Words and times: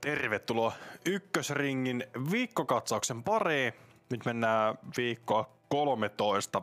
Tervetuloa 0.00 0.72
ykkösringin 1.06 2.04
viikkokatsauksen 2.30 3.22
pariin. 3.22 3.72
Nyt 4.10 4.24
mennään 4.24 4.78
viikkoa 4.96 5.56
13 5.68 6.62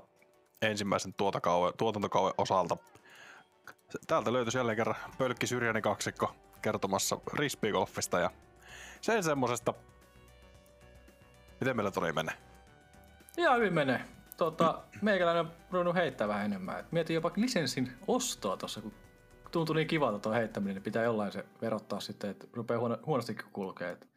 ensimmäisen 0.62 1.13
tuotantokauden 1.78 2.33
osalta. 2.37 2.78
Täältä 4.08 4.33
löytyisi 4.33 4.58
jälleen 4.58 4.78
kerran 4.78 4.96
Pölkki 5.17 5.47
Syrjäni 5.47 5.81
kaksikko 5.81 6.35
kertomassa 6.62 7.17
rispiigolfista 7.33 8.19
ja 8.19 8.31
sen 9.01 9.23
semmosesta. 9.23 9.74
Miten 11.60 11.76
meillä 11.76 11.92
tuli 11.92 12.13
mennä? 12.13 12.31
Ihan 13.38 13.58
hyvin 13.58 13.74
menee. 13.74 14.01
Tota, 14.38 14.81
meikäläinen 15.01 15.46
on 15.46 15.51
ruvennut 15.72 15.96
heittää 15.96 16.27
vähän 16.27 16.45
enemmän. 16.45 16.80
Et 16.80 16.91
mietin 16.91 17.13
jopa 17.13 17.31
lisenssin 17.35 17.91
ostoa 18.08 18.58
tuossa, 18.58 18.81
kun 18.81 18.94
tuntui 19.57 19.75
niin 19.75 19.88
kivalta 19.88 20.20
tuo 20.20 20.31
heittäminen, 20.31 20.75
niin 20.75 20.84
pitää 20.84 21.03
jollain 21.03 21.31
se 21.31 21.45
verottaa 21.61 21.99
sitten, 21.99 22.29
että 22.29 22.47
rupeaa 22.53 22.79
huono, 22.79 22.97
huonosti 23.05 23.35
kulkee. 23.53 23.91
Et 23.91 24.07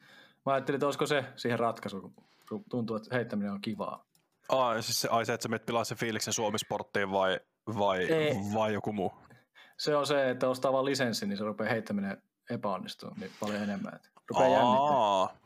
mä 0.46 0.52
ajattelin, 0.52 0.76
että 0.76 0.86
olisiko 0.86 1.06
se 1.06 1.24
siihen 1.36 1.58
ratkaisu, 1.58 2.12
kun 2.48 2.64
tuntuu, 2.70 2.96
että 2.96 3.16
heittäminen 3.16 3.52
on 3.52 3.60
kivaa. 3.60 4.04
Ai, 4.48 4.82
siis 4.82 5.00
se, 5.00 5.08
ai 5.08 5.26
se, 5.26 5.34
että 5.34 5.42
sä 5.42 5.48
menet 5.48 5.66
pilaa 5.66 5.84
sen 5.84 5.98
fiiliksen 5.98 6.32
Suomisporttiin 6.32 7.12
vai, 7.12 7.40
vai, 7.78 8.08
vai 8.54 8.72
joku 8.72 8.92
muu? 8.92 9.12
Se 9.78 9.96
on 9.96 10.06
se, 10.06 10.30
että 10.30 10.48
ostaa 10.48 10.72
vaan 10.72 10.84
lisenssi, 10.84 11.26
niin 11.26 11.36
se 11.36 11.44
rupeaa 11.44 11.70
heittäminen 11.70 12.22
epäonnistuu 12.50 13.10
niin 13.20 13.30
paljon 13.40 13.62
enemmän. 13.62 13.94
Että 13.94 14.08
rupeaa. 14.28 15.36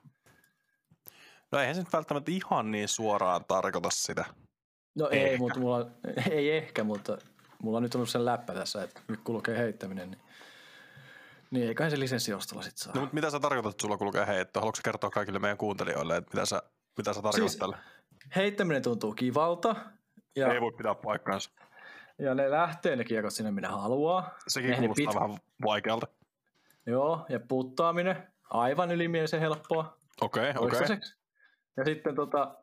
No 1.52 1.58
eihän 1.58 1.74
se 1.74 1.80
nyt 1.80 1.92
välttämättä 1.92 2.30
ihan 2.30 2.70
niin 2.70 2.88
suoraan 2.88 3.44
tarkoita 3.48 3.90
sitä. 3.90 4.24
No 4.94 5.08
ehkä. 5.10 5.28
ei, 5.28 5.38
mutta 5.38 5.60
mulla, 5.60 5.86
ei 6.30 6.56
ehkä, 6.56 6.84
mutta 6.84 7.18
mulla 7.64 7.76
on 7.76 7.82
nyt 7.82 7.94
ollut 7.94 8.08
sen 8.08 8.24
läppä 8.24 8.54
tässä, 8.54 8.82
että 8.82 9.00
nyt 9.08 9.20
kulkee 9.24 9.58
heittäminen, 9.58 10.10
niin, 10.10 10.20
niin 11.50 11.68
eiköhän 11.68 11.90
se 11.90 11.98
lisenssiostolla 11.98 12.62
sitten 12.62 12.84
saa. 12.84 12.94
No, 12.94 13.00
mutta 13.00 13.14
mitä 13.14 13.30
sä 13.30 13.40
tarkoitat, 13.40 13.70
että 13.70 13.82
sulla 13.82 13.96
kulkee 13.96 14.26
heitto? 14.26 14.60
Haluatko 14.60 14.80
kertoa 14.84 15.10
kaikille 15.10 15.38
meidän 15.38 15.58
kuuntelijoille, 15.58 16.16
että 16.16 16.30
mitä 16.34 16.46
sä, 16.46 16.62
mitä 16.98 17.12
sä 17.12 17.22
tarkoitat 17.22 17.50
siis, 17.50 17.56
tällä? 17.56 17.78
Heittäminen 18.36 18.82
tuntuu 18.82 19.12
kivalta. 19.12 19.76
Ja, 20.36 20.52
ei 20.52 20.60
voi 20.60 20.72
pitää 20.72 20.94
paikkaansa. 20.94 21.50
Ja 22.18 22.34
ne 22.34 22.50
lähtee 22.50 22.96
ne 22.96 23.04
kiekot 23.04 23.32
sinne, 23.32 23.50
minä 23.50 23.68
haluaa. 23.68 24.34
Sekin 24.48 24.70
ne 24.70 24.76
kuulostaa 24.76 25.06
pit... 25.06 25.14
vähän 25.14 25.38
vaikealta. 25.64 26.06
Joo, 26.86 27.26
ja 27.28 27.40
puttaaminen, 27.40 28.32
aivan 28.50 28.90
ylimielisen 28.90 29.40
helppoa. 29.40 29.96
Okei, 30.20 30.50
okay, 30.50 30.66
okei. 30.66 30.80
Okay. 30.80 30.98
Ja 31.76 31.84
sitten 31.84 32.14
tota, 32.14 32.54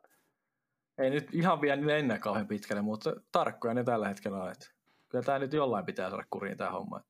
ei 0.98 1.10
nyt 1.10 1.28
ihan 1.32 1.60
vielä 1.60 1.86
lennä 1.86 2.18
kauhean 2.18 2.46
pitkälle, 2.46 2.82
mutta 2.82 3.12
tarkkoja 3.32 3.74
ne 3.74 3.84
tällä 3.84 4.08
hetkellä 4.08 4.42
on. 4.42 4.52
Että 4.52 4.70
kyllä 5.12 5.24
tämä 5.24 5.38
nyt 5.38 5.52
jollain 5.52 5.86
pitää 5.86 6.10
saada 6.10 6.24
kuriin 6.30 6.56
tämä 6.56 6.70
homma. 6.70 7.00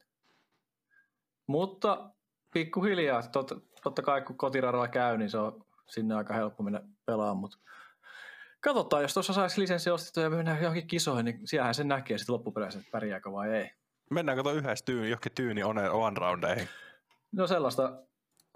Mutta 1.46 2.10
pikkuhiljaa, 2.54 3.22
totta, 3.22 3.56
totta 3.82 4.02
kai 4.02 4.22
kun 4.22 4.38
kotiradalla 4.38 4.88
käy, 4.88 5.18
niin 5.18 5.30
se 5.30 5.38
on 5.38 5.64
sinne 5.88 6.14
aika 6.14 6.34
helppo 6.34 6.62
mennä 6.62 6.80
pelaamaan, 7.06 7.36
mutta 7.36 7.58
katsotaan, 8.60 9.02
jos 9.02 9.14
tuossa 9.14 9.32
saisi 9.32 9.60
lisenssi 9.60 9.90
ostettua 9.90 10.22
ja 10.22 10.30
mennään 10.30 10.62
johonkin 10.62 10.86
kisoihin, 10.86 11.24
niin 11.24 11.40
siellähän 11.44 11.74
se 11.74 11.84
näkee 11.84 12.18
sitten 12.18 12.32
loppupeleissä, 12.32 12.78
että 12.80 12.90
pärjääkö 12.90 13.32
vai 13.32 13.50
ei. 13.54 13.70
Mennäänkö 14.10 14.42
tuon 14.42 14.56
yhdessä 14.56 14.84
tyyni, 14.84 15.10
johonkin 15.10 15.32
tyyni 15.34 15.62
one 15.92 16.18
roundeihin? 16.18 16.68
No 17.32 17.46
sellaista, 17.46 18.02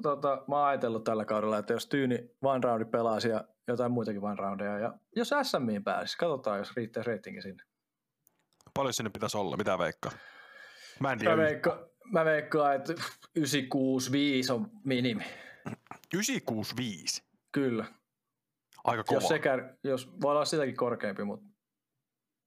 tota, 0.02 0.44
mä 0.48 0.56
oon 0.56 0.68
ajatellut 0.68 1.04
tällä 1.04 1.24
kaudella, 1.24 1.58
että 1.58 1.72
jos 1.72 1.86
tyyni 1.86 2.30
one 2.42 2.60
roundi 2.62 2.84
pelaisi 2.84 3.28
ja 3.28 3.44
jotain 3.68 3.92
muitakin 3.92 4.24
one 4.24 4.36
roundeja, 4.38 4.78
ja 4.78 4.94
jos 5.16 5.30
SMiin 5.42 5.84
pääsisi, 5.84 6.18
katsotaan, 6.18 6.58
jos 6.58 6.76
riittää 6.76 7.02
reitingi 7.02 7.42
sinne. 7.42 7.62
Paljon 8.76 8.94
sinne 8.94 9.10
pitäisi 9.10 9.36
olla? 9.36 9.56
Mitä 9.56 9.78
veikkaa? 9.78 10.12
Mä 11.00 11.12
en 11.12 11.18
tiedä. 11.18 11.36
Mä, 11.36 11.42
veikka, 11.42 11.88
mä 12.12 12.24
veikkaan, 12.24 12.76
että 12.76 12.92
965 13.36 14.52
on 14.52 14.70
minimi. 14.84 15.24
965? 16.14 17.22
Kyllä. 17.52 17.84
Aika 18.84 19.04
kova. 19.04 19.20
Jos, 19.20 19.28
sekä, 19.28 19.76
jos 19.84 20.20
voi 20.20 20.30
olla 20.30 20.44
sitäkin 20.44 20.76
korkeampi, 20.76 21.24
mutta 21.24 21.46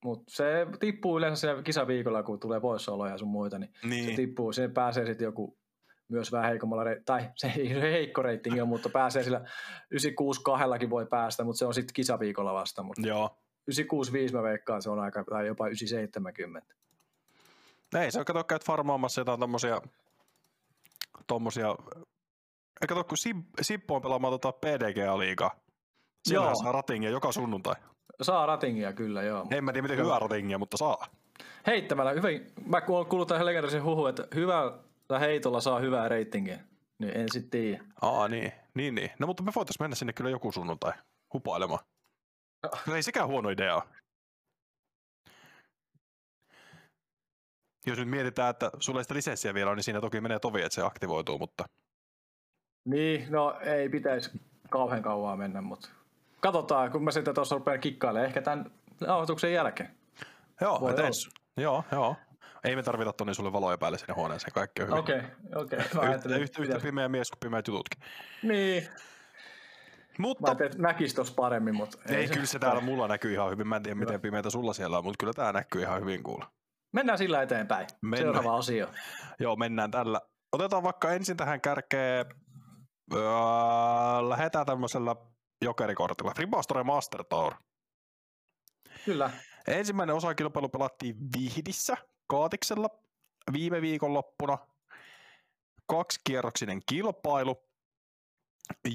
mut 0.04 0.24
se 0.28 0.68
tippuu 0.80 1.18
yleensä 1.18 1.42
siinä 1.42 1.62
kisaviikolla, 1.64 2.24
kun 2.24 2.40
tulee 2.40 2.60
poissaoloja 2.60 3.12
ja 3.12 3.18
sun 3.18 3.28
muita, 3.28 3.60
niin, 3.60 3.72
niin. 3.84 4.06
se 4.06 4.16
tippuu. 4.16 4.54
Se 4.54 4.68
pääsee 4.68 5.06
sitten 5.06 5.26
joku 5.26 5.60
myös 6.10 6.32
vähän 6.32 6.50
heikommalla, 6.50 6.84
tai 7.06 7.30
se 7.36 7.54
ei 7.58 7.70
heikko 7.82 8.22
reitingi 8.22 8.64
mutta 8.64 8.90
pääsee 8.90 9.24
sillä 9.24 9.46
96 9.92 10.42
voi 10.90 11.06
päästä, 11.06 11.44
mutta 11.44 11.60
se 11.60 11.66
on 11.66 11.74
sitten 11.74 11.94
kisaviikolla 11.94 12.54
vasta. 12.54 12.84
Mutta 12.84 13.08
Joo. 13.08 13.38
965 13.68 14.36
mä 14.36 14.44
veikkaan, 14.44 14.82
se 14.82 14.90
on 14.90 15.00
aika, 15.00 15.24
tai 15.24 15.48
jopa 15.48 15.68
970. 15.68 16.74
Ei, 18.00 18.12
se 18.12 18.20
on 18.20 18.26
kato, 18.26 18.44
käyt 18.44 18.66
farmaamassa 18.66 19.22
jotain 19.22 19.40
tommosia, 19.40 19.82
tommosia, 21.28 21.76
kato, 22.88 23.04
kun 23.04 23.18
Sippo 23.62 23.96
on 23.96 24.02
pelaamaan 24.02 24.34
tota 24.34 24.52
PDG-liigaa, 24.52 25.52
siellä 26.28 26.56
saa 26.56 26.72
ratingia 26.72 27.10
joka 27.10 27.32
sunnuntai. 27.32 27.76
Saa 28.22 28.46
ratingia 28.46 28.94
kyllä, 28.94 29.22
joo. 29.24 29.48
En 29.52 29.64
mä 29.64 29.74
tiedä, 29.74 29.88
miten 29.88 30.06
hyvää 30.06 30.20
ratingia, 30.20 30.58
mutta 30.58 30.78
saa. 30.78 31.08
Heittämällä, 31.68 32.12
hyvin, 32.12 32.52
mä 32.66 32.82
kuulun 32.82 33.28
tähän 33.28 33.46
legendarisen 33.46 33.84
huhu, 33.84 34.06
että 34.06 34.28
hyvällä 34.36 35.20
heitolla 35.20 35.62
saa 35.62 35.80
hyvää 35.80 36.10
reitingiä. 36.10 36.60
Niin 37.00 37.18
en 37.18 37.28
sitten 37.32 37.50
tiedä. 37.62 37.84
Aa, 38.02 38.28
niin, 38.28 38.52
niin, 38.74 38.96
niin. 38.96 39.10
No 39.20 39.28
mutta 39.28 39.44
me 39.44 39.52
voitaisiin 39.56 39.84
mennä 39.84 39.96
sinne 39.96 40.14
kyllä 40.14 40.30
joku 40.30 40.52
sunnuntai 40.52 40.94
hupailemaan. 41.34 41.80
No 42.88 42.96
ei 42.96 43.04
sekään 43.04 43.28
huono 43.28 43.50
idea 43.50 43.82
Jos 47.86 47.98
nyt 47.98 48.10
mietitään, 48.10 48.50
että 48.50 48.72
sulla 48.80 49.00
ei 49.00 49.04
sitä 49.04 49.14
lisenssiä 49.14 49.54
vielä 49.54 49.70
on, 49.72 49.78
niin 49.78 49.84
siinä 49.84 50.02
toki 50.02 50.22
menee 50.22 50.40
tovi, 50.40 50.62
että 50.62 50.76
se 50.76 50.82
aktivoituu, 50.82 51.38
mutta... 51.38 51.66
Niin, 52.86 53.32
no 53.32 53.60
ei 53.60 53.90
pitäisi 53.90 54.32
kauhean 54.70 55.02
kauan 55.02 55.40
mennä, 55.40 55.62
mutta 55.62 55.90
katsotaan, 56.40 56.92
kun 56.92 57.04
mä 57.04 57.12
sitten 57.12 57.36
tuossa 57.36 57.56
rupean 57.56 57.80
kikkailemaan, 57.80 58.28
ehkä 58.28 58.42
tämän 58.42 58.72
nauhoituksen 59.00 59.54
jälkeen. 59.54 59.90
Joo, 60.62 60.90
ens, 60.90 61.30
joo, 61.58 61.84
joo. 61.92 62.16
Ei 62.64 62.76
me 62.76 62.84
tarvita 62.84 63.14
tonne 63.14 63.34
sulle 63.34 63.54
valoja 63.54 63.78
päälle 63.78 63.98
sinne 63.98 64.14
huoneeseen, 64.14 64.54
kaikki 64.54 64.82
on 64.82 64.88
hyvin. 64.88 65.00
Okei, 65.00 65.18
okay, 65.18 65.30
okei. 65.56 65.80
Okay. 65.80 66.16
Yhtä, 66.16 66.36
yhtä, 66.36 66.62
yhtä 66.62 66.80
pimeä 66.80 67.10
mies 67.10 67.32
kuin 67.32 67.40
pimeät 67.40 67.68
jututkin. 67.68 68.02
Niin, 68.44 68.88
mutta, 70.20 70.56
mä 70.56 70.70
näkisi 70.78 71.16
tuossa 71.16 71.34
paremmin, 71.34 71.76
mutta... 71.76 71.98
Ei, 72.10 72.16
ei 72.16 72.28
se 72.28 72.34
kyllä 72.34 72.46
se 72.46 72.60
täällä 72.60 72.82
mulla 72.82 73.08
näkyy 73.08 73.34
ihan 73.34 73.52
hyvin. 73.52 73.68
Mä 73.68 73.76
en 73.76 73.84
tiedä, 73.84 74.00
miten 74.00 74.22
pimeitä 74.22 74.50
sulla 74.50 74.74
siellä 74.74 74.98
on, 74.98 75.04
mutta 75.04 75.18
kyllä 75.20 75.34
tää 75.34 75.54
näkyy 75.54 75.82
ihan 75.82 76.02
hyvin 76.02 76.24
kuulla. 76.24 76.52
Mennään 76.94 77.18
sillä 77.18 77.42
eteenpäin. 77.42 77.88
Mennään. 78.02 78.24
Seuraava 78.24 78.58
osio. 78.58 78.88
Joo, 79.40 79.56
mennään 79.56 79.92
tällä. 79.92 80.22
Otetaan 80.52 80.84
vaikka 80.84 81.12
ensin 81.12 81.38
tähän 81.38 81.62
kärkeen, 81.62 82.26
öö, 83.14 83.22
lähdetään 84.30 84.66
tämmöisellä 84.66 85.16
jokerikortilla. 85.66 86.34
Tribastore 86.34 86.84
Master 86.84 87.24
Tour. 87.24 87.54
Kyllä. 89.06 89.32
Ensimmäinen 89.68 90.16
osakilpailu 90.16 90.70
pelattiin 90.70 91.16
Vihdissä 91.38 91.98
Kaatiksella 92.28 92.90
viime 93.54 93.82
viikonloppuna. 93.82 94.58
Kaksikierroksinen 95.88 96.82
kilpailu 96.90 97.69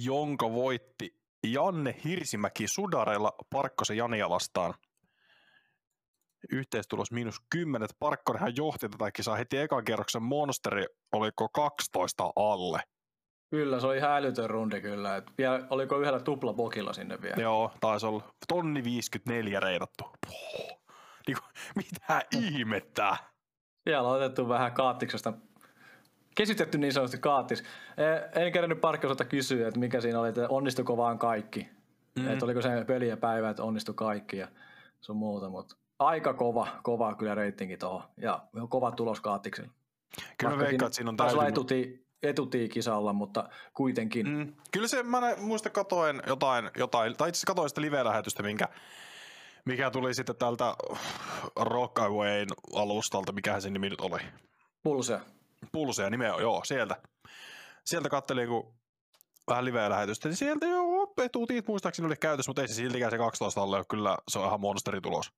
jonka 0.05 0.53
voitti 0.53 1.17
Janne 1.47 1.97
Hirsimäki 2.05 2.69
Sudarella 2.69 3.33
Parkkosen 3.51 3.97
Jania 3.97 4.31
vastaan. 4.31 4.75
Yhteistulos 6.53 7.13
miinus 7.13 7.37
10. 7.51 7.89
Parkkonenhan 7.99 8.57
johti 8.57 8.89
tätä 8.89 9.11
kisaa 9.11 9.37
heti 9.37 9.59
ekan 9.59 9.85
kierroksen 9.85 10.23
monsteri, 10.23 10.87
oliko 11.13 11.49
12 11.49 12.33
alle. 12.37 12.81
Kyllä, 13.51 13.81
se 13.81 13.87
oli 13.87 13.97
ihan 13.97 14.11
älytön 14.11 14.51
rundi 14.51 14.81
kyllä. 14.81 15.17
Et 15.17 15.25
vielä, 15.39 15.67
oliko 15.71 15.99
yhdellä 15.99 16.21
tuplapokilla 16.21 16.93
sinne 16.93 17.23
vielä? 17.23 17.43
Joo, 17.43 17.73
taisi 17.81 18.07
olla 18.07 18.35
tonni 18.49 18.85
54 18.85 19.61
reidattu. 19.61 20.05
Puh, 20.27 20.81
niin 21.27 21.37
mitä 21.77 22.23
ihmettä? 22.33 23.17
Siellä 23.85 24.09
on 24.09 24.17
otettu 24.17 24.49
vähän 24.49 24.73
kaattiksesta 24.73 25.33
kesytetty 26.35 26.79
niin 26.79 26.93
sanotusti 26.93 27.19
kaattis. 27.19 27.65
En 28.35 28.53
kerännyt 28.53 28.81
parkkiosalta 28.81 29.25
kysyä, 29.25 29.69
että 29.69 29.81
mikä 29.81 30.01
siinä 30.01 30.21
oli, 30.21 30.29
että 30.29 30.49
onnistuko 30.49 30.97
vaan 30.97 31.19
kaikki. 31.19 31.69
Mm. 32.19 32.29
Että 32.29 32.45
oliko 32.45 32.63
se 32.63 32.85
peli 32.87 33.09
ja 33.09 33.17
päivä, 33.17 33.51
että 33.51 33.63
onnistui 33.63 33.95
kaikki 33.95 34.37
ja 34.37 34.49
sun 35.01 35.17
muuta, 35.17 35.49
mutta 35.49 35.77
aika 35.99 36.35
kova, 36.35 36.67
kova 36.83 37.15
kyllä 37.15 37.35
reitingi 37.35 37.77
tuohon 37.77 38.03
ja 38.17 38.47
kova 38.69 38.91
tulos 38.91 39.21
kaattiksella. 39.21 39.71
Kyllä 40.39 40.59
veikkaan, 40.59 40.87
että 40.87 40.97
siinä 40.97 41.11
on 41.11 41.17
täysin... 41.17 41.47
etuti, 41.47 42.07
etutii-kisalla, 42.23 43.13
mutta 43.13 43.49
kuitenkin. 43.75 44.29
Mm. 44.29 44.53
Kyllä 44.73 44.89
se, 44.89 45.03
mä 45.03 45.21
muista 45.37 45.71
katoin 45.71 46.23
jotain, 46.27 46.71
jotain 46.79 47.17
tai 47.17 47.29
itse 47.29 47.37
asiassa 47.37 47.47
katoin 47.47 47.69
sitä 47.69 47.81
live-lähetystä, 47.81 48.43
minkä, 48.43 48.69
mikä 49.65 49.91
tuli 49.91 50.15
sitten 50.15 50.37
tältä 50.37 50.75
Rockawayn 51.57 52.49
alustalta, 52.75 53.33
mikä 53.33 53.61
se 53.61 53.71
nimi 53.71 53.91
nyt 53.91 54.01
oli. 54.01 54.19
Pulse. 54.83 55.21
Pulseja 55.73 56.11
nimeä, 56.11 56.35
joo, 56.41 56.63
sieltä. 56.65 56.97
Sieltä 57.85 58.09
kattelin, 58.09 58.49
kun 58.49 58.75
vähän 59.49 59.65
live-lähetystä, 59.65 60.29
niin 60.29 60.37
sieltä 60.37 60.67
joo, 60.67 61.13
etuutiit 61.23 61.69
muistaakseni 61.69 62.07
oli 62.07 62.17
käytössä, 62.17 62.51
mutta 62.51 62.63
ei 62.63 62.69
se 62.69 62.75
siltikään 62.75 63.11
se 63.11 63.19
12 63.19 63.63
alle 63.63 63.77
ole, 63.77 63.85
kyllä 63.89 64.19
se 64.29 64.39
on 64.39 64.47
ihan 64.47 64.61
monsteritulos. 64.61 65.33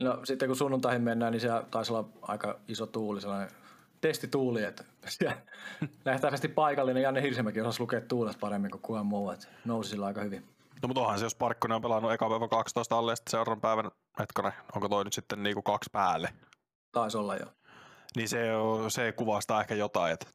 No 0.00 0.20
sitten 0.24 0.48
kun 0.48 0.56
sunnuntaihin 0.56 1.02
mennään, 1.02 1.32
niin 1.32 1.40
se 1.40 1.48
taisi 1.70 1.92
olla 1.92 2.08
aika 2.22 2.58
iso 2.68 2.86
tuuli, 2.86 3.20
sellainen 3.20 3.50
testituuli, 4.00 4.62
että 4.64 4.84
nähtävästi 6.04 6.48
paikallinen 6.48 7.02
Janne 7.02 7.22
Hirsimäki 7.22 7.60
osasi 7.60 7.80
lukea 7.80 8.00
tuulet 8.00 8.40
paremmin 8.40 8.70
kuin 8.70 8.82
kukaan 8.82 9.06
muu, 9.06 9.30
että 9.30 9.46
nousi 9.64 9.90
sillä 9.90 10.06
aika 10.06 10.20
hyvin. 10.20 10.48
No 10.82 10.86
mutta 10.86 11.00
onhan 11.00 11.18
se, 11.18 11.24
jos 11.24 11.34
Parkkonen 11.34 11.76
on 11.76 11.82
pelannut 11.82 12.12
eka 12.12 12.28
päivä 12.28 12.48
12 12.48 12.98
alle 12.98 13.12
ja 13.12 13.16
sitten 13.16 13.30
seuraavan 13.30 13.60
päivän, 13.60 13.90
hetkone, 14.18 14.52
onko 14.74 14.88
toi 14.88 15.04
nyt 15.04 15.12
sitten 15.12 15.42
niinku 15.42 15.62
kaksi 15.62 15.90
päälle? 15.92 16.28
Taisi 16.92 17.16
olla 17.16 17.36
jo. 17.36 17.46
Niin 18.16 18.28
se, 18.28 18.38
se 18.88 19.12
kuvastaa 19.12 19.60
ehkä 19.60 19.74
jotain, 19.74 20.12
että 20.12 20.26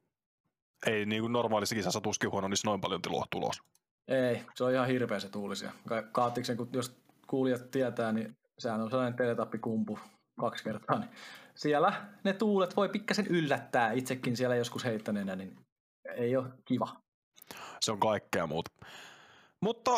ei 0.88 1.06
niinku 1.06 1.28
normaalissa 1.28 1.76
kisassa 1.76 2.02
tuskin 2.02 2.32
huono, 2.32 2.48
niin 2.48 2.58
noin 2.66 2.82
paljon 2.82 3.02
tulo- 3.02 3.26
tulos. 3.32 3.62
Ei, 4.08 4.46
se 4.56 4.64
on 4.64 4.72
ihan 4.74 4.88
hirveä 4.88 5.20
se 5.20 5.30
tuuli 5.30 5.56
siellä. 5.56 5.76
Ka- 5.88 6.04
Kaatiksen, 6.04 6.58
kun 6.58 6.70
jos 6.74 6.96
kuulijat 7.28 7.72
tietää, 7.72 8.12
niin 8.12 8.38
sehän 8.60 8.82
on 8.82 8.90
sellainen 8.90 9.18
teletappikumpu 9.18 10.00
kaksi 10.40 10.64
kertaa. 10.64 11.00
Niin 11.00 11.10
siellä 11.56 11.94
ne 12.24 12.34
tuulet 12.34 12.76
voi 12.76 12.90
pikkasen 12.90 13.28
yllättää 13.28 13.92
itsekin 13.92 14.38
siellä 14.38 14.56
joskus 14.56 14.86
heittäneenä, 14.86 15.36
niin 15.36 15.56
ei 16.16 16.38
ole 16.38 16.48
kiva. 16.66 16.88
Se 17.82 17.92
on 17.92 18.00
kaikkea 18.00 18.48
muuta. 18.48 18.72
Mutta 19.62 19.92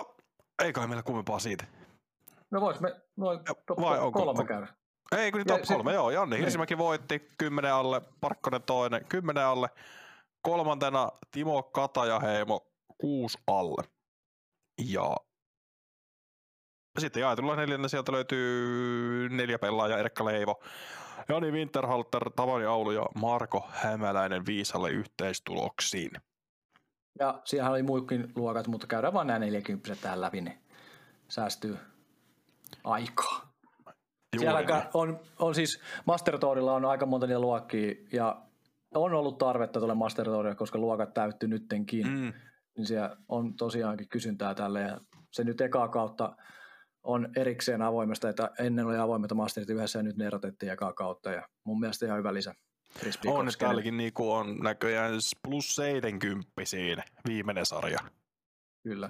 ei 0.63 0.73
kai 0.73 0.87
meillä 0.87 1.03
kummempaa 1.03 1.39
siitä. 1.39 1.65
No 2.51 2.61
vois 2.61 2.79
me 2.79 3.01
noin 3.17 3.39
vai 3.81 3.99
onko- 3.99 4.19
kolme 4.23 4.39
on- 4.39 4.47
käydä. 4.47 4.67
Ei, 5.11 5.31
kun 5.31 5.43
top 5.47 5.63
sit- 5.63 5.67
kolme, 5.75 5.93
joo. 5.93 6.09
Janne 6.09 6.35
Niin. 6.35 6.43
Hirsimäki 6.43 6.77
voitti 6.77 7.27
10 7.37 7.73
alle, 7.73 8.01
Parkkonen 8.21 8.61
toinen 8.61 9.05
10 9.09 9.43
alle. 9.45 9.69
Kolmantena 10.41 11.11
Timo 11.31 11.63
Katajaheimo 11.63 12.67
6 12.97 13.37
alle. 13.47 13.83
Ja 14.91 15.15
sitten 16.99 17.21
jaetulla 17.21 17.55
neljänne 17.55 17.87
sieltä 17.87 18.11
löytyy 18.11 19.29
neljä 19.29 19.59
pelaajaa, 19.59 19.99
Erkka 19.99 20.25
Leivo, 20.25 20.63
Jani 21.29 21.51
Winterhalter, 21.51 22.29
Tavani 22.35 22.65
Aulu 22.65 22.91
ja 22.91 23.05
Marko 23.15 23.67
Hämäläinen 23.71 24.45
viisalle 24.45 24.89
yhteistuloksiin. 24.91 26.11
Ja 27.19 27.41
siellä 27.45 27.69
oli 27.69 27.83
muikin 27.83 28.31
luokat, 28.35 28.67
mutta 28.67 28.87
käydään 28.87 29.13
vaan 29.13 29.27
nämä 29.27 29.39
40 29.39 29.95
tähän 30.01 30.21
läpi, 30.21 30.41
niin 30.41 30.57
säästyy 31.27 31.77
aikaa. 32.83 33.52
Siellä 34.39 34.61
niin. 34.61 34.89
on, 34.93 35.19
on 35.39 35.55
siis 35.55 35.81
Master 36.05 36.39
Tourilla 36.39 36.73
on 36.73 36.85
aika 36.85 37.05
monta 37.05 37.27
niitä 37.27 37.39
luokkia 37.39 37.95
ja 38.13 38.41
on 38.95 39.13
ollut 39.13 39.37
tarvetta 39.37 39.79
tuolle 39.79 39.95
Master 39.95 40.25
Tourille, 40.25 40.55
koska 40.55 40.77
luokat 40.77 41.13
täyttyy 41.13 41.49
nyttenkin, 41.49 42.07
mm. 42.07 42.33
Niin 42.77 42.85
siellä 42.85 43.17
on 43.27 43.53
tosiaankin 43.53 44.09
kysyntää 44.09 44.55
tälle 44.55 44.81
ja 44.81 44.97
se 45.31 45.43
nyt 45.43 45.61
ekaa 45.61 45.87
kautta 45.87 46.35
on 47.03 47.29
erikseen 47.35 47.81
avoimesta, 47.81 48.29
että 48.29 48.51
ennen 48.59 48.85
oli 48.85 48.97
avoimet 48.97 49.33
masterit 49.33 49.69
yhdessä 49.69 49.99
ja 49.99 50.03
nyt 50.03 50.17
ne 50.17 50.25
erotettiin 50.25 50.71
ekaa 50.71 50.93
kautta 50.93 51.31
ja 51.31 51.47
mun 51.63 51.79
mielestä 51.79 52.05
ihan 52.05 52.17
hyvä 52.17 52.33
lisä. 52.33 52.55
On, 53.25 53.47
että 53.47 53.59
täälläkin 53.59 53.97
niinku 53.97 54.31
on 54.31 54.59
näköjään 54.59 55.13
plus 55.43 55.75
70 55.75 56.51
siinä 56.63 57.03
viimeinen 57.27 57.65
sarja. 57.65 57.99
Kyllä. 58.83 59.09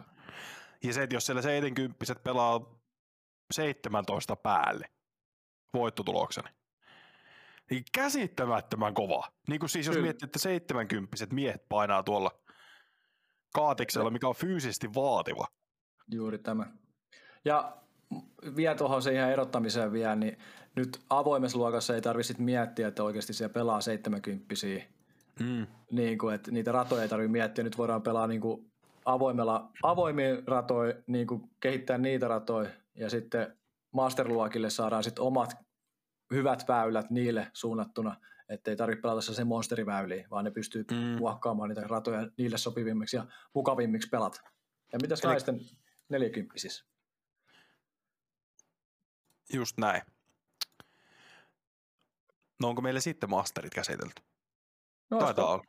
Ja 0.83 0.93
se, 0.93 1.03
että 1.03 1.15
jos 1.15 1.25
siellä 1.25 1.41
70 1.41 2.15
pelaa 2.23 2.79
17 3.53 4.35
päälle 4.35 4.85
voittotulokseni, 5.73 6.49
niin 7.69 7.83
käsittämättömän 7.93 8.93
kova. 8.93 9.27
Niin 9.47 9.59
kuin 9.59 9.69
siis 9.69 9.85
jos 9.87 9.95
Kyllä. 9.95 10.05
miettii, 10.05 10.25
että 10.25 10.39
70 10.39 11.17
miehet 11.31 11.69
painaa 11.69 12.03
tuolla 12.03 12.31
kaatiksella, 13.53 14.09
mikä 14.09 14.27
on 14.27 14.35
fyysisesti 14.35 14.93
vaativa. 14.93 15.47
Juuri 16.11 16.37
tämä. 16.37 16.65
Ja 17.45 17.77
vielä 18.55 18.75
tuohon 18.75 19.01
se 19.01 19.13
ihan 19.13 19.31
erottamiseen 19.31 19.91
vielä, 19.91 20.15
niin 20.15 20.37
nyt 20.75 20.99
avoimessa 21.09 21.57
luokassa 21.57 21.95
ei 21.95 22.01
tarvitse 22.01 22.35
miettiä, 22.37 22.87
että 22.87 23.03
oikeasti 23.03 23.33
siellä 23.33 23.53
pelaa 23.53 23.81
70 23.81 24.45
Mm. 25.39 25.67
niin 25.91 26.17
kuin, 26.17 26.35
että 26.35 26.51
niitä 26.51 26.71
ratoja 26.71 27.01
ei 27.03 27.09
tarvitse 27.09 27.31
miettiä. 27.31 27.63
Nyt 27.63 27.77
voidaan 27.77 28.01
pelaa 28.01 28.27
niin 28.27 28.41
kuin 28.41 28.71
avoimella, 29.05 29.69
avoimia 29.83 30.37
ratoja, 30.47 30.93
niin 31.07 31.27
kuin 31.27 31.49
kehittää 31.59 31.97
niitä 31.97 32.27
ratoja 32.27 32.69
ja 32.95 33.09
sitten 33.09 33.57
masterluokille 33.93 34.69
saadaan 34.69 35.03
sitten 35.03 35.23
omat 35.23 35.57
hyvät 36.33 36.68
väylät 36.68 37.09
niille 37.09 37.47
suunnattuna, 37.53 38.15
ettei 38.50 38.75
tarvitse 38.75 39.01
pelata 39.01 39.21
se 39.21 39.44
monsteriväyliä, 39.44 40.27
vaan 40.31 40.45
ne 40.45 40.51
pystyy 40.51 40.85
Mm. 40.91 40.97
muokkaamaan 40.97 41.69
niitä 41.69 41.81
ratoja 41.88 42.27
niille 42.38 42.57
sopivimmiksi 42.57 43.15
ja 43.18 43.25
mukavimmiksi 43.53 44.09
pelata. 44.09 44.41
Ja 44.94 45.00
mitäs 45.01 45.19
Eli- 45.21 45.31
naisten 45.31 45.59
40 46.09 46.59
siis? 46.59 46.85
Just 49.53 49.77
näin. 49.77 50.01
No 52.62 52.68
onko 52.69 52.81
meillä 52.81 53.00
sitten 53.00 53.30
masterit 53.30 53.74
käsitelty? 53.74 54.21
No, 55.09 55.19
Taitaa 55.19 55.45
olla. 55.53 55.63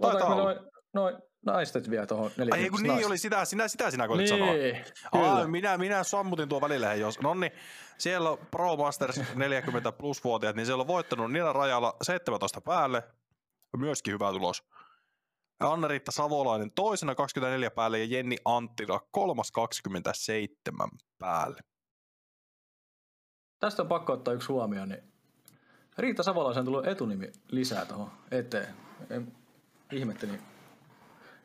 Taitaa 0.00 0.34
olla. 0.34 0.42
noin, 0.44 0.58
noin 0.94 1.16
naistet 1.46 1.90
vielä 1.90 2.06
tuohon 2.06 2.30
40 2.36 2.56
Ai 2.56 2.70
kun 2.70 2.82
niin 2.82 3.06
oli 3.06 3.18
sitä, 3.18 3.44
sinä, 3.44 3.68
sitä 3.68 3.90
sinä 3.90 4.08
koitit 4.08 4.30
Niin, 4.30 4.76
sanoa. 5.12 5.26
Aa, 5.26 5.46
minä, 5.46 5.78
minä 5.78 6.04
sammutin 6.04 6.48
tuon 6.48 6.62
välillä. 6.62 6.94
Jos, 6.94 7.20
no 7.20 7.34
niin, 7.34 7.52
siellä 7.98 8.30
on 8.30 8.38
Pro 8.50 8.76
Masters 8.76 9.20
40 9.34 9.92
plus 9.92 10.24
vuotiaat, 10.24 10.56
niin 10.56 10.66
siellä 10.66 10.80
on 10.80 10.86
voittanut 10.86 11.32
niillä 11.32 11.52
rajalla 11.52 11.96
17 12.02 12.60
päälle. 12.60 13.02
Myöskin 13.76 14.14
hyvä 14.14 14.30
tulos. 14.32 14.62
Anna-Riitta 15.60 16.12
Savolainen 16.12 16.70
toisena 16.72 17.14
24 17.14 17.70
päälle 17.70 17.98
ja 17.98 18.04
Jenni 18.04 18.36
Anttila 18.44 19.00
kolmas 19.10 19.52
27 19.52 20.88
päälle. 21.18 21.60
Tästä 23.60 23.82
on 23.82 23.88
pakko 23.88 24.12
ottaa 24.12 24.34
yksi 24.34 24.48
huomio, 24.48 24.86
niin 24.86 25.02
Riitta 25.98 26.22
Savolaisen 26.22 26.60
on 26.60 26.64
tullut 26.64 26.86
etunimi 26.86 27.32
lisää 27.50 27.84
tuohon 27.84 28.10
eteen. 28.30 28.74
En, 29.10 29.32
ihmettelin, 29.92 30.40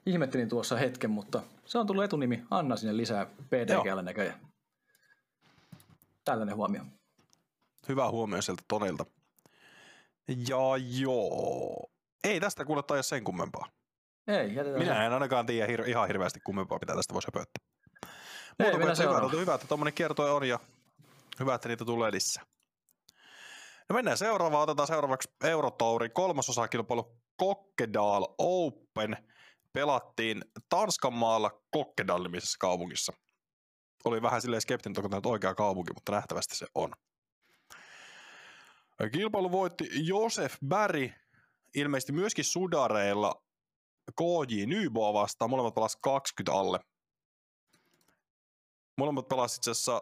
ihmettelin 0.06 0.50
tuossa 0.50 0.76
hetken, 0.76 1.10
mutta 1.10 1.42
se 1.66 1.78
on 1.78 1.88
tullut 1.88 2.04
etunimi 2.04 2.44
Anna 2.52 2.76
sinne 2.76 2.98
lisää 2.98 3.26
PDGlle 3.26 4.02
näköjään. 4.02 4.40
Tällainen 6.26 6.56
huomio. 6.56 6.82
Hyvä 7.90 8.10
huomio 8.12 8.42
sieltä 8.42 8.64
Tonilta. 8.68 9.06
Ja 10.28 10.78
joo. 11.00 11.90
Ei 12.24 12.40
tästä 12.40 12.66
kuule 12.66 12.84
taida 12.84 13.04
sen 13.04 13.24
kummempaa. 13.24 13.70
Ei, 14.28 14.56
jätetään 14.56 14.84
Minä 14.84 14.96
se. 14.96 15.06
en 15.06 15.14
ainakaan 15.14 15.46
tiedä 15.46 15.74
hir- 15.76 15.90
ihan 15.90 16.08
hirveästi 16.08 16.40
kummempaa, 16.44 16.80
mitä 16.82 16.96
tästä 16.96 17.14
voisi 17.14 17.28
höpöttää. 17.28 17.66
Muuta 18.60 18.78
mennään 18.78 18.80
kuin, 18.80 18.92
että 18.92 19.04
hyvä, 19.04 19.26
että, 19.26 19.38
hyvä, 19.38 19.56
että 19.56 19.68
tuommoinen 19.68 19.94
kiertue 19.94 20.32
on 20.32 20.48
ja 20.48 20.60
hyvä, 21.40 21.56
että 21.56 21.68
niitä 21.68 21.86
tulee 21.86 22.12
lisää. 22.12 22.44
No 23.90 23.94
mennään 23.94 24.18
seuraavaan. 24.18 24.64
Otetaan 24.64 24.88
seuraavaksi 24.88 25.30
Eurotouri 25.44 26.10
kolmasosa 26.10 26.68
kilpailu 26.68 27.18
Kokkedal 27.36 28.28
Open. 28.38 29.18
Pelattiin 29.74 30.42
Tanskan 30.70 31.14
maalla 31.14 31.62
Kokkedal-nimisessä 31.72 32.58
kaupungissa. 32.60 33.14
Oli 34.06 34.22
vähän 34.22 34.42
silleen 34.42 34.62
skeptinen, 34.62 34.98
onko 34.98 35.10
tämä 35.10 35.18
nyt 35.18 35.26
oikea 35.26 35.56
kaupunki, 35.56 35.94
mutta 35.94 36.12
nähtävästi 36.12 36.56
se 36.56 36.68
on. 36.76 36.92
Kilpailu 39.12 39.52
voitti 39.52 39.90
Josef 39.94 40.56
Berg, 40.68 41.12
ilmeisesti 41.76 42.12
myöskin 42.12 42.46
Sudareilla 42.46 43.44
KJ 44.16 44.66
Nyboa 44.66 45.14
vastaan. 45.14 45.50
Molemmat 45.50 45.76
pelas 45.76 45.96
20 45.96 46.60
alle. 46.60 46.80
Molemmat 48.98 49.28
pelasivat 49.28 49.58
itse 49.60 49.72
asiassa 49.72 50.02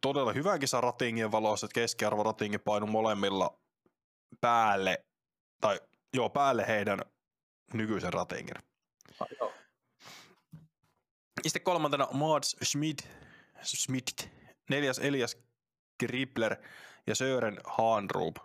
todella 0.00 0.32
hyvän 0.32 0.60
kisan 0.60 0.82
ratingin 0.82 1.32
valossa, 1.32 1.66
että 1.66 1.80
keskiarvo 1.80 2.22
ratingin 2.22 2.60
painu 2.60 2.86
molemmilla 2.86 3.58
päälle, 4.40 5.04
tai 5.60 5.80
joo, 6.14 6.30
päälle 6.30 6.66
heidän 6.66 7.00
nykyisen 7.72 8.12
ratingin. 8.12 8.56
Ah, 9.20 9.28
joo. 9.40 9.52
Ja 11.44 11.50
sitten 11.50 11.62
kolmantena 11.62 12.08
Mads 12.12 12.56
Schmidt, 12.64 13.08
Schmidt, 13.62 14.28
neljäs 14.70 14.98
Elias 14.98 15.38
Gripler 16.00 16.56
ja 17.06 17.14
Sören 17.14 17.60
Haanrup. 17.64 18.36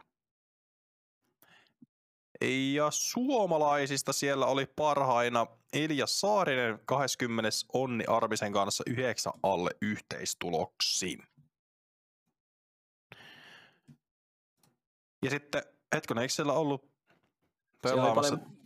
Ja 2.74 2.92
suomalaisista 2.92 4.13
siellä 4.13 4.46
oli 4.46 4.66
parhaina 4.66 5.48
Elias 5.74 6.20
Saarinen 6.20 6.80
20. 6.86 7.50
Onni 7.74 8.04
Arvisen 8.08 8.54
kanssa 8.54 8.84
9 8.88 9.34
alle 9.44 9.72
yhteistuloksiin. 9.82 11.24
Ja 15.24 15.30
sitten, 15.30 15.63
hetkonen, 15.96 16.22
eikö 16.22 16.34
siellä 16.34 16.54
ollut 16.54 16.82
Siellä 16.82 18.04
oli 18.04 18.12
pelaamassa? 18.12 18.38
paljon, 18.38 18.61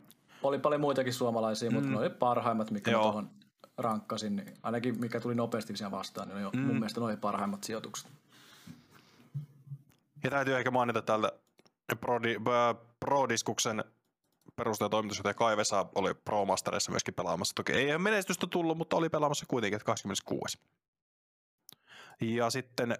oli 0.48 0.60
paljon 0.60 0.82
muitakin 0.82 1.14
suomalaisia, 1.14 1.72
mutta 1.72 1.88
Mm. 1.88 1.94
ne 1.94 2.00
oli 2.00 2.10
parhaimmat, 2.10 2.72
mikä 2.72 2.92
Joo. 2.92 3.00
mä 3.02 3.04
tuohon 3.04 3.30
rankkasin. 3.78 4.36
Niin 4.36 4.54
ainakin 4.64 5.00
mikä 5.00 5.20
tuli 5.20 5.36
nopeasti 5.36 5.78
siellä 5.78 5.92
vastaan, 5.98 6.28
niin 6.28 6.50
Mm. 6.54 6.60
mun 6.60 6.76
mielestä 6.76 7.00
ne 7.00 7.06
oli 7.06 7.18
parhaimmat 7.18 7.64
sijoitukset. 7.64 8.08
Ja 10.24 10.30
täytyy 10.30 10.58
ehkä 10.58 10.72
mainita 10.72 11.02
täältä 11.02 11.32
Prodi, 12.00 12.36
äh, 12.36 12.86
Prodiskuksen 13.00 13.84
perustaja 14.56 14.90
toimitusjohtaja 14.90 15.34
Kaivesa 15.34 15.86
oli 15.96 16.14
Pro 16.14 16.46
Masterissa 16.46 16.92
myöskin 16.92 17.14
pelaamassa. 17.14 17.54
Toki 17.56 17.74
ei 17.74 17.90
ole 17.92 17.98
menestystä 17.98 18.48
tullut, 18.48 18.78
mutta 18.78 18.96
oli 18.96 19.10
pelaamassa 19.10 19.46
kuitenkin, 19.48 19.76
että 19.76 19.86
26. 19.86 20.60
Ja 22.22 22.50
sitten 22.50 22.98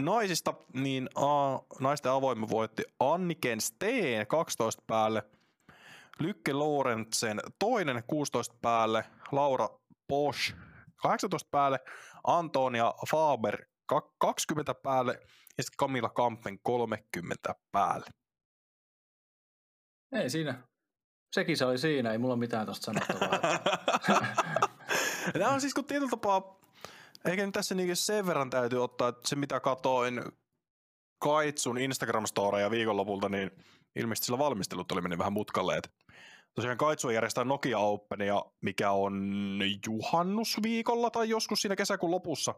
naisista, 0.00 0.54
niin 0.74 1.08
a, 1.14 1.58
naisten 1.80 2.12
avoimen 2.12 2.50
voitti 2.50 2.82
Anniken 3.00 3.60
Steen 3.60 4.26
12 4.26 4.82
päälle, 4.86 5.22
Lykke 6.20 6.52
Lorentsen 6.52 7.40
toinen 7.58 8.02
16 8.06 8.54
päälle, 8.62 9.04
Laura 9.32 9.68
Bosch 10.08 10.54
18 10.96 11.48
päälle, 11.50 11.78
Antonia 12.26 12.94
Faber 13.10 13.64
20 14.18 14.74
päälle 14.74 15.12
ja 15.58 15.64
sitten 15.64 15.76
Camilla 15.78 16.08
Kampen 16.08 16.58
30 16.62 17.54
päälle. 17.72 18.06
Ei 20.12 20.30
siinä. 20.30 20.62
Sekin 21.34 21.56
se 21.56 21.64
oli 21.64 21.78
siinä, 21.78 22.12
ei 22.12 22.18
mulla 22.18 22.36
mitään 22.36 22.66
tuosta 22.66 22.84
sanottavaa. 22.84 23.38
Nämä 25.34 25.50
on 25.50 25.60
siis 25.60 25.74
kun 25.74 25.84
tietyllä 25.84 26.10
tapaa, 26.10 26.60
eikä 27.24 27.46
nyt 27.46 27.52
tässä 27.52 27.74
niin 27.74 27.96
sen 27.96 28.26
verran 28.26 28.50
täytyy 28.50 28.84
ottaa, 28.84 29.08
että 29.08 29.28
se 29.28 29.36
mitä 29.36 29.60
katoin 29.60 30.22
Kaitsun 31.18 31.76
Instagram-storeja 31.78 32.70
viikonlopulta, 32.70 33.28
niin 33.28 33.50
ilmeisesti 33.96 34.26
sillä 34.26 34.38
valmistelut 34.38 34.92
oli 34.92 35.00
mennyt 35.00 35.18
vähän 35.18 35.32
mutkalle. 35.32 35.76
Että 35.76 35.90
tosiaan 36.54 36.78
Kaitsu 36.78 37.10
järjestää 37.10 37.44
Nokia 37.44 37.78
Openia, 37.78 38.44
mikä 38.60 38.90
on 38.90 39.32
juhannusviikolla 39.86 41.10
tai 41.10 41.28
joskus 41.28 41.62
siinä 41.62 41.76
kesäkuun 41.76 42.12
lopussa. 42.12 42.54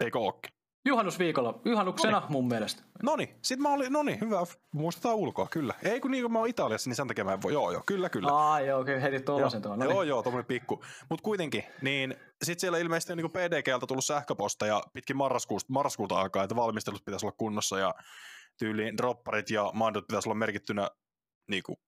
Eikö 0.00 0.18
ookin? 0.18 0.52
Juhannusviikolla, 0.84 1.60
juhannuksena 1.64 2.12
Noniin. 2.12 2.32
mun 2.32 2.48
mielestä. 2.48 2.82
No 3.02 3.16
niin, 3.16 3.28
sit 3.42 3.58
mä 3.58 3.72
olin, 3.72 3.92
no 3.92 4.02
niin, 4.02 4.20
hyvä, 4.20 4.38
muistetaan 4.72 5.16
ulkoa, 5.16 5.46
kyllä. 5.50 5.74
Ei 5.82 6.00
kun 6.00 6.10
niin 6.10 6.24
kun 6.24 6.32
mä 6.32 6.38
oon 6.38 6.48
Italiassa, 6.48 6.90
niin 6.90 6.96
sen 6.96 7.08
takia 7.08 7.24
mä 7.24 7.32
en 7.32 7.42
voi, 7.42 7.52
joo 7.52 7.70
joo, 7.70 7.82
kyllä 7.86 8.08
kyllä. 8.08 8.32
Aa, 8.32 8.60
joo, 8.60 8.80
okay, 8.80 9.02
heti 9.02 9.20
tuollaisen 9.20 9.62
tuon. 9.62 9.78
No 9.78 9.84
Joo, 9.84 10.02
joo, 10.02 10.22
tommonen 10.22 10.46
pikku. 10.46 10.84
Mut 11.10 11.20
kuitenkin, 11.20 11.64
niin 11.82 12.14
sit 12.44 12.60
siellä 12.60 12.78
ilmeisesti 12.78 13.12
on 13.12 13.16
niin 13.16 13.30
PDGltä 13.30 13.86
tullut 13.86 14.04
sähköposta 14.04 14.66
ja 14.66 14.82
pitkin 14.92 15.16
marraskuusta, 15.16 15.72
marraskuuta 15.72 16.20
alkaa, 16.20 16.44
että 16.44 16.56
valmistelut 16.56 17.04
pitäisi 17.04 17.26
olla 17.26 17.34
kunnossa 17.38 17.78
ja 17.78 17.94
tyyliin 18.58 18.96
dropparit 18.96 19.50
ja 19.50 19.70
mandot 19.74 20.06
pitäisi 20.06 20.28
olla 20.28 20.38
merkittynä 20.38 20.90
niin 21.48 21.62
kuin, 21.62 21.78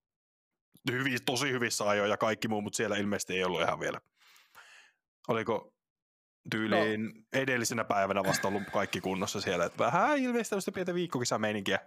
hyvi, 0.92 1.16
tosi 1.26 1.50
hyvissä 1.50 1.88
ajoin 1.88 2.10
ja 2.10 2.16
kaikki 2.16 2.48
muu, 2.48 2.60
mutta 2.60 2.76
siellä 2.76 2.96
ilmeisesti 2.96 3.34
ei 3.34 3.44
ollut 3.44 3.60
ihan 3.62 3.80
vielä. 3.80 4.00
Oliko 5.28 5.74
tyyliin 6.50 7.04
no. 7.04 7.10
edellisenä 7.32 7.84
päivänä 7.84 8.24
vasta 8.24 8.48
ollut 8.48 8.62
kaikki 8.72 9.00
kunnossa 9.00 9.40
siellä, 9.40 9.64
että 9.64 9.84
vähän 9.84 10.18
ilmeisesti 10.18 10.50
tämmöistä 10.50 10.72
pientä 10.72 10.94
viikkokisameininkiä 10.94 11.78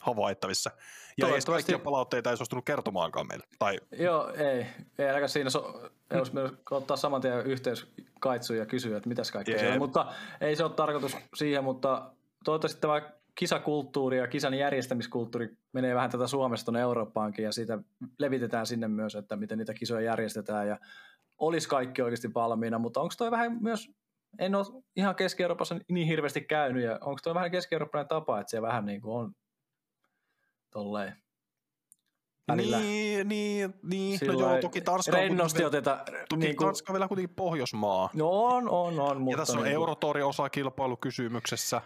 havaittavissa. 0.00 0.70
Ja 1.18 1.26
Toivottavasti- 1.26 1.72
kaikkia 1.72 1.78
palautteita 1.84 2.30
ei 2.30 2.36
suostunut 2.36 2.64
kertomaankaan 2.64 3.26
meille. 3.26 3.44
Tai 3.58 3.80
Joo, 3.92 4.32
ei. 4.32 4.66
Ei 4.98 5.06
ainakaan 5.06 5.28
siinä 5.28 5.50
so, 5.50 5.90
jos 6.10 6.32
me 6.32 6.40
ottaa 6.70 6.96
saman 6.96 7.20
tien 7.20 7.46
yhteys 7.46 7.92
kaitsuun 8.20 8.58
ja 8.58 8.66
kysyä, 8.66 8.96
että 8.96 9.08
mitäs 9.08 9.30
kaikkea 9.30 9.58
siellä. 9.58 9.78
Mutta 9.78 10.14
ei 10.40 10.56
se 10.56 10.64
ole 10.64 10.72
tarkoitus 10.72 11.16
siihen, 11.34 11.64
mutta 11.64 12.10
toivottavasti 12.44 12.80
tämä 12.80 13.10
kisakulttuuri 13.38 14.18
ja 14.18 14.28
kisan 14.28 14.54
järjestämiskulttuuri 14.54 15.56
menee 15.72 15.94
vähän 15.94 16.10
tätä 16.10 16.26
Suomesta 16.26 16.64
tuonne 16.64 16.80
Eurooppaankin 16.80 17.44
ja 17.44 17.52
siitä 17.52 17.78
levitetään 18.18 18.66
sinne 18.66 18.88
myös, 18.88 19.14
että 19.14 19.36
miten 19.36 19.58
niitä 19.58 19.74
kisoja 19.74 20.00
järjestetään 20.00 20.68
ja 20.68 20.78
olisi 21.38 21.68
kaikki 21.68 22.02
oikeasti 22.02 22.34
valmiina, 22.34 22.78
mutta 22.78 23.00
onko 23.00 23.14
toi 23.18 23.30
vähän 23.30 23.58
myös, 23.60 23.88
en 24.38 24.54
ole 24.54 24.82
ihan 24.96 25.14
Keski-Euroopassa 25.14 25.78
niin 25.88 26.08
hirveästi 26.08 26.40
käynyt 26.40 26.84
ja 26.84 26.98
onko 27.00 27.18
toi 27.22 27.34
vähän 27.34 27.50
keski-eurooppalainen 27.50 28.08
tapa, 28.08 28.40
että 28.40 28.50
se 28.50 28.62
vähän 28.62 28.86
niin 28.86 29.00
kuin 29.00 29.16
on 29.16 29.32
tolleen 30.70 31.16
välillä 32.48 32.78
Niin, 32.78 33.28
niin, 33.28 33.74
niin. 33.82 34.20
No 34.26 34.32
joo, 34.32 34.60
toki 34.60 34.80
Tanska 34.80 35.16
on, 35.16 35.22
rennosti 35.22 35.62
kuitenkin, 35.62 35.92
oteta. 35.92 36.12
toki 36.28 36.40
niin 36.40 36.56
kuin, 36.56 36.66
Tanska 36.66 36.92
on 36.92 36.94
vielä 36.94 37.08
kuitenkin 37.08 37.36
Pohjoismaa. 37.36 38.10
no 38.14 38.30
on, 38.30 38.68
on, 38.68 39.00
on. 39.00 39.20
Mutta 39.20 39.34
ja 39.34 39.36
tässä 39.36 39.58
on 39.58 39.64
niin, 39.64 39.74
Eurotori 39.74 40.22
osakilpailu 40.22 40.96
kysymyksessä. 40.96 41.82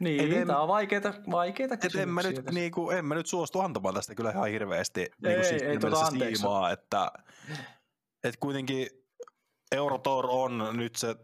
Niin, 0.00 0.32
en- 0.32 0.46
tämä 0.46 0.60
on 0.60 0.68
vaikeita, 0.68 1.14
vaikeita 1.30 1.74
Et 1.74 1.94
en, 1.94 2.08
mä 2.08 2.22
nyt, 2.22 2.50
niinku, 2.50 2.90
en 2.90 3.04
mä 3.04 3.14
nyt 3.14 3.26
suostu 3.26 3.60
antamaan 3.60 3.94
tästä 3.94 4.14
kyllä 4.14 4.30
ihan 4.30 4.48
hirveästi 4.48 5.00
Ei, 5.00 5.08
niinku 5.22 5.54
ei 5.54 5.78
mielessä 5.78 6.06
anteeksi. 6.06 6.36
siimaa, 6.36 6.70
että 6.70 7.12
et 8.24 8.36
kuitenkin 8.36 8.88
Eurotor 9.72 10.26
on 10.30 10.68
nyt 10.72 10.96
se 10.96 11.16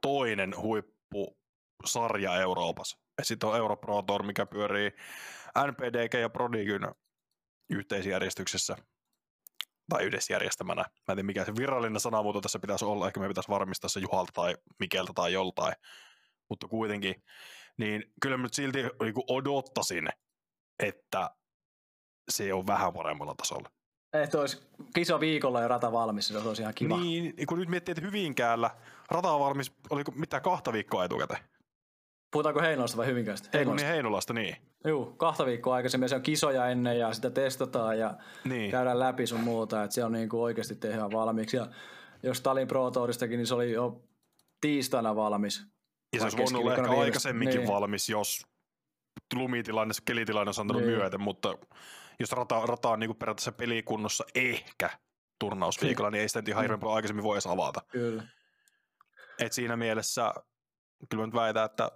toinen 0.00 0.54
huippusarja 0.56 2.36
Euroopassa. 2.36 2.98
Ja 3.18 3.24
sitten 3.24 3.48
on 3.48 3.56
Europro 3.56 4.02
Tour, 4.02 4.22
mikä 4.22 4.46
pyörii 4.46 4.90
NPDG 5.66 6.14
ja 6.14 6.30
Prodigyn 6.30 6.94
yhteisjärjestyksessä 7.70 8.76
tai 9.88 10.04
yhdessä 10.04 10.32
järjestämänä. 10.32 10.82
Mä 10.82 10.88
en 11.12 11.16
tiedä 11.16 11.22
mikä 11.22 11.44
se 11.44 11.56
virallinen 11.56 12.00
sanamuoto 12.00 12.40
tässä 12.40 12.58
pitäisi 12.58 12.84
olla, 12.84 13.06
ehkä 13.06 13.20
me 13.20 13.28
pitäisi 13.28 13.48
varmistaa 13.48 13.90
se 13.90 14.00
Juhalta 14.00 14.32
tai 14.32 14.56
Mikeltä 14.78 15.12
tai 15.14 15.32
joltain, 15.32 15.74
mutta 16.48 16.68
kuitenkin, 16.68 17.22
niin 17.78 18.12
kyllä 18.22 18.36
mä 18.36 18.42
nyt 18.42 18.54
silti 18.54 18.82
niin 18.82 19.14
odottaisin, 19.28 20.08
että 20.82 21.30
se 22.30 22.54
on 22.54 22.66
vähän 22.66 22.92
paremmalla 22.92 23.34
tasolla. 23.34 23.70
Että 24.12 24.40
olisi 24.40 24.60
kisa 24.94 25.20
viikolla 25.20 25.60
ja 25.60 25.68
rata 25.68 25.92
valmis, 25.92 26.28
se 26.28 26.38
olisi 26.38 26.62
ihan 26.62 26.74
kiva. 26.74 27.00
Niin, 27.00 27.34
kun 27.48 27.58
nyt 27.58 27.68
miettii, 27.68 27.92
että 27.92 28.04
Hyvinkäällä 28.04 28.70
rata 29.10 29.32
on 29.32 29.40
valmis, 29.40 29.72
oliko 29.90 30.12
mitä 30.12 30.40
kahta 30.40 30.72
viikkoa 30.72 31.04
etukäteen? 31.04 31.40
Puhutaanko 32.32 32.60
Heinolasta 32.60 32.96
vai 32.96 33.06
Hyvinkäästä? 33.06 33.58
Ei 33.58 33.64
kun 33.64 33.76
niin 33.76 33.88
Heinolasta, 33.88 34.32
niin. 34.32 34.56
Joo, 34.84 35.06
kahta 35.16 35.46
viikkoa 35.46 35.74
aikaisemmin. 35.74 36.08
Se 36.08 36.14
on 36.14 36.22
kisoja 36.22 36.66
ennen 36.66 36.98
ja 36.98 37.12
sitä 37.12 37.30
testataan 37.30 37.98
ja 37.98 38.14
niin. 38.44 38.70
käydään 38.70 38.98
läpi 38.98 39.26
sun 39.26 39.40
muuta. 39.40 39.84
Että 39.84 39.94
se 39.94 40.04
on 40.04 40.12
niin 40.12 40.28
kuin 40.28 40.40
oikeasti 40.40 40.74
tehdään 40.74 41.12
valmiiksi. 41.12 41.56
Ja 41.56 41.66
jos 42.22 42.38
Stalin 42.38 42.68
Pro 42.68 42.90
Touristakin, 42.90 43.36
niin 43.36 43.46
se 43.46 43.54
oli 43.54 43.72
jo 43.72 44.02
tiistaina 44.60 45.16
valmis. 45.16 45.66
Ja 46.12 46.18
se 46.20 46.24
olisi 46.24 46.36
voinut 46.36 46.62
olla 46.62 46.74
ehkä 46.74 47.00
aikaisemminkin 47.00 47.60
viimeis- 47.60 47.72
valmis, 47.72 48.08
jos 48.08 48.46
lumitilanne, 49.34 49.94
kelitilanne 50.04 50.48
olisi 50.48 50.60
antanut 50.60 50.82
Niin. 50.82 50.96
myöten, 50.98 51.20
mutta 51.20 51.58
jos 52.20 52.32
rata, 52.32 52.66
rata 52.66 52.88
on 52.88 53.00
niin 53.00 53.08
kuin 53.08 53.16
periaatteessa 53.18 53.52
pelikunnossa 53.52 54.24
ehkä 54.34 54.90
turnausviikolla, 55.38 56.10
niin 56.10 56.20
ei 56.22 56.28
sitä 56.28 56.40
nyt 56.40 56.48
ihan 56.48 56.62
hirveän 56.62 56.80
paljon 56.80 56.96
aikaisemmin 56.96 57.24
voi 57.24 57.34
edes 57.34 57.46
avata. 57.46 57.80
Kyllä. 57.88 58.22
Et 59.38 59.52
siinä 59.52 59.76
mielessä 59.76 60.34
kyllä 61.08 61.22
mä 61.22 61.26
nyt 61.26 61.34
väitän, 61.34 61.64
että 61.64 61.90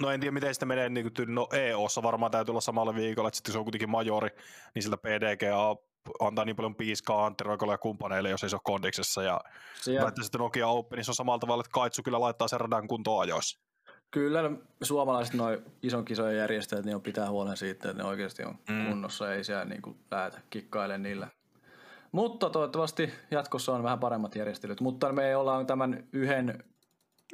no 0.00 0.10
en 0.10 0.20
tiedä 0.20 0.34
miten 0.34 0.54
sitä 0.54 0.66
menee, 0.66 0.88
niin 0.88 1.12
kuin, 1.16 1.34
no 1.34 1.48
EOssa 1.52 2.02
varmaan 2.02 2.32
täytyy 2.32 2.52
olla 2.52 2.60
samalla 2.60 2.94
viikolla, 2.94 3.28
että 3.28 3.36
sitten 3.36 3.52
se 3.52 3.58
on 3.58 3.64
kuitenkin 3.64 3.90
majori, 3.90 4.28
niin 4.74 4.82
siltä 4.82 4.96
PDGA 4.96 5.76
antaa 6.20 6.44
niin 6.44 6.56
paljon 6.56 6.74
piiskaa 6.74 7.26
Antti 7.26 7.44
Roikolle 7.44 7.74
ja 7.74 7.78
kumppaneille, 7.78 8.30
jos 8.30 8.42
ei 8.42 8.50
se 8.50 8.56
ole 8.56 8.60
kondiksessa. 8.64 9.22
Ja 9.22 9.40
väittäisin, 9.86 10.26
että 10.28 10.38
Nokia 10.38 10.68
Openissa 10.68 11.10
on 11.10 11.14
samalla 11.16 11.38
tavalla, 11.38 11.60
että 11.60 11.72
Kaitsu 11.74 12.02
kyllä 12.02 12.20
laittaa 12.20 12.48
sen 12.48 12.60
radan 12.60 12.88
kuntoon 12.88 13.22
ajoissa. 13.22 13.60
kyllä 14.10 14.40
suomalaiset 14.82 15.34
noin 15.34 15.58
ison 15.82 16.04
kisojen 16.04 16.38
järjestäjät, 16.38 16.84
niin 16.84 16.96
on 16.96 17.02
pitää 17.02 17.30
huolen 17.30 17.56
siitä, 17.56 17.90
että 17.90 18.02
ne 18.02 18.08
oikeasti 18.08 18.44
on 18.44 18.54
Mm. 18.70 18.86
kunnossa, 18.86 19.34
ei 19.34 19.44
siellä 19.44 19.64
niin 19.64 19.82
kuin 19.82 19.98
lähetä 20.10 20.40
kikkailemaan 20.50 21.02
niillä. 21.02 21.28
Mutta 22.12 22.50
toivottavasti 22.50 23.10
jatkossa 23.30 23.72
on 23.74 23.82
vähän 23.82 23.98
paremmat 23.98 24.34
järjestelyt. 24.36 24.80
Mutta 24.80 25.12
me 25.12 25.36
ollaan 25.36 25.66
tämän 25.66 26.04
yhden 26.12 26.64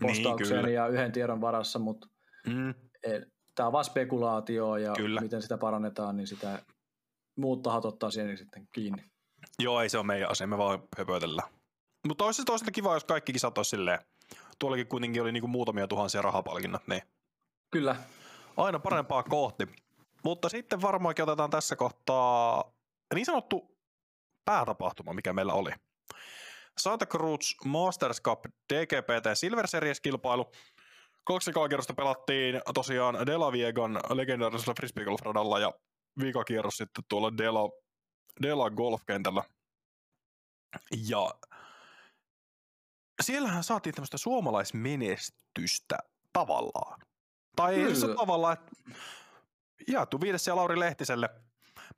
postauksen 0.00 0.56
kyllä. 0.56 0.68
ja 0.70 0.86
yhden 0.86 1.12
tiedon 1.12 1.40
varassa, 1.40 1.78
mutta 1.78 2.08
Mm. 2.46 2.74
tämä 3.54 3.66
on 3.66 3.72
vaan 3.72 3.84
spekulaatio 3.84 4.76
ja 4.76 4.92
Kyllä. 4.92 5.20
miten 5.20 5.42
sitä 5.42 5.58
parannetaan, 5.58 6.16
niin 6.16 6.26
sitä 6.26 6.62
muut 7.38 7.62
tahot 7.62 7.84
ottaa 7.84 8.10
siihen 8.10 8.38
sitten 8.38 8.68
kiinni. 8.72 9.04
Joo, 9.58 9.80
ei 9.80 9.88
se 9.88 9.98
ole 9.98 10.06
meidän 10.06 10.30
asia, 10.30 10.46
me 10.46 10.58
vaan 10.58 10.82
höpötellään. 10.98 11.48
Mutta 12.08 12.24
olisi 12.24 12.36
se 12.36 12.44
toisaalta 12.44 12.70
kiva, 12.70 12.94
jos 12.94 13.04
kaikki 13.04 13.32
kisat 13.32 13.58
olisi 13.58 13.68
silleen. 13.68 13.98
Tuollakin 14.58 14.86
kuitenkin 14.86 15.22
oli 15.22 15.32
niinku 15.32 15.48
muutamia 15.48 15.88
tuhansia 15.88 16.22
rahapalkinnat, 16.22 16.88
niin 16.88 17.02
Kyllä. 17.70 17.96
aina 18.56 18.78
parempaa 18.78 19.22
kohti. 19.22 19.66
Mutta 20.24 20.48
sitten 20.48 20.82
varmaankin 20.82 21.22
otetaan 21.22 21.50
tässä 21.50 21.76
kohtaa 21.76 22.64
niin 23.14 23.26
sanottu 23.26 23.78
päätapahtuma, 24.44 25.12
mikä 25.12 25.32
meillä 25.32 25.52
oli. 25.52 25.70
Santa 26.78 27.06
Cruz 27.06 27.54
Masters 27.64 28.22
Cup 28.22 28.44
DGPT 28.72 29.26
Silver 29.34 29.66
Series-kilpailu. 29.66 30.52
Kaksi 31.24 31.50
kierrosta 31.68 31.94
pelattiin 31.94 32.60
tosiaan 32.74 33.26
De 33.26 33.36
La 33.36 33.52
Viegan 33.52 34.00
legendaarisella 34.10 34.74
frisbeegolf-radalla 34.74 35.58
ja 35.58 35.72
viikakierros 36.20 36.76
sitten 36.76 37.04
tuolla 37.08 37.38
Dela, 37.38 37.70
Dela 38.42 38.70
golfkentällä. 38.70 39.42
Ja 41.08 41.34
siellähän 43.22 43.64
saatiin 43.64 43.94
tämmöistä 43.94 44.18
suomalaismenestystä 44.18 45.98
tavallaan. 46.32 47.00
Tai 47.56 47.74
ei 47.74 47.96
se 47.96 48.14
tavallaan, 48.14 48.52
että 48.52 48.72
jaettu 49.88 50.20
viides 50.20 50.46
ja 50.46 50.56
Lauri 50.56 50.80
Lehtiselle, 50.80 51.28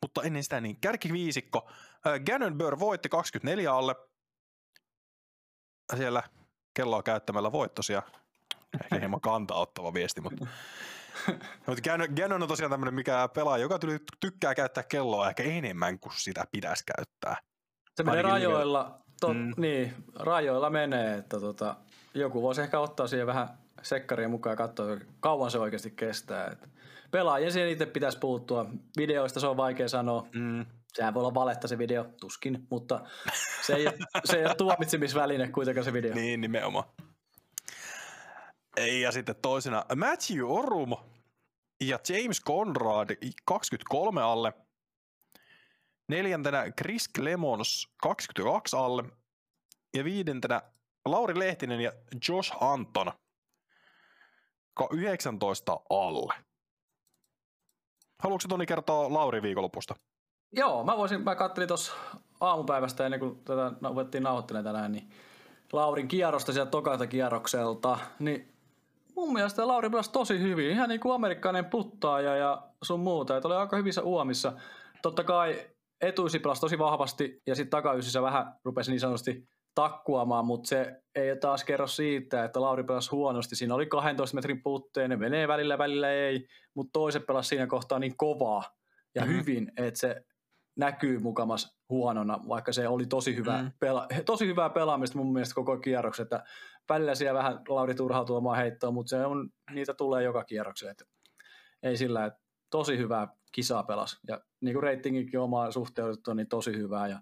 mutta 0.03 0.23
ennen 0.23 0.43
sitä 0.43 0.61
niin 0.61 0.81
kärkiviisikko. 0.81 1.71
Äh, 2.07 2.21
Gannon 2.27 2.59
Burr 2.59 2.79
voitti 2.79 3.09
24 3.09 3.75
alle. 3.75 3.95
Siellä 5.97 6.23
kelloa 6.75 7.03
käyttämällä 7.03 7.53
voittosia. 7.53 8.03
Ehkä 8.83 8.99
hieman 8.99 9.21
kantaa 9.21 9.61
ottava 9.61 9.95
viesti, 9.95 10.21
mutta 10.21 10.47
mutta 11.67 11.83
Gannon, 11.91 12.09
Gannon 12.17 12.43
on 12.43 12.49
tosiaan 12.49 12.71
tämmöinen, 12.71 12.95
mikä 12.95 13.29
pelaa, 13.35 13.59
joka 13.59 13.79
tykkää 14.21 14.55
käyttää 14.55 14.83
kelloa 14.83 15.29
ehkä 15.29 15.43
enemmän 15.43 15.99
kuin 15.99 16.13
sitä 16.17 16.45
pitäisi 16.53 16.85
käyttää. 16.97 17.37
Se 17.97 18.03
menee 18.03 18.23
rajoilla, 18.23 19.01
tot, 19.21 19.37
Mm. 19.37 19.55
niin, 19.57 19.95
rajoilla 20.15 20.71
menee, 20.71 21.19
että 21.19 21.41
tota, 21.41 21.77
joku 22.15 22.43
voisi 22.43 22.61
ehkä 22.63 22.81
ottaa 22.81 23.07
siihen 23.07 23.27
vähän 23.27 23.49
sekkarien 23.83 24.31
mukaan 24.31 24.57
katsoa, 24.57 24.97
kauan 25.21 25.51
se 25.51 25.59
oikeasti 25.59 25.91
kestää. 25.91 26.47
Et 26.47 26.69
pelaajien 27.11 27.53
siihen 27.53 27.71
itse 27.71 27.87
pitäisi 27.87 28.19
puuttua. 28.19 28.67
Videoista 28.97 29.41
se 29.41 29.47
on 29.47 29.57
vaikea 29.57 29.89
sanoa. 29.89 30.27
Mm. 30.35 30.67
Sehän 30.93 31.15
voi 31.15 31.21
olla 31.21 31.35
valetta 31.35 31.69
se 31.69 31.79
video, 31.79 32.07
tuskin, 32.21 32.67
mutta 32.71 33.01
se 33.63 33.75
ei, 33.75 33.87
se 34.25 34.37
ei 34.39 34.45
ole 34.45 34.55
tuomitsemisväline 34.55 35.49
kuitenkaan 35.49 35.85
se 35.85 35.93
video. 35.93 36.15
Niin, 36.15 36.41
nimenomaan. 36.41 36.85
Ja 38.77 39.13
sitten 39.13 39.37
toisena 39.43 39.85
Matthew 39.97 40.45
Orum 40.45 40.97
ja 41.81 41.99
James 42.09 42.43
Conrad 42.45 43.17
23 43.45 44.23
alle. 44.23 44.53
Neljäntenä 46.09 46.65
Chris 46.79 47.11
Clemons 47.17 47.89
22 48.03 48.77
alle. 48.77 49.05
Ja 49.97 50.05
viidentenä 50.05 50.63
Lauri 51.05 51.39
Lehtinen 51.39 51.81
ja 51.81 51.93
Josh 52.29 52.57
Anton 52.61 53.13
19 54.93 55.81
alle. 55.91 56.35
Haluatko 58.23 58.49
Toni 58.49 58.67
kertoa 58.67 59.13
Lauri 59.13 59.43
viikonlopusta? 59.43 59.95
Joo, 60.53 60.85
mä 60.85 60.97
voisin, 60.97 61.21
mä 61.21 61.35
kattelin 61.35 61.69
tuossa 61.69 61.93
aamupäivästä 62.41 63.05
ennen 63.05 63.21
kuin 63.21 63.45
tätä 63.45 63.73
ruvettiin 63.89 64.23
nauhoittelemaan 64.23 64.75
tänään, 64.75 64.93
niin 64.93 65.11
Laurin 65.73 66.09
kierrosta 66.09 66.53
sieltä 66.53 66.71
tokalta 66.71 67.07
kierrokselta, 67.07 67.99
niin 68.19 68.60
mun 69.17 69.33
mielestä 69.33 69.69
Lauri 69.69 69.91
pelasi 69.91 70.13
tosi 70.13 70.41
hyvin, 70.41 70.71
ihan 70.71 70.89
niin 70.89 71.01
kuin 71.01 71.15
amerikkalainen 71.15 71.71
puttaaja 71.71 72.37
ja 72.37 72.63
sun 72.83 73.01
muuta, 73.01 73.37
että 73.37 73.49
oli 73.49 73.57
aika 73.57 73.77
hyvissä 73.77 74.03
uomissa. 74.03 74.53
Totta 75.03 75.25
kai 75.25 75.67
etuisi 76.01 76.39
pelasi 76.39 76.61
tosi 76.61 76.79
vahvasti 76.79 77.43
ja 77.47 77.55
sitten 77.55 77.71
takaysissä 77.71 78.23
vähän 78.23 78.55
rupesi 78.65 78.91
niin 78.91 79.01
sanotusti 79.01 79.49
takkuamaan, 79.75 80.47
mutta 80.47 80.69
se 80.69 81.03
ei 81.15 81.37
taas 81.37 81.65
kerro 81.65 81.87
siitä, 81.87 82.45
että 82.45 82.61
Lauri 82.61 82.85
pelasi 82.85 83.11
huonosti. 83.11 83.57
Siinä 83.57 83.75
oli 83.75 83.87
12 83.87 84.35
metrin 84.35 84.63
puutteen, 84.63 85.11
ne 85.11 85.17
menee 85.17 85.49
välillä, 85.49 85.79
välillä 85.79 86.11
ei, 86.11 86.47
mutta 86.75 86.91
toiset 86.93 87.27
pelasi 87.27 87.49
siinä 87.49 87.67
kohtaa 87.67 87.99
niin 87.99 88.17
kovaa 88.17 88.63
ja 89.15 89.23
mm-hmm. 89.23 89.37
hyvin, 89.37 89.73
että 89.77 90.01
se 90.01 90.25
näkyy 90.77 91.19
mukamas 91.19 91.79
huonona, 91.89 92.39
vaikka 92.49 92.73
se 92.73 92.89
oli 92.89 93.07
tosi, 93.07 93.37
hyvä 93.37 93.63
mm. 93.63 93.71
pela- 93.85 94.23
tosi 94.25 94.47
hyvää 94.47 94.71
pelaamista 94.71 95.19
mun 95.19 95.33
mielestä 95.33 95.55
koko 95.55 95.77
kierroksen, 95.77 96.23
että 96.23 96.45
välillä 96.91 97.15
siellä 97.15 97.39
vähän 97.39 97.61
Lauri 97.69 97.95
turhautuu 97.95 98.37
omaa 98.37 98.55
heittoa, 98.55 98.91
mutta 98.91 99.11
se 99.11 99.27
on, 99.27 99.51
niitä 99.71 99.95
tulee 99.95 100.23
joka 100.23 100.45
kierrokseen, 100.45 100.91
että 100.91 101.05
ei 101.83 101.97
sillä, 101.97 102.25
että 102.25 102.41
tosi 102.71 102.99
hyvää 102.99 103.29
kisaa 103.53 103.83
pelas. 103.83 104.21
Ja 104.29 104.41
niin 104.61 104.75
kuin 104.75 104.83
reitinginkin 104.83 105.41
omaa 105.41 105.71
suhteutettu, 105.71 106.35
niin 106.35 106.49
tosi 106.49 106.73
hyvää 106.73 107.07
ja 107.07 107.21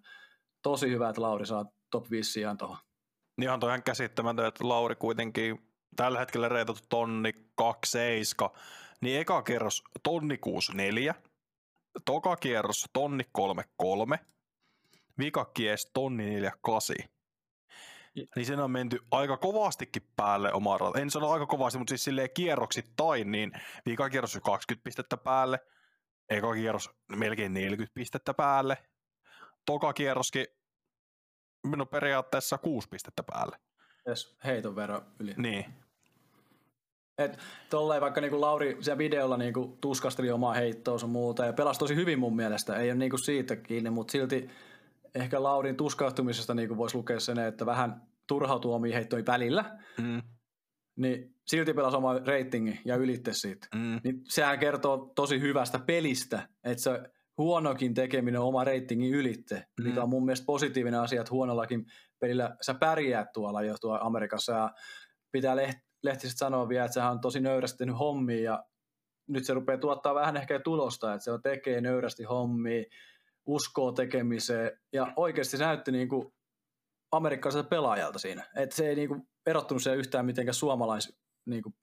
tosi 0.62 0.90
hyvä, 0.90 1.08
että 1.08 1.22
Lauri 1.22 1.46
saa 1.46 1.66
top 1.90 2.10
5 2.10 2.32
sijaan 2.32 2.56
tuohon. 2.58 2.76
Niin 3.36 3.50
on 3.50 3.60
ihan 3.66 3.82
käsittämätön, 3.82 4.46
että 4.46 4.68
Lauri 4.68 4.96
kuitenkin 4.96 5.68
tällä 5.96 6.18
hetkellä 6.18 6.48
reitattu 6.48 6.82
tonni 6.88 7.32
27, 7.54 8.50
niin 9.00 9.20
eka 9.20 9.42
kerros 9.42 9.82
tonni 10.02 10.38
64, 10.38 11.14
toka 12.04 12.36
kierros 12.36 12.84
tonni 12.92 13.24
33, 13.32 14.18
vika 15.18 15.44
kies 15.44 15.90
tonni 15.94 16.24
48. 16.24 16.96
Niin 18.36 18.46
sen 18.46 18.60
on 18.60 18.70
menty 18.70 18.98
aika 19.10 19.36
kovastikin 19.36 20.02
päälle 20.16 20.52
omaa 20.52 20.78
rata. 20.78 20.98
En 20.98 21.10
sano 21.10 21.30
aika 21.30 21.46
kovasti, 21.46 21.78
mutta 21.78 21.90
siis 21.90 22.04
silleen 22.04 22.30
kierroksittain, 22.34 23.32
niin 23.32 23.52
vika 23.86 24.10
kierros 24.10 24.38
20 24.44 24.84
pistettä 24.84 25.16
päälle, 25.16 25.58
eka 26.30 26.54
kierros 26.54 26.90
melkein 27.16 27.54
40 27.54 27.94
pistettä 27.94 28.34
päälle, 28.34 28.78
toka 29.66 29.92
kierroskin 29.92 30.46
no 31.76 31.86
periaatteessa 31.86 32.58
6 32.58 32.88
pistettä 32.88 33.22
päälle. 33.22 33.56
Yes, 34.08 34.36
heiton 34.44 34.76
verran 34.76 35.02
yli. 35.18 35.34
Niin. 35.36 35.64
Et 37.18 37.38
tolleen 37.70 38.00
vaikka 38.00 38.20
niinku 38.20 38.40
Lauri 38.40 38.76
siellä 38.80 38.98
videolla 38.98 39.36
niinku 39.36 39.78
tuskasteli 39.80 40.30
omaa 40.30 40.54
heittoa 40.54 40.98
sun 40.98 41.10
muuta 41.10 41.44
ja 41.44 41.52
pelasi 41.52 41.80
tosi 41.80 41.94
hyvin 41.94 42.18
mun 42.18 42.36
mielestä. 42.36 42.76
Ei 42.76 42.90
ole 42.90 42.98
niinku 42.98 43.18
siitä 43.18 43.56
kiinni, 43.56 43.90
mutta 43.90 44.12
silti 44.12 44.50
ehkä 45.14 45.42
Laurin 45.42 45.76
tuskahtumisesta 45.76 46.54
niinku 46.54 46.76
voisi 46.76 46.96
lukea 46.96 47.20
sen, 47.20 47.38
että 47.38 47.66
vähän 47.66 48.02
turhautuu 48.26 48.72
omiin 48.72 48.94
heittoihin 48.94 49.26
välillä. 49.26 49.78
Mm. 49.98 50.22
Niin 50.96 51.34
silti 51.46 51.74
pelasi 51.74 51.96
oma 51.96 52.18
ratingin 52.18 52.80
ja 52.84 52.96
ylitte 52.96 53.32
siitä. 53.32 53.66
Mm. 53.74 54.00
Niin 54.04 54.20
sehän 54.28 54.58
kertoo 54.58 55.12
tosi 55.14 55.40
hyvästä 55.40 55.78
pelistä, 55.78 56.48
että 56.64 56.82
se 56.82 57.02
huonokin 57.38 57.94
tekeminen 57.94 58.40
oma 58.40 58.64
reitingin 58.64 59.14
ylitte, 59.14 59.54
mm. 59.80 59.88
mikä 59.88 60.02
on 60.02 60.08
mun 60.08 60.24
mielestä 60.24 60.46
positiivinen 60.46 61.00
asia, 61.00 61.20
että 61.20 61.34
huonollakin 61.34 61.86
pelillä 62.20 62.56
sä 62.60 62.74
pärjäät 62.74 63.32
tuolla 63.32 63.62
jo 63.62 63.74
tuolla 63.80 64.00
Amerikassa 64.02 64.52
ja 64.52 64.70
pitää 65.32 65.56
leht- 65.56 65.88
Lehtiset 66.02 66.38
sanoa 66.38 66.68
vielä, 66.68 66.84
että 66.84 66.94
sehän 66.94 67.10
on 67.10 67.20
tosi 67.20 67.40
nöyrästi 67.40 67.78
tehnyt 67.78 67.98
hommia 67.98 68.42
ja 68.42 68.64
nyt 69.28 69.44
se 69.44 69.54
rupeaa 69.54 69.78
tuottaa 69.78 70.14
vähän 70.14 70.36
ehkä 70.36 70.60
tulosta, 70.60 71.14
että 71.14 71.24
se 71.24 71.30
tekee 71.42 71.80
nöyrästi 71.80 72.24
hommia, 72.24 72.84
uskoo 73.48 73.92
tekemiseen 73.92 74.80
ja 74.92 75.12
oikeasti 75.16 75.56
se 75.56 75.64
näytti 75.64 75.92
niin 75.92 76.08
kuin 76.08 76.34
amerikkalaiselta 77.12 77.68
pelaajalta 77.68 78.18
siinä. 78.18 78.46
Että 78.56 78.76
se 78.76 78.88
ei 78.88 78.94
niin 78.94 79.08
kuin 79.08 79.22
erottunut 79.46 79.82
se 79.82 79.94
yhtään 79.94 80.26
mitenkään 80.26 80.54
suomalais, 80.54 81.18
niin 81.46 81.62
kuin, 81.62 81.74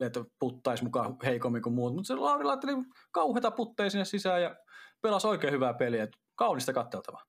että 0.00 0.24
puttaisi 0.38 0.84
mukaan 0.84 1.16
heikommin 1.24 1.62
kuin 1.62 1.74
muut, 1.74 1.94
mutta 1.94 2.06
se 2.06 2.14
Lauri 2.14 2.44
laitteli 2.44 2.72
kauheita 3.12 3.50
putteja 3.50 3.90
sinne 3.90 4.04
sisään 4.04 4.42
ja 4.42 4.56
pelasi 5.02 5.26
oikein 5.26 5.52
hyvää 5.52 5.74
peliä, 5.74 6.08
kaunista 6.34 6.72
katteltavaa. 6.72 7.24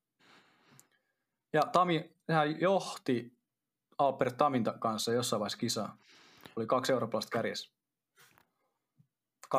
Ja 1.54 1.62
Tami, 1.62 2.16
hän 2.32 2.62
johti 2.62 3.32
Albert 3.98 4.38
Tamin 4.38 4.64
kanssa 4.80 5.14
jossain 5.14 5.40
vaiheessa 5.40 5.58
kisaa. 5.58 5.98
Oli 6.56 6.68
kaksi 6.68 6.92
eurooppalaista 6.92 7.38
kärjessä. 7.38 7.72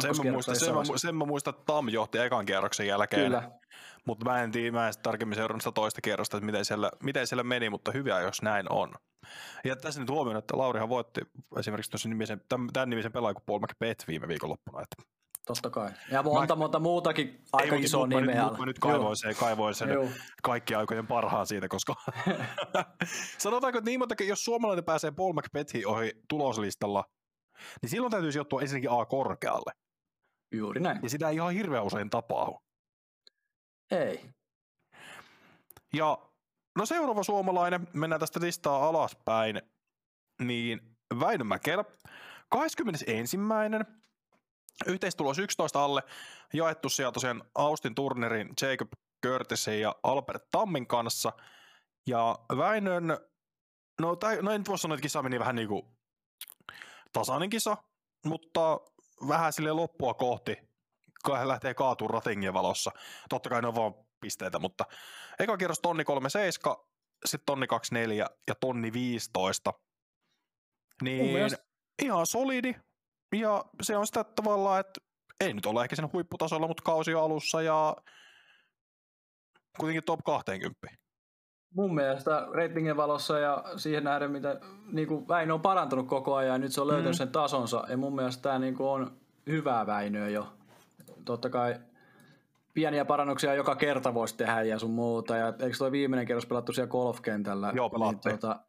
Sen 0.00 0.26
mä, 0.26 0.32
muistan, 0.32 0.56
sen, 0.56 0.74
mä, 0.74 0.82
sen 0.96 1.16
mä 1.16 1.24
muistan, 1.24 1.54
että 1.54 1.64
Tam 1.66 1.88
johti 1.88 2.18
ekan 2.18 2.46
kierroksen 2.46 2.86
jälkeen. 2.86 3.24
Kyllä. 3.24 3.50
Mutta 4.06 4.24
mä 4.24 4.42
en 4.42 4.50
tiedä, 4.50 4.72
mä 4.72 4.88
en 4.88 4.94
tarkemmin 5.02 5.36
seurannut 5.36 5.62
sitä 5.62 5.72
toista 5.72 6.00
kierrosta, 6.00 6.36
että 6.36 6.46
miten 6.46 6.64
siellä, 6.64 6.90
miten 7.02 7.26
siellä 7.26 7.42
meni, 7.42 7.70
mutta 7.70 7.92
hyvä, 7.92 8.20
jos 8.20 8.42
näin 8.42 8.72
on. 8.72 8.92
Ja 9.64 9.76
tässä 9.76 10.00
nyt 10.00 10.10
huomioon, 10.10 10.38
että 10.38 10.58
Laurihan 10.58 10.88
voitti 10.88 11.20
esimerkiksi 11.58 12.08
nimisen, 12.08 12.40
tämän 12.72 12.90
nimisen 12.90 13.12
pelaajan 13.12 13.34
kuin 13.34 13.44
Paul 13.46 13.58
McBeth 13.58 14.08
viime 14.08 14.28
viikonloppuna. 14.28 14.82
Että 14.82 15.14
Totta 15.46 15.70
kai. 15.70 15.90
Ja 16.10 16.22
monta, 16.22 16.56
mä, 16.56 16.58
monta 16.58 16.80
muutakin 16.80 17.44
aika 17.52 17.76
iso 17.76 18.06
nimeä. 18.06 18.50
Nyt, 18.50 18.66
nyt 18.66 18.78
kaivoin 18.78 19.16
sen, 19.16 19.36
kaivoin 19.36 19.74
sen 19.74 19.88
kaikki 20.42 20.74
aikojen 20.74 21.06
parhaan 21.06 21.46
siitä, 21.46 21.68
koska 21.68 21.94
sanotaanko, 23.38 23.78
että 23.78 23.90
niin 23.90 24.00
monta, 24.00 24.14
jos 24.24 24.44
suomalainen 24.44 24.84
pääsee 24.84 25.10
Paul 25.10 25.32
McBethin 25.32 25.86
ohi 25.86 26.12
tuloslistalla, 26.28 27.04
niin 27.82 27.90
silloin 27.90 28.10
täytyy 28.10 28.32
sijoittua 28.32 28.60
ensinnäkin 28.60 28.90
A 28.90 29.04
korkealle. 29.06 29.72
Juuri 30.58 30.80
näin. 30.80 31.00
Ja 31.02 31.10
sitä 31.10 31.28
ei 31.28 31.34
ihan 31.34 31.52
hirveän 31.52 31.84
usein 31.84 32.10
tapahdu. 32.10 32.58
Ei. 33.90 34.30
Ja 35.92 36.18
no 36.78 36.86
seuraava 36.86 37.22
suomalainen, 37.22 37.88
mennään 37.92 38.20
tästä 38.20 38.40
listaa 38.40 38.88
alaspäin, 38.88 39.62
niin 40.42 40.96
Väinö 41.20 41.44
Mäkelä, 41.44 41.84
21. 42.48 43.36
Yhteistulos 44.86 45.38
11 45.38 45.84
alle, 45.84 46.02
jaettu 46.52 46.88
siellä 46.88 47.12
tosiaan 47.12 47.44
Austin 47.54 47.94
Turnerin, 47.94 48.50
Jacob 48.62 48.92
Curtisin 49.26 49.80
ja 49.80 49.94
Albert 50.02 50.44
Tammin 50.50 50.86
kanssa. 50.86 51.32
Ja 52.06 52.38
Väinön, 52.56 53.18
no, 54.00 54.16
tai, 54.16 54.42
no 54.42 54.50
en 54.50 54.60
nyt 54.60 54.68
voi 54.68 54.78
sanoa, 54.78 54.94
että 54.94 55.02
kisa 55.02 55.22
meni 55.22 55.38
vähän 55.38 55.56
niin 55.56 55.68
kuin 55.68 55.82
tasainen 57.12 57.50
kisa, 57.50 57.76
mutta 58.24 58.80
vähän 59.28 59.52
sille 59.52 59.72
loppua 59.72 60.14
kohti, 60.14 60.56
kun 61.24 61.36
hän 61.36 61.48
lähtee 61.48 61.74
kaatuun 61.74 62.10
ratingien 62.10 62.54
valossa. 62.54 62.90
Totta 63.28 63.50
kai 63.50 63.62
ne 63.62 63.68
on 63.68 63.74
vaan 63.74 63.94
pisteitä, 64.20 64.58
mutta 64.58 64.84
eka 65.38 65.56
kierros 65.56 65.80
tonni 65.80 66.04
37, 66.04 66.76
sitten 67.24 67.46
tonni 67.46 67.66
24 67.66 68.26
ja 68.48 68.54
tonni 68.54 68.92
15. 68.92 69.72
Niin 71.02 71.50
ihan 72.02 72.26
solidi, 72.26 72.74
ja 73.36 73.64
se 73.82 73.96
on 73.96 74.06
sitä 74.06 74.24
tavallaan, 74.24 74.80
että 74.80 75.00
ei 75.40 75.54
nyt 75.54 75.66
ole 75.66 75.82
ehkä 75.82 75.96
sen 75.96 76.12
huipputasolla, 76.12 76.68
mutta 76.68 76.82
kausi 76.82 77.14
on 77.14 77.22
alussa 77.22 77.62
ja 77.62 77.96
kuitenkin 79.78 80.04
top 80.04 80.20
20. 80.24 81.03
Mun 81.74 81.94
mielestä 81.94 82.46
ratingin 82.52 82.96
valossa 82.96 83.38
ja 83.38 83.64
siihen 83.76 84.04
nähden, 84.04 84.30
mitä 84.30 84.60
niin 84.92 85.08
kuin 85.08 85.28
Väinö 85.28 85.54
on 85.54 85.60
parantunut 85.60 86.08
koko 86.08 86.34
ajan 86.34 86.52
ja 86.52 86.58
nyt 86.58 86.72
se 86.72 86.80
on 86.80 86.86
löytänyt 86.86 87.12
mm. 87.12 87.16
sen 87.16 87.28
tasonsa. 87.28 87.84
Ja 87.88 87.96
mun 87.96 88.14
mielestä 88.14 88.42
tämä 88.42 88.58
niin 88.58 88.74
kuin 88.74 88.88
on 88.88 89.12
hyvää 89.46 89.86
Väinöä 89.86 90.28
jo. 90.28 90.46
Totta 91.24 91.50
kai 91.50 91.74
pieniä 92.74 93.04
parannuksia 93.04 93.54
joka 93.54 93.76
kerta 93.76 94.14
voisi 94.14 94.36
tehdä 94.36 94.62
ja 94.62 94.78
sun 94.78 94.90
muuta. 94.90 95.36
Ja 95.36 95.46
eikö 95.46 95.76
tuo 95.78 95.92
viimeinen 95.92 96.26
kerros 96.26 96.46
pelattu 96.46 96.72
siellä 96.72 96.90
golfkentällä? 96.90 97.72
Joo, 97.74 97.90
pelattiin. 97.90 98.30
Niin, 98.30 98.40
tuota, 98.40 98.60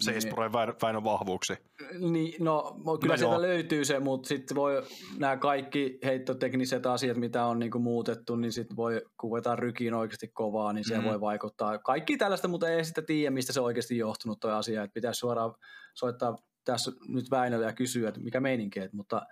Seispurojen 0.00 0.52
niin, 0.52 0.74
Väinön 0.82 1.04
vahvuuksi. 1.04 1.54
Niin, 1.98 2.44
no 2.44 2.76
kyllä 3.00 3.14
no 3.14 3.18
sieltä 3.18 3.34
joo. 3.34 3.42
löytyy 3.42 3.84
se, 3.84 3.98
mutta 3.98 4.28
sitten 4.28 4.54
voi 4.54 4.82
nämä 5.18 5.36
kaikki 5.36 5.98
heittotekniset 6.04 6.86
asiat, 6.86 7.16
mitä 7.16 7.44
on 7.44 7.58
niinku 7.58 7.78
muutettu, 7.78 8.36
niin 8.36 8.52
sitten 8.52 8.76
voi, 8.76 9.02
kun 9.20 9.32
vetaa 9.32 9.56
rykiin 9.56 9.94
oikeasti 9.94 10.28
kovaa, 10.28 10.72
niin 10.72 10.84
se 10.84 10.98
mm. 10.98 11.04
voi 11.04 11.20
vaikuttaa. 11.20 11.78
Kaikki 11.78 12.16
tällaista, 12.16 12.48
mutta 12.48 12.68
ei 12.68 12.84
sitten 12.84 13.06
tiedä, 13.06 13.30
mistä 13.30 13.52
se 13.52 13.60
oikeasti 13.60 13.98
johtunut 13.98 14.40
tuo 14.40 14.50
asia, 14.50 14.82
että 14.82 14.94
pitäisi 14.94 15.18
suoraan 15.18 15.54
soittaa 15.94 16.36
tässä 16.64 16.92
nyt 17.08 17.30
Väinölle 17.30 17.66
ja 17.66 17.72
kysyä, 17.72 18.08
että 18.08 18.20
mikä 18.20 18.40
meininki, 18.40 18.80
että, 18.80 18.96
mutta, 18.96 19.22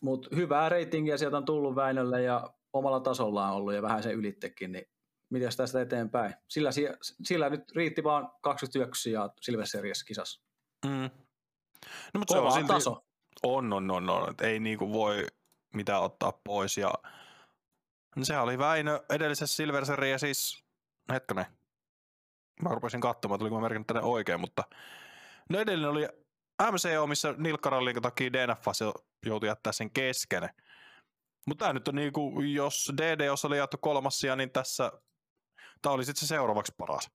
mutta 0.00 0.36
hyvää 0.36 0.68
reitingiä 0.68 1.16
sieltä 1.16 1.36
on 1.36 1.44
tullut 1.44 1.76
Väinölle 1.76 2.22
ja 2.22 2.50
omalla 2.72 3.00
tasollaan 3.00 3.54
ollut 3.54 3.74
ja 3.74 3.82
vähän 3.82 4.02
se 4.02 4.12
ylittekin, 4.12 4.72
niin 4.72 4.84
miten 5.32 5.56
tästä 5.56 5.80
eteenpäin? 5.80 6.34
Sillä, 6.48 6.70
sillä 7.22 7.50
nyt 7.50 7.70
riitti 7.76 8.04
vaan 8.04 8.30
21 8.40 9.12
ja 9.12 9.30
Silver 9.40 9.66
Series 9.66 10.04
kisassa. 10.04 10.42
Mm. 10.86 11.10
No, 12.14 12.18
mutta 12.18 12.34
se 12.34 12.40
on 12.40 12.52
silti, 12.52 12.68
taso. 12.68 13.04
On, 13.42 13.72
on, 13.72 13.90
on, 13.90 14.10
on. 14.10 14.34
Ei 14.42 14.60
niinku 14.60 14.92
voi 14.92 15.26
mitään 15.74 16.02
ottaa 16.02 16.40
pois. 16.44 16.78
Ja 16.78 16.92
no 18.16 18.24
sehän 18.24 18.42
oli 18.42 18.58
Väinö 18.58 19.00
edellisessä 19.10 19.56
Silver 19.56 19.84
siis 20.16 20.64
hetkonen. 21.12 21.46
Mä 22.62 22.74
rupesin 22.74 23.00
katsomaan, 23.00 23.38
tuliko 23.38 23.56
mä 23.56 23.62
merkinnyt 23.62 23.86
tänne 23.86 24.02
oikein, 24.02 24.40
mutta 24.40 24.64
no 25.50 25.58
edellinen 25.58 25.90
oli 25.90 26.08
MCO, 26.62 27.06
missä 27.06 27.34
nilkkarallin 27.38 28.02
takia 28.02 28.32
DNF 28.32 28.66
joutui 29.26 29.48
jättää 29.48 29.72
sen 29.72 29.90
kesken. 29.90 30.48
Mutta 31.46 31.64
tämä 31.64 31.72
nyt 31.72 31.88
on 31.88 31.94
niinku, 31.94 32.40
jos 32.40 32.92
DD 32.96 33.28
oli 33.44 33.58
jaettu 33.58 33.78
kolmassia, 33.80 34.36
niin 34.36 34.50
tässä 34.50 34.92
tämä 35.82 35.92
oli 35.92 36.04
sitten 36.04 36.20
se 36.20 36.26
seuraavaksi 36.26 36.72
paras. 36.78 37.10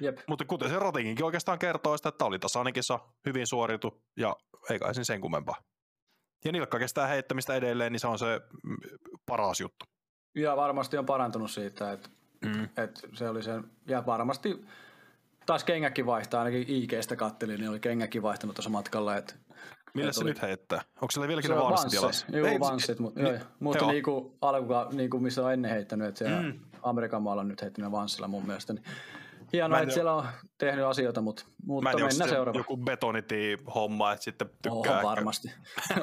Jep. 0.00 0.18
Mutta 0.28 0.44
kuten 0.44 0.68
se 0.68 0.78
ratinginkin 0.78 1.24
oikeastaan 1.24 1.58
kertoo 1.58 1.96
sitä, 1.96 2.08
että 2.08 2.24
oli 2.24 2.38
tasainen 2.38 2.72
kisa, 2.72 3.00
hyvin 3.26 3.46
suoritu 3.46 4.02
ja 4.16 4.36
ei 4.70 4.78
kai 4.78 4.94
sen 4.94 5.04
sen 5.04 5.20
kummempaa. 5.20 5.56
Ja 6.44 6.52
nilkka 6.52 6.78
kestää 6.78 7.06
heittämistä 7.06 7.54
edelleen, 7.54 7.92
niin 7.92 8.00
se 8.00 8.06
on 8.06 8.18
se 8.18 8.40
mm, 8.64 8.76
paras 9.26 9.60
juttu. 9.60 9.84
Ja 10.34 10.56
varmasti 10.56 10.98
on 10.98 11.06
parantunut 11.06 11.50
siitä, 11.50 11.92
että, 11.92 12.08
mm. 12.44 12.64
että 12.64 13.00
se 13.14 13.28
oli 13.28 13.42
se, 13.42 13.52
ja 13.88 14.06
varmasti 14.06 14.64
taas 15.46 15.64
kengäkin 15.64 16.06
vaihtaa, 16.06 16.42
ainakin 16.42 16.64
IGstä 16.68 17.16
kattelin, 17.16 17.60
niin 17.60 17.70
oli 17.70 17.80
kengäkin 17.80 18.22
vaihtanut 18.22 18.56
tuossa 18.56 18.70
matkalla. 18.70 19.16
Että, 19.16 19.34
Millä 19.94 20.12
se 20.12 20.24
nyt 20.24 20.42
heittää? 20.42 20.82
Onko 20.94 21.10
se 21.10 21.28
vieläkin 21.28 21.50
se 21.50 21.56
vanssit 21.56 21.92
Joo, 22.32 22.60
vanssit, 22.60 22.98
mutta, 22.98 23.22
niin, 23.22 23.40
mutta 23.60 23.86
niinku, 23.86 24.36
alkuka, 24.40 24.88
niinku 24.92 25.20
missä 25.20 25.44
on 25.44 25.52
ennen 25.52 25.70
heittänyt, 25.70 26.08
että 26.08 26.18
siellä 26.18 26.42
mm. 26.42 26.58
Amerikan 26.82 27.22
maalla 27.22 27.42
on 27.42 27.48
nyt 27.48 27.62
heittänyt 27.62 27.92
vanssilla 27.92 28.28
mun 28.28 28.46
mielestä, 28.46 28.72
niin 28.72 28.84
Hienoa, 29.54 29.80
että 29.80 29.94
siellä 29.94 30.14
on 30.14 30.26
tehnyt 30.58 30.84
asioita, 30.84 31.20
mutta, 31.20 31.44
mutta 31.66 31.82
Mä 31.82 31.90
en 31.90 32.06
mennään 32.06 32.30
seuraavaan. 32.30 32.60
joku 32.60 32.76
betonitii-homma, 32.76 34.12
että 34.12 34.24
sitten 34.24 34.50
tykkää. 34.62 34.98
On 34.98 35.02
varmasti. 35.02 35.52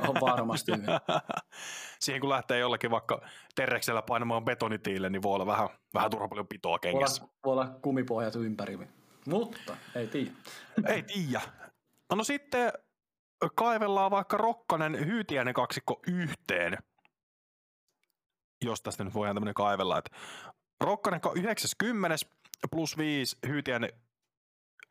on 0.07 0.15
varmasti. 0.21 0.71
Siihen 1.99 2.21
kun 2.21 2.29
lähtee 2.29 2.59
jollakin 2.59 2.91
vaikka 2.91 3.21
terreksellä 3.55 4.01
painamaan 4.01 4.45
betonitiille, 4.45 5.09
niin 5.09 5.21
voi 5.21 5.35
olla 5.35 5.45
vähän, 5.45 5.69
vähän 5.93 6.11
turha 6.11 6.27
paljon 6.27 6.47
pitoa 6.47 6.79
kengessä. 6.79 7.21
Voi 7.21 7.29
olla, 7.29 7.41
voi 7.45 7.53
olla 7.53 7.79
kumipohjat 7.81 8.35
ympäri. 8.35 8.79
Mutta 9.25 9.77
ei 9.95 10.07
tiedä. 10.07 10.31
ei 10.87 11.03
tiedä. 11.03 11.41
No, 12.09 12.15
no 12.15 12.23
sitten 12.23 12.73
kaivellaan 13.55 14.11
vaikka 14.11 14.37
Rokkanen 14.37 15.05
Hyytiäinen 15.05 15.53
kaksikko 15.53 15.99
yhteen. 16.07 16.77
Jos 18.65 18.81
tästä 18.81 19.03
nyt 19.03 19.13
voidaan 19.13 19.35
tämmöinen 19.35 19.53
kaivella. 19.53 19.97
Että 19.97 20.17
Rokkanen 20.81 21.21
90 21.35 22.25
plus 22.71 22.97
5, 22.97 23.37
Hyytiäinen 23.47 23.89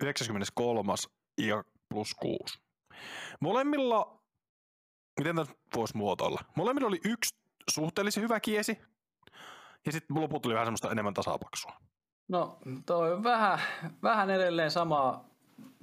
93 0.03 0.93
ja 1.41 1.65
plus 1.89 2.15
6. 2.15 2.59
Molemmilla, 3.41 4.21
miten 5.19 5.37
tämä 5.37 5.47
voisi 5.77 5.97
muotoilla? 5.97 6.41
Molemmilla 6.57 6.89
oli 6.89 7.01
yksi 7.05 7.35
suhteellisen 7.71 8.23
hyvä 8.23 8.41
kiesi, 8.41 8.79
ja 9.87 9.93
sitten 9.93 10.21
loput 10.21 10.43
tuli 10.43 10.55
vähän 10.55 10.67
semmoista 10.67 10.91
enemmän 10.91 11.15
tasapaksua. 11.15 11.73
No 12.29 12.59
toi 12.87 13.23
vähän, 13.23 13.59
vähän 14.03 14.31
edelleen 14.31 14.71
samaa 14.71 15.30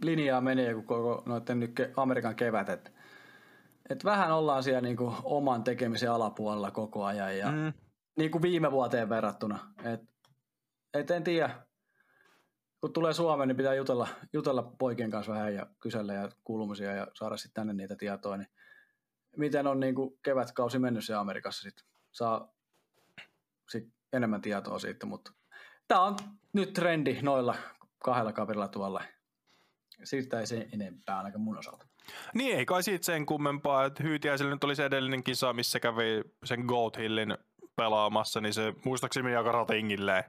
linjaa 0.03 0.41
menee 0.41 0.73
kuin 0.73 0.85
koko 0.85 1.23
noiden 1.25 1.59
nyt 1.59 1.71
Amerikan 1.97 2.35
kevät, 2.35 2.69
että 2.69 2.91
et 3.89 4.05
vähän 4.05 4.31
ollaan 4.31 4.63
siellä 4.63 4.81
niinku 4.81 5.13
oman 5.23 5.63
tekemisen 5.63 6.11
alapuolella 6.11 6.71
koko 6.71 7.05
ajan 7.05 7.37
ja 7.37 7.51
mm. 7.51 7.73
niin 8.17 8.31
kuin 8.31 8.41
viime 8.41 8.71
vuoteen 8.71 9.09
verrattuna. 9.09 9.59
Et, 9.83 10.01
et 10.93 11.11
en 11.11 11.23
tiedä, 11.23 11.49
kun 12.81 12.93
tulee 12.93 13.13
Suomeen, 13.13 13.47
niin 13.47 13.57
pitää 13.57 13.73
jutella, 13.73 14.07
jutella 14.33 14.63
poikien 14.63 15.11
kanssa 15.11 15.31
vähän 15.31 15.55
ja 15.55 15.67
kysellä 15.79 16.13
ja 16.13 16.29
kuulumisia 16.43 16.95
ja 16.95 17.07
saada 17.13 17.37
sitten 17.37 17.53
tänne 17.53 17.73
niitä 17.73 17.95
tietoa. 17.95 18.37
Niin 18.37 18.49
miten 19.37 19.67
on 19.67 19.79
niin 19.79 19.95
kuin 19.95 20.19
kevätkausi 20.23 20.79
mennyt 20.79 21.05
se 21.05 21.13
Amerikassa 21.13 21.61
sitten? 21.61 21.85
Saa 22.11 22.53
sit 23.69 23.93
enemmän 24.13 24.41
tietoa 24.41 24.79
siitä, 24.79 25.05
mutta 25.05 25.31
tämä 25.87 26.01
on 26.01 26.15
nyt 26.53 26.73
trendi 26.73 27.21
noilla 27.21 27.55
kahdella 28.03 28.33
kaverilla 28.33 28.67
tuolla. 28.67 29.03
Siitä 30.03 30.39
ei 30.39 30.47
se 30.47 30.67
enempää 30.73 31.17
ainakaan 31.17 31.41
mun 31.41 31.57
osalta. 31.57 31.85
Niin, 32.33 32.57
ei 32.57 32.65
kai 32.65 32.83
siitä 32.83 33.05
sen 33.05 33.25
kummempaa, 33.25 33.85
että 33.85 34.03
Hyytiäisellä 34.03 34.53
nyt 34.53 34.63
oli 34.63 34.75
se 34.75 34.85
edellinen 34.85 35.23
kisa, 35.23 35.53
missä 35.53 35.79
kävi 35.79 36.21
sen 36.45 36.59
Goat 36.61 36.97
Hillin 36.97 37.37
pelaamassa, 37.75 38.41
niin 38.41 38.53
se 38.53 38.73
muistaakseni 38.85 39.23
meni 39.23 39.35
aika 39.35 39.51
ratingilleen 39.51 40.23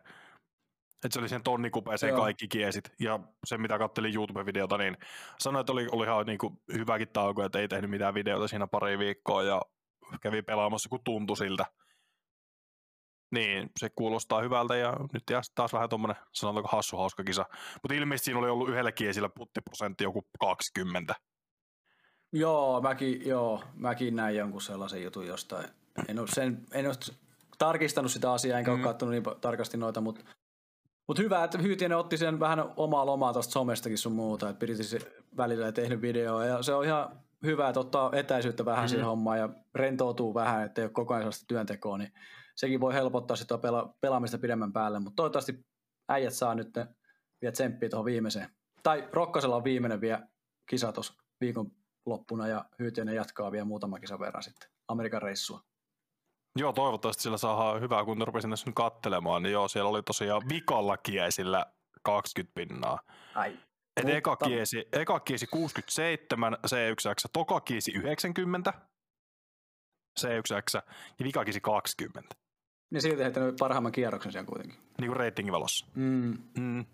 että 1.05 1.15
se 1.15 1.21
oli 1.21 1.29
sen 1.29 1.43
tonnikupeeseen 1.43 2.11
Joo. 2.11 2.21
kaikki 2.21 2.49
kiesit. 2.49 2.93
Ja 3.01 3.21
se, 3.47 3.59
mitä 3.59 3.79
kattelin 3.79 4.15
YouTube-videota, 4.15 4.79
niin 4.79 4.97
sanoin, 5.39 5.61
että 5.61 5.73
oli, 5.73 5.87
oli 5.93 6.05
ihan 6.05 6.27
niin 6.27 6.39
kuin 6.39 6.61
hyväkin 6.73 7.09
tauko, 7.09 7.45
että 7.45 7.59
ei 7.59 7.69
tehnyt 7.69 7.91
mitään 7.91 8.15
videota 8.15 8.49
siinä 8.49 8.67
pari 8.67 8.99
viikkoa 8.99 9.43
ja 9.43 9.63
kävi 10.21 10.43
pelaamassa, 10.43 10.89
kun 10.89 11.01
tuntui 11.05 11.37
siltä. 11.37 11.65
Niin, 13.31 13.71
se 13.79 13.91
kuulostaa 13.95 14.43
hyvältä 14.43 14.77
ja 14.77 14.95
nyt 15.13 15.23
taas 15.55 15.73
vähän 15.73 15.89
tuommoinen, 15.89 16.17
sanotaanko 16.33 16.69
hassu 16.73 16.97
hauska 16.97 17.25
kisa. 17.25 17.45
Mutta 17.83 17.95
ilmeisesti 17.95 18.25
siinä 18.25 18.39
oli 18.39 18.49
ollut 18.49 18.69
yhdellä 18.69 18.93
kiesillä 18.93 19.29
puttiprosentti 19.29 20.05
joku 20.05 20.23
20. 20.41 21.15
Joo, 22.33 22.81
mäkin, 22.81 23.29
joo, 23.29 23.63
mäkin 23.75 24.17
näin 24.17 24.37
jonkun 24.37 24.63
sellaisen 24.63 25.03
jutun 25.03 25.27
jostain. 25.27 25.69
En 26.09 26.19
ole, 26.19 26.29
sen, 26.29 26.67
en 26.73 26.87
ole 26.87 26.95
tarkistanut 27.59 28.13
sitä 28.13 28.33
asiaa, 28.33 28.59
enkä 28.59 28.71
mm. 28.71 28.75
ole 28.75 28.85
katsonut 28.85 29.13
niin 29.13 29.41
tarkasti 29.41 29.77
noita, 29.77 30.01
mutta 30.01 30.25
mutta 31.09 31.23
hyvä, 31.23 31.45
että 31.45 31.59
Hyytienen 31.59 31.99
otti 31.99 32.17
sen 32.17 32.41
vähän 32.41 32.65
omaa 32.77 33.07
lomaa 33.07 33.33
tuosta 33.33 33.53
somestakin 33.53 33.99
sun 33.99 34.13
muuta, 34.13 34.49
että 34.49 34.61
pidit 34.61 34.87
se 34.87 34.99
välillä 35.37 35.73
tehnyt 35.73 36.01
videoa. 36.01 36.45
Ja 36.45 36.63
se 36.63 36.75
on 36.75 36.85
ihan 36.85 37.09
hyvä, 37.43 37.69
että 37.69 37.81
ottaa 37.81 38.11
etäisyyttä 38.13 38.65
vähän 38.65 38.79
mm-hmm. 38.79 38.89
siihen 38.89 39.07
hommaan 39.07 39.39
ja 39.39 39.49
rentoutuu 39.75 40.35
vähän, 40.35 40.65
ettei 40.65 40.85
ole 40.85 40.91
koko 40.91 41.15
ajan 41.15 41.23
sellaista 41.23 41.47
työntekoa, 41.49 41.99
niin 41.99 42.13
sekin 42.59 42.81
voi 42.81 42.95
helpottaa 42.95 43.37
sitä 43.37 43.55
pela- 43.55 43.95
pelaamista 44.01 44.39
pidemmän 44.39 44.73
päälle. 44.73 45.01
Mutta 45.01 45.17
toivottavasti 45.17 45.67
äijät 46.09 46.35
saa 46.35 46.55
nyt 46.55 46.75
vielä 47.43 47.53
tsemppiä 47.53 47.89
tuohon 47.89 48.05
viimeiseen. 48.05 48.51
Tai 48.83 49.09
Rokkasella 49.13 49.57
on 49.57 49.65
viimeinen 49.65 50.01
vielä 50.01 50.29
kisa 50.71 50.93
tuossa 50.93 51.15
viikon 51.41 51.71
loppuna 52.07 52.47
ja 52.47 52.65
Hyytienen 52.79 53.15
jatkaa 53.15 53.53
vielä 53.53 53.65
muutama 53.65 53.99
kisa 53.99 54.19
verran 54.19 54.43
sitten 54.43 54.71
Amerikan 54.89 55.23
reissua. 55.23 55.61
Joo, 56.59 56.73
toivottavasti 56.73 57.23
sillä 57.23 57.37
saa 57.37 57.79
hyvää, 57.79 58.05
kun 58.05 58.23
rupesin 58.27 58.51
tässä 58.51 58.67
nyt 58.67 58.75
kattelemaan, 58.75 59.43
niin 59.43 59.53
joo, 59.53 59.69
siellä 59.69 59.91
oli 59.91 60.03
tosiaan 60.03 60.43
vikalla 60.49 60.97
kiesillä 60.97 61.67
20 62.03 62.55
pinnaa. 62.55 62.99
Ai. 63.35 63.51
Et 63.97 64.05
mutta... 64.05 64.17
eka, 64.17 64.37
kiesi, 64.37 64.89
eka 64.93 65.21
kiesi 65.21 65.47
67 65.47 66.53
C1X, 66.53 67.31
toka 67.33 67.61
kiesi 67.61 67.93
90 67.93 68.73
C1X 70.21 70.83
ja 71.19 71.25
vika 71.25 71.45
kiesi 71.45 71.61
20. 71.61 72.37
Niin 72.91 73.03
silti 73.03 73.23
heittänyt 73.23 73.57
parhaimman 73.59 73.93
kierroksen 73.93 74.33
siellä 74.33 74.47
kuitenkin. 74.47 74.79
Niin 74.99 75.09
kuin 75.09 75.17
ratingin 75.17 75.53
valossa. 75.53 75.87
Mm. 75.95 76.39
Mm. 76.59 76.87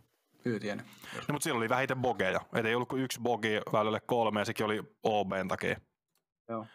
Hyytien. 0.44 0.78
No, 0.78 1.32
mutta 1.32 1.44
siellä 1.44 1.58
oli 1.58 1.68
vähiten 1.68 1.96
bogeja. 1.96 2.40
Et 2.54 2.66
ei 2.66 2.74
ollut 2.74 2.88
kuin 2.88 3.02
yksi 3.02 3.20
bogi 3.20 3.60
välillä 3.72 4.00
kolme 4.00 4.40
ja 4.40 4.44
sekin 4.44 4.66
oli 4.66 4.82
OBn 5.02 5.48
takia. 5.48 5.80
Joo. 6.48 6.66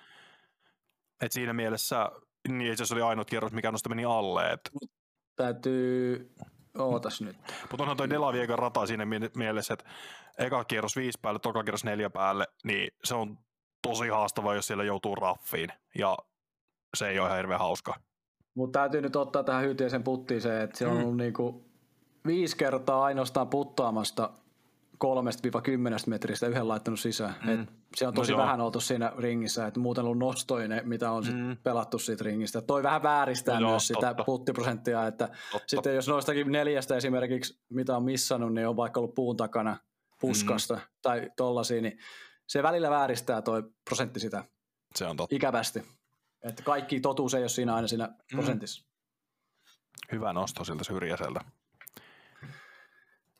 Et 1.21 1.31
siinä 1.31 1.53
mielessä 1.53 2.11
niin 2.47 2.77
se 2.77 2.93
oli 2.93 3.01
ainut 3.01 3.29
kierros, 3.29 3.51
mikä 3.51 3.71
noista 3.71 3.89
meni 3.89 4.05
alle. 4.05 4.51
Et... 4.51 4.69
Täytyy, 5.35 6.31
ootas 6.77 7.21
nyt. 7.21 7.37
Mutta 7.71 7.83
onhan 7.83 7.97
toi 7.97 8.09
Delaviegan 8.09 8.59
rata 8.59 8.85
siinä 8.85 9.05
mielessä, 9.35 9.73
että 9.73 9.89
eka 10.37 10.63
kierros 10.63 10.95
viisi 10.95 11.19
päälle, 11.21 11.39
toka 11.39 11.63
kierros 11.63 11.83
neljä 11.83 12.09
päälle, 12.09 12.47
niin 12.63 12.91
se 13.03 13.15
on 13.15 13.37
tosi 13.81 14.07
haastava, 14.07 14.55
jos 14.55 14.67
siellä 14.67 14.83
joutuu 14.83 15.15
raffiin. 15.15 15.69
Ja 15.97 16.17
se 16.97 17.09
ei 17.09 17.19
ole 17.19 17.27
ihan 17.27 17.37
hirveän 17.37 17.59
hauska. 17.59 17.99
Mutta 18.55 18.79
täytyy 18.79 19.01
nyt 19.01 19.15
ottaa 19.15 19.43
tähän 19.43 19.63
hyytiöisen 19.63 20.03
puttiin 20.03 20.41
se, 20.41 20.61
että 20.61 20.77
se 20.77 20.87
on 20.87 20.97
mm. 20.97 21.03
ollut 21.03 21.17
niinku 21.17 21.65
viisi 22.25 22.57
kertaa 22.57 23.03
ainoastaan 23.03 23.47
puttaamasta 23.47 24.29
3-10 25.05 25.09
metristä 26.07 26.47
yhden 26.47 26.67
laittanut 26.67 26.99
sisään. 26.99 27.35
Mm. 27.43 27.49
Et 27.49 27.69
se 27.95 28.07
on 28.07 28.13
no 28.13 28.21
tosi 28.21 28.31
no 28.31 28.37
vähän 28.37 28.61
oltu 28.61 28.79
siinä 28.79 29.13
ringissä, 29.17 29.67
että 29.67 29.79
muuten 29.79 30.05
ollut 30.05 30.17
nostoinen, 30.17 30.81
mitä 30.89 31.11
on 31.11 31.23
mm. 31.23 31.49
sit 31.49 31.63
pelattu 31.63 31.99
siitä 31.99 32.23
ringistä. 32.23 32.61
Toi 32.61 32.83
vähän 32.83 33.03
vääristää 33.03 33.59
no, 33.59 33.69
myös 33.69 33.87
totta. 33.87 34.09
sitä 34.09 34.23
puttiprosenttia, 34.23 35.07
että 35.07 35.27
totta. 35.51 35.67
sitten 35.67 35.95
jos 35.95 36.07
noistakin 36.07 36.51
neljästä 36.51 36.95
esimerkiksi, 36.95 37.59
mitä 37.69 37.97
on 37.97 38.03
missannut, 38.03 38.53
niin 38.53 38.67
on 38.67 38.77
vaikka 38.77 38.99
ollut 38.99 39.15
puun 39.15 39.37
takana 39.37 39.77
puskasta 40.21 40.75
mm. 40.75 40.81
tai 41.01 41.29
tollasia, 41.37 41.81
niin 41.81 41.97
se 42.47 42.63
välillä 42.63 42.89
vääristää 42.89 43.41
toi 43.41 43.63
prosentti 43.89 44.19
sitä 44.19 44.43
se 44.95 45.05
on 45.05 45.17
totta. 45.17 45.35
ikävästi. 45.35 45.83
Että 46.43 46.63
kaikki 46.63 46.99
totuus 46.99 47.33
ei 47.33 47.41
ole 47.41 47.49
siinä 47.49 47.75
aina 47.75 47.87
siinä 47.87 48.07
mm. 48.07 48.15
prosentissa. 48.31 48.85
Hyvä 50.11 50.33
nosto 50.33 50.63
siltä 50.63 50.83
syrjäiseltä. 50.83 51.41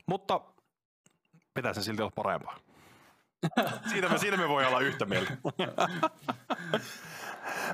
Mutta 0.06 0.42
pitäisi 1.54 1.84
silti 1.84 2.02
olla 2.02 2.12
parempaa. 2.16 2.60
Siitä 3.92 4.10
me, 4.10 4.18
siitä 4.18 4.38
me 4.38 4.50
voi 4.50 4.66
olla 4.66 4.80
yhtä 4.80 5.06
mieltä. 5.06 5.38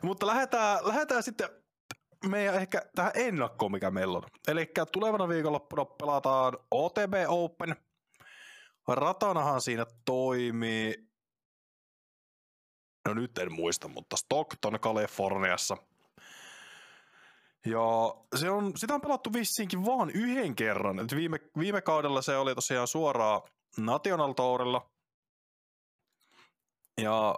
Mutta 0.03 0.27
lähdetään, 0.27 0.79
lähdetään 0.83 1.23
sitten 1.23 1.49
meidän 2.29 2.55
ehkä 2.55 2.81
tähän 2.95 3.11
ennakkoon, 3.15 3.71
mikä 3.71 3.91
meillä 3.91 4.17
on. 4.17 4.23
Eli 4.47 4.71
tulevana 4.91 5.27
viikonloppuna 5.27 5.85
pelataan 5.85 6.57
OTB 6.71 7.13
Open. 7.27 7.75
Ratanahan 8.87 9.61
siinä 9.61 9.85
toimii, 10.05 11.07
no 13.05 13.13
nyt 13.13 13.37
en 13.37 13.53
muista, 13.53 13.87
mutta 13.87 14.15
Stockton 14.15 14.79
Kaliforniassa. 14.79 15.77
Ja 17.65 18.15
se 18.35 18.49
on, 18.49 18.71
sitä 18.75 18.93
on 18.93 19.01
pelattu 19.01 19.33
vissiinkin 19.33 19.85
vaan 19.85 20.09
yhden 20.09 20.55
kerran. 20.55 20.99
Et 20.99 21.15
viime, 21.15 21.39
viime 21.59 21.81
kaudella 21.81 22.21
se 22.21 22.37
oli 22.37 22.55
tosiaan 22.55 22.87
suoraan 22.87 23.41
National 23.77 24.33
Tourilla. 24.33 24.89
Ja 27.01 27.35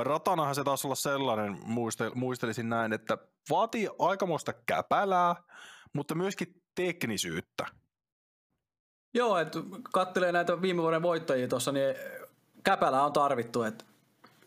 ratanahan 0.00 0.54
se 0.54 0.64
taas 0.64 0.84
olla 0.84 0.94
sellainen, 0.94 1.58
muistelisin 2.14 2.68
näin, 2.68 2.92
että 2.92 3.18
vaatii 3.50 3.88
aikamoista 3.98 4.52
käpälää, 4.52 5.36
mutta 5.92 6.14
myöskin 6.14 6.62
teknisyyttä. 6.74 7.66
Joo, 9.14 9.38
että 9.38 9.58
kattelee 9.92 10.32
näitä 10.32 10.62
viime 10.62 10.82
vuoden 10.82 11.02
voittajia 11.02 11.48
tuossa, 11.48 11.72
niin 11.72 11.94
käpälää 12.64 13.04
on 13.04 13.12
tarvittu. 13.12 13.62
Että 13.62 13.84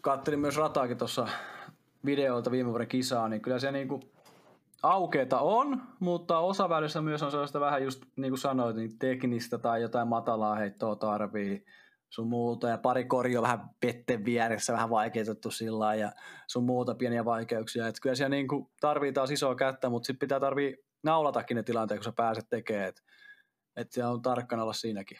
kattelin 0.02 0.40
myös 0.40 0.58
rataakin 0.58 0.98
tuossa 0.98 1.28
videoilta 2.06 2.52
viime 2.52 2.70
vuoden 2.70 2.88
kisaa, 2.88 3.30
niin 3.30 3.42
kyllä 3.42 3.60
se 3.60 3.72
niinku 3.72 4.00
aukeeta 4.84 5.40
on, 5.40 5.82
mutta 6.00 6.40
osavälissä 6.40 7.02
myös 7.02 7.24
on 7.24 7.32
sellaista 7.32 7.60
vähän 7.60 7.84
just 7.84 8.04
niin 8.16 8.32
kuin 8.32 8.40
sanoit, 8.40 8.76
niin 8.76 9.00
teknistä 9.00 9.58
tai 9.58 9.82
jotain 9.82 10.08
matalaa 10.08 10.56
heittoa 10.56 10.96
tarvii 10.96 11.66
sun 12.10 12.28
muuta 12.28 12.70
ja 12.70 12.78
pari 12.78 13.06
korjo 13.06 13.42
vähän 13.42 13.70
vetten 13.86 14.26
vieressä 14.26 14.74
vähän 14.74 14.90
vaikeutettu 14.90 15.52
sillä 15.52 15.96
ja 15.96 16.12
sun 16.48 16.64
muuta 16.64 16.96
pieniä 16.96 17.26
vaikeuksia. 17.26 17.88
Et 17.88 17.96
kyllä 18.02 18.16
siellä 18.16 18.36
niin 18.36 18.48
kuin 18.48 18.72
tarvii 18.80 19.14
taas 19.14 19.32
isoa 19.32 19.56
kättä, 19.56 19.90
mutta 19.90 20.08
sitten 20.08 20.20
pitää 20.20 20.40
tarvii 20.40 20.78
naulatakin 21.04 21.56
ne 21.56 21.64
tilanteet, 21.64 22.00
kun 22.00 22.04
sä 22.04 22.12
pääset 22.16 22.46
tekemään. 22.50 22.90
Että 22.90 23.02
et 23.76 23.92
se 23.92 24.06
on 24.06 24.22
tarkkana 24.22 24.64
olla 24.64 24.74
siinäkin. 24.74 25.18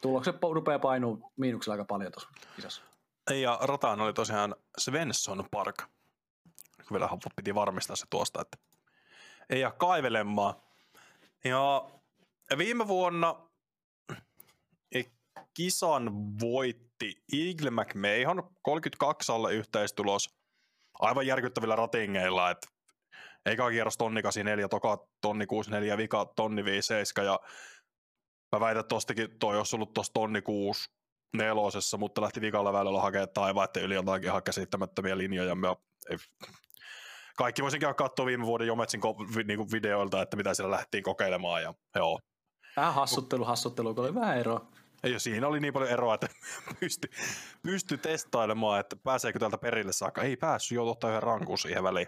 Tulokset 0.00 0.36
rupeaa 0.52 0.78
painuu 0.78 1.32
miinuksella 1.36 1.74
aika 1.74 1.84
paljon 1.84 2.12
tuossa 2.12 2.28
kisassa. 2.56 2.91
Ja 3.30 3.58
rataan 3.62 4.00
oli 4.00 4.12
tosiaan 4.12 4.56
Svensson 4.78 5.44
Park. 5.50 5.82
Vielä 6.92 7.08
piti 7.36 7.54
varmistaa 7.54 7.96
se 7.96 8.06
tuosta, 8.10 8.40
että 8.40 8.58
ei 9.50 9.60
jää 9.60 9.70
kaivelemaan. 9.70 10.54
Ja 11.44 11.90
viime 12.58 12.88
vuonna 12.88 13.34
kisan 15.54 16.10
voitti 16.40 17.24
Eagle 17.32 17.70
McMahon 17.70 18.50
32 18.62 19.32
alle 19.32 19.54
yhteistulos 19.54 20.34
aivan 20.98 21.26
järkyttävillä 21.26 21.76
ratingeilla, 21.76 22.50
että 22.50 22.68
eka 23.46 23.70
kierros 23.70 23.96
tonni 23.96 24.22
84, 24.22 24.68
toka 24.68 25.08
tonni 25.20 25.46
64, 25.46 25.96
vika 25.96 26.32
tonni 26.36 26.64
57 26.64 27.26
ja 27.26 27.40
mä 28.52 28.60
väitän, 28.60 28.80
että 28.80 28.88
tostakin 28.88 29.38
toi 29.38 29.58
olisi 29.58 29.76
ollut 29.76 29.94
tuossa 29.94 30.12
tonni 30.12 30.42
6 30.42 30.90
nelosessa, 31.32 31.98
mutta 31.98 32.22
lähti 32.22 32.40
vikalla 32.40 32.72
välillä 32.72 33.00
hakemaan 33.00 33.28
taivaiden 33.34 33.82
yli 33.82 33.94
jotakin 33.94 34.28
ihan 34.28 34.42
käsittämättömiä 34.42 35.18
linjoja. 35.18 35.54
Mä, 35.54 35.76
ei, 36.10 36.16
kaikki 37.36 37.62
voisin 37.62 37.80
käydä 37.80 37.94
katsoa 37.94 38.26
viime 38.26 38.46
vuoden 38.46 38.66
Jometsin 38.66 39.00
niinku 39.44 39.70
videoilta, 39.72 40.22
että 40.22 40.36
mitä 40.36 40.54
siellä 40.54 40.70
lähtiin 40.76 41.02
kokeilemaan. 41.02 41.62
Ja, 41.62 41.74
joo. 41.96 42.20
Vähän 42.76 42.94
hassuttelu, 42.94 43.44
hassuttelu, 43.44 43.94
kun 43.94 44.04
oli 44.04 44.14
vähän 44.14 44.38
eroa. 44.38 44.68
Ei, 45.02 45.20
siinä 45.20 45.48
oli 45.48 45.60
niin 45.60 45.72
paljon 45.72 45.90
eroa, 45.90 46.14
että 46.14 46.28
pysty, 46.80 47.10
pysty 47.62 47.98
testailemaan, 47.98 48.80
että 48.80 48.96
pääseekö 48.96 49.38
täältä 49.38 49.58
perille 49.58 49.92
saakka. 49.92 50.22
Ei 50.22 50.36
päässyt, 50.36 50.76
jo 50.76 50.90
ottaa 50.90 51.10
yhden 51.10 51.22
rankun 51.22 51.58
siihen 51.58 51.82
väliin. 51.82 52.06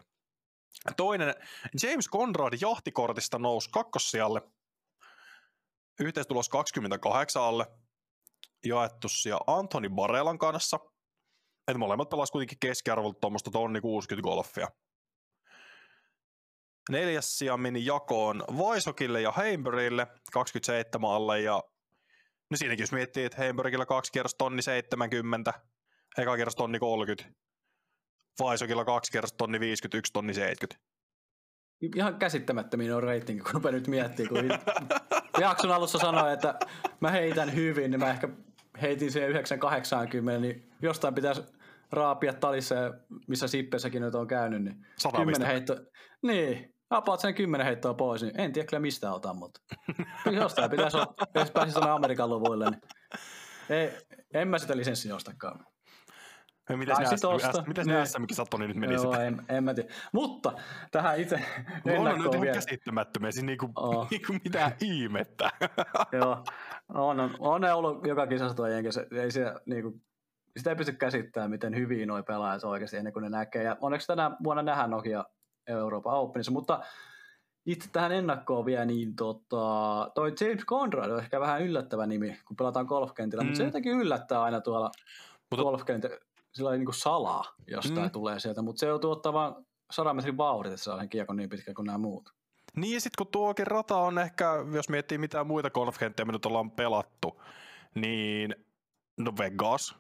Toinen, 0.97 1.35
James 1.83 2.11
Conrad 2.11 2.53
jahtikortista 2.61 3.39
nousi 3.39 3.71
kakkossijalle. 3.71 4.43
Yhteistulos 6.01 6.49
28 6.49 7.43
alle. 7.43 7.67
Jaettu 8.65 9.09
siellä 9.09 9.41
Anthony 9.47 9.89
Barellan 9.89 10.39
kanssa. 10.39 10.79
Että 11.69 11.79
molemmat 11.79 12.09
pelasivat 12.09 12.33
kuitenkin 12.33 12.59
keskiarvolta 12.61 13.21
tuommoista 13.21 13.51
tonni 13.51 13.81
60 13.81 14.23
golfia. 14.23 14.69
Neljäs 16.91 17.39
sija 17.39 17.57
meni 17.57 17.87
jakoon 17.87 18.45
Vaisokille 18.59 19.21
ja 19.21 19.33
Heimberille 19.33 20.07
27 20.33 21.11
alle 21.11 21.41
ja 21.41 21.63
no 22.51 22.57
siinäkin 22.57 22.83
jos 22.83 22.93
miettii, 22.93 23.25
että 23.25 23.39
Heimbergillä 23.39 23.87
kaksi 23.87 24.13
kierrosta 24.13 24.39
tonni 24.39 24.63
70, 24.63 25.55
eka 26.19 26.37
kierros 26.37 26.57
tonni 26.57 26.79
30, 26.79 27.35
Vaisokilla 28.41 28.85
kaksi 28.85 29.13
kierrosta 29.13 29.37
tonni 29.37 29.61
51, 29.61 30.13
tonni 30.13 30.35
70. 30.35 30.85
Ihan 31.97 32.19
käsittämättömiin 32.19 32.95
on 32.95 33.03
rating, 33.03 33.43
kun 33.43 33.53
rupeaa 33.53 33.73
nyt 33.73 33.89
miettimään, 33.89 34.49
kun 34.49 34.59
jakson 35.43 35.71
alussa 35.73 35.99
sanoin, 35.99 36.33
että 36.33 36.59
mä 37.01 37.11
heitän 37.11 37.55
hyvin, 37.55 37.91
niin 37.91 38.01
mä 38.01 38.11
ehkä 38.11 38.29
heitin 38.83 39.13
siihen 39.13 39.31
980, 39.31 40.41
niin 40.41 40.71
jostain 40.83 41.15
pitäisi 41.15 41.43
raapia 41.93 42.33
talissa, 42.33 42.75
missä 43.29 43.49
Sippessäkin 43.49 44.03
nyt 44.03 44.15
on 44.15 44.27
käynyt, 44.27 44.63
niin 44.63 44.87
10 45.17 45.47
heitto. 45.47 45.77
Niin, 46.23 46.75
apaat 46.91 47.21
sen 47.21 47.35
kymmenen 47.35 47.67
heittoa 47.67 47.95
pois, 47.95 48.23
niin 48.23 48.41
en 48.41 48.53
tiedä 48.53 48.67
kyllä 48.67 48.81
mistä 48.81 49.13
otan, 49.13 49.37
mutta 49.37 49.61
jostain 50.41 50.71
pitäisi 50.71 50.97
olla, 50.97 51.15
jos 51.35 51.51
pääsisi 51.51 51.75
tuonne 51.75 51.93
Amerikan 51.93 52.31
luvuille, 52.31 52.71
niin 52.71 52.81
ei, 53.71 53.91
en 54.35 54.49
mä 54.49 54.59
sitä 54.59 54.77
lisenssin 54.77 55.15
ostakaan. 55.15 55.67
Mitäs 56.77 56.99
ne, 56.99 57.17
tosta. 57.21 57.65
Mitäs 57.67 57.87
ne 57.87 58.07
SM 58.07 58.25
Satoni 58.33 58.69
nyt 58.69 58.77
meni 58.77 58.95
Joo, 58.95 59.15
en, 59.15 59.43
en, 59.49 59.65
mä 59.65 59.75
tiedä. 59.75 59.89
Mutta 60.13 60.53
tähän 60.91 61.21
itse 61.21 61.35
ennakkoon 61.87 62.09
on 62.09 62.23
nyt 62.23 62.35
ihan 62.35 62.55
käsittämättömiä, 62.55 63.31
siis 63.31 63.45
niinku, 63.45 63.71
oh. 63.77 64.11
niinku 64.11 64.33
mitään 64.45 64.73
ihmettä. 64.95 65.51
Joo, 66.13 66.45
on, 66.89 67.21
on, 67.21 67.35
on 67.39 67.61
ne 67.61 67.73
ollut 67.73 68.07
joka 68.07 68.27
kisassa 68.27 68.57
tuo 68.57 68.67
jenki, 68.67 68.89
ei 69.13 69.31
se, 69.31 69.55
niinku, 69.67 70.01
sitä 70.57 70.71
ei 70.71 70.77
pysty 70.77 70.93
käsittämään, 70.93 71.51
miten 71.51 71.77
hyvin 71.77 72.09
noi 72.09 72.23
pelaajat 72.23 72.65
oikeasti 72.65 72.97
ennen 72.97 73.13
kuin 73.13 73.23
ne 73.23 73.29
näkee. 73.29 73.63
Ja 73.63 73.77
onneksi 73.81 74.07
tänä 74.07 74.37
vuonna 74.45 74.63
nähdään 74.63 74.91
Nokia 74.91 75.25
Euroopan 75.67 76.15
Openissa, 76.15 76.53
mutta 76.53 76.81
itse 77.67 77.89
tähän 77.93 78.13
ennakkoon 78.13 78.67
vielä, 78.67 78.85
niin 78.85 79.17
tota, 79.17 80.11
toi 80.15 80.33
James 80.41 80.65
Conrad 80.67 81.11
on 81.11 81.19
ehkä 81.19 81.41
vähän 81.41 81.63
yllättävä 81.63 82.07
nimi, 82.07 82.39
kun 82.49 82.57
pelataan 82.57 82.87
golfkentillä, 82.87 83.43
mm. 83.43 83.47
mutta 83.47 83.59
se 83.59 83.65
jotenkin 83.65 83.93
yllättää 83.93 84.43
aina 84.43 84.61
tuolla 84.61 84.91
mutta... 85.51 85.63
golfkentillä, 85.63 86.19
sillä 86.53 86.71
niin 86.71 86.85
kuin 86.85 86.95
salaa 86.95 87.45
jostain 87.67 88.07
mm. 88.07 88.11
tulee 88.11 88.39
sieltä, 88.39 88.63
mutta 88.63 88.81
se 88.81 88.87
joutuu 88.87 89.11
ottaa 89.11 89.33
vaan 89.33 89.67
sadan 89.91 90.17
metrin 90.17 90.37
vauhdit, 90.37 90.73
että 90.73 90.85
saa 90.85 90.99
sen 90.99 91.09
kiekon 91.09 91.37
niin 91.37 91.49
pitkä 91.49 91.75
kuin 91.75 91.87
nämä 91.87 91.99
muut. 91.99 92.35
Niin 92.77 92.95
ja 92.95 93.01
sitten 93.01 93.25
kun 93.25 93.33
tuokin 93.33 93.67
rata 93.67 93.97
on 93.97 94.19
ehkä, 94.19 94.51
jos 94.75 94.89
miettii 94.89 95.19
mitä 95.19 95.45
muita 95.45 95.71
golfkenttejä 95.71 96.25
me 96.25 96.33
nyt 96.33 96.47
ollaan 96.47 96.71
pelattu, 96.71 97.43
niin 97.95 98.55
no 99.17 99.33
Vegas, 99.39 99.97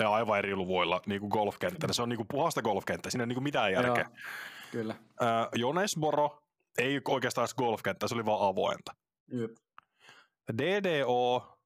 ja 0.00 0.10
aivan 0.12 0.38
eri 0.38 0.56
luvuilla 0.56 1.00
niin 1.06 1.20
kuin 1.20 1.30
golfkenttä. 1.30 1.92
Se 1.92 2.02
on 2.02 2.08
niin 2.08 2.16
kuin 2.16 2.28
puhasta 2.28 2.62
golfkenttä, 2.62 3.10
siinä 3.10 3.22
ei 3.22 3.26
niin 3.26 3.36
kuin 3.36 3.44
mitään 3.44 3.72
järkeä. 3.72 4.04
Joo, 4.08 4.18
kyllä. 4.70 4.94
Äh, 5.22 5.48
Jonesboro 5.54 6.38
ei 6.78 7.00
oikeastaan 7.08 7.48
golfkenttä, 7.56 8.08
se 8.08 8.14
oli 8.14 8.26
vaan 8.26 8.48
avointa. 8.48 8.94
Jep. 9.32 9.50
DDO, 10.58 11.58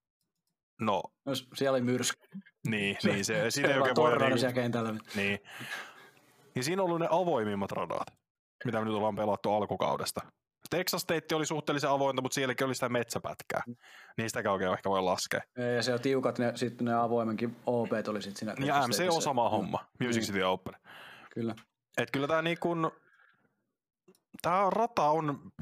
no... 0.81 1.03
no 1.24 1.33
siellä 1.55 1.77
oli 1.77 1.85
myrsky. 1.85 2.29
Niin, 2.68 2.96
se, 3.01 3.12
niin 3.12 3.24
se, 3.24 3.44
siinä 3.51 3.68
ei 3.68 3.79
oikein 3.79 3.96
voi... 3.96 4.18
Niin, 4.18 4.55
kentällä. 4.55 4.94
Niin. 5.16 5.38
Ja 6.55 6.62
siinä 6.62 6.83
on 6.83 6.87
ollut 6.87 7.01
ne 7.01 7.09
avoimimmat 7.11 7.72
radat, 7.72 8.09
mitä 8.64 8.79
me 8.79 8.85
nyt 8.85 8.94
ollaan 8.94 9.16
pelattu 9.16 9.53
alkukaudesta. 9.53 10.21
Texas 10.71 11.03
State 11.03 11.35
oli 11.35 11.47
suhteellisen 11.47 11.90
avointa, 11.90 12.23
mutta 12.23 12.35
sielläkin 12.35 12.66
oli 12.66 12.75
sitä 12.75 12.88
metsäpätkää. 12.88 13.62
Niin 14.16 14.31
sitäkään 14.31 14.53
oikein 14.53 14.73
ehkä 14.73 14.90
voi 14.90 15.03
laskea. 15.03 15.40
Ja 15.77 15.83
se 15.83 15.94
on 15.94 16.01
tiukat, 16.01 16.38
ne, 16.38 16.53
sitten 16.55 16.85
ne 16.85 16.94
avoimenkin 16.94 17.57
OP 17.66 17.90
oli 18.09 18.23
sitten 18.23 18.57
siinä. 18.57 18.66
Ja 18.66 18.88
MC 18.88 19.07
on 19.11 19.23
sama 19.23 19.49
homma, 19.49 19.85
Music 20.01 20.16
niin. 20.16 20.27
City 20.27 20.42
Open. 20.42 20.75
Kyllä. 21.35 21.55
Et 21.99 22.11
kyllä 22.11 22.29
tämä 22.29 22.42
niin 22.42 22.59
kun, 22.61 22.90
tää 24.42 24.71
rata 24.71 25.03
on 25.03 25.53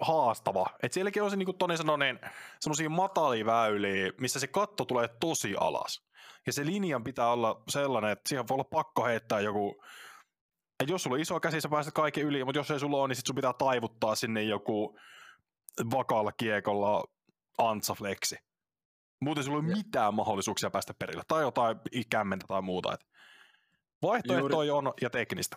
haastava. 0.00 0.66
Et 0.82 0.92
sielläkin 0.92 1.22
on 1.22 1.30
se 1.30 1.36
niin 1.36 1.46
kuin 1.46 1.58
Toni 1.58 1.76
sanoi, 1.76 1.98
niin 1.98 2.20
semmoisia 2.60 2.90
matalia 2.90 3.46
väyliä, 3.46 4.12
missä 4.20 4.40
se 4.40 4.46
katto 4.46 4.84
tulee 4.84 5.08
tosi 5.20 5.54
alas. 5.60 6.02
Ja 6.46 6.52
se 6.52 6.66
linjan 6.66 7.04
pitää 7.04 7.30
olla 7.30 7.62
sellainen, 7.68 8.10
että 8.10 8.28
siihen 8.28 8.48
voi 8.48 8.54
olla 8.54 8.64
pakko 8.64 9.04
heittää 9.04 9.40
joku 9.40 9.82
jos 10.86 11.02
sulla 11.02 11.14
on 11.14 11.20
iso 11.20 11.40
käsi, 11.40 11.60
sä 11.60 11.68
pääset 11.68 11.94
kaiken 11.94 12.24
yli, 12.24 12.44
mutta 12.44 12.58
jos 12.58 12.70
ei 12.70 12.80
sulla 12.80 12.96
ole, 12.96 13.08
niin 13.08 13.16
sit 13.16 13.26
sun 13.26 13.36
pitää 13.36 13.52
taivuttaa 13.52 14.14
sinne 14.14 14.42
joku 14.42 14.98
vakaalla 15.90 16.32
kiekolla 16.32 17.04
ansafleksi. 17.58 18.36
Muuten 19.20 19.44
sulla 19.44 19.58
ei 19.58 19.64
ole 19.64 19.76
mitään 19.76 20.14
mahdollisuuksia 20.14 20.70
päästä 20.70 20.94
perille. 20.94 21.22
Tai 21.28 21.42
jotain 21.42 21.76
kämmentä 22.10 22.46
tai 22.48 22.62
muuta. 22.62 22.94
Et 22.94 23.06
vaihtoehtoja 24.02 24.74
on 24.74 24.92
ja 25.00 25.10
teknistä. 25.10 25.56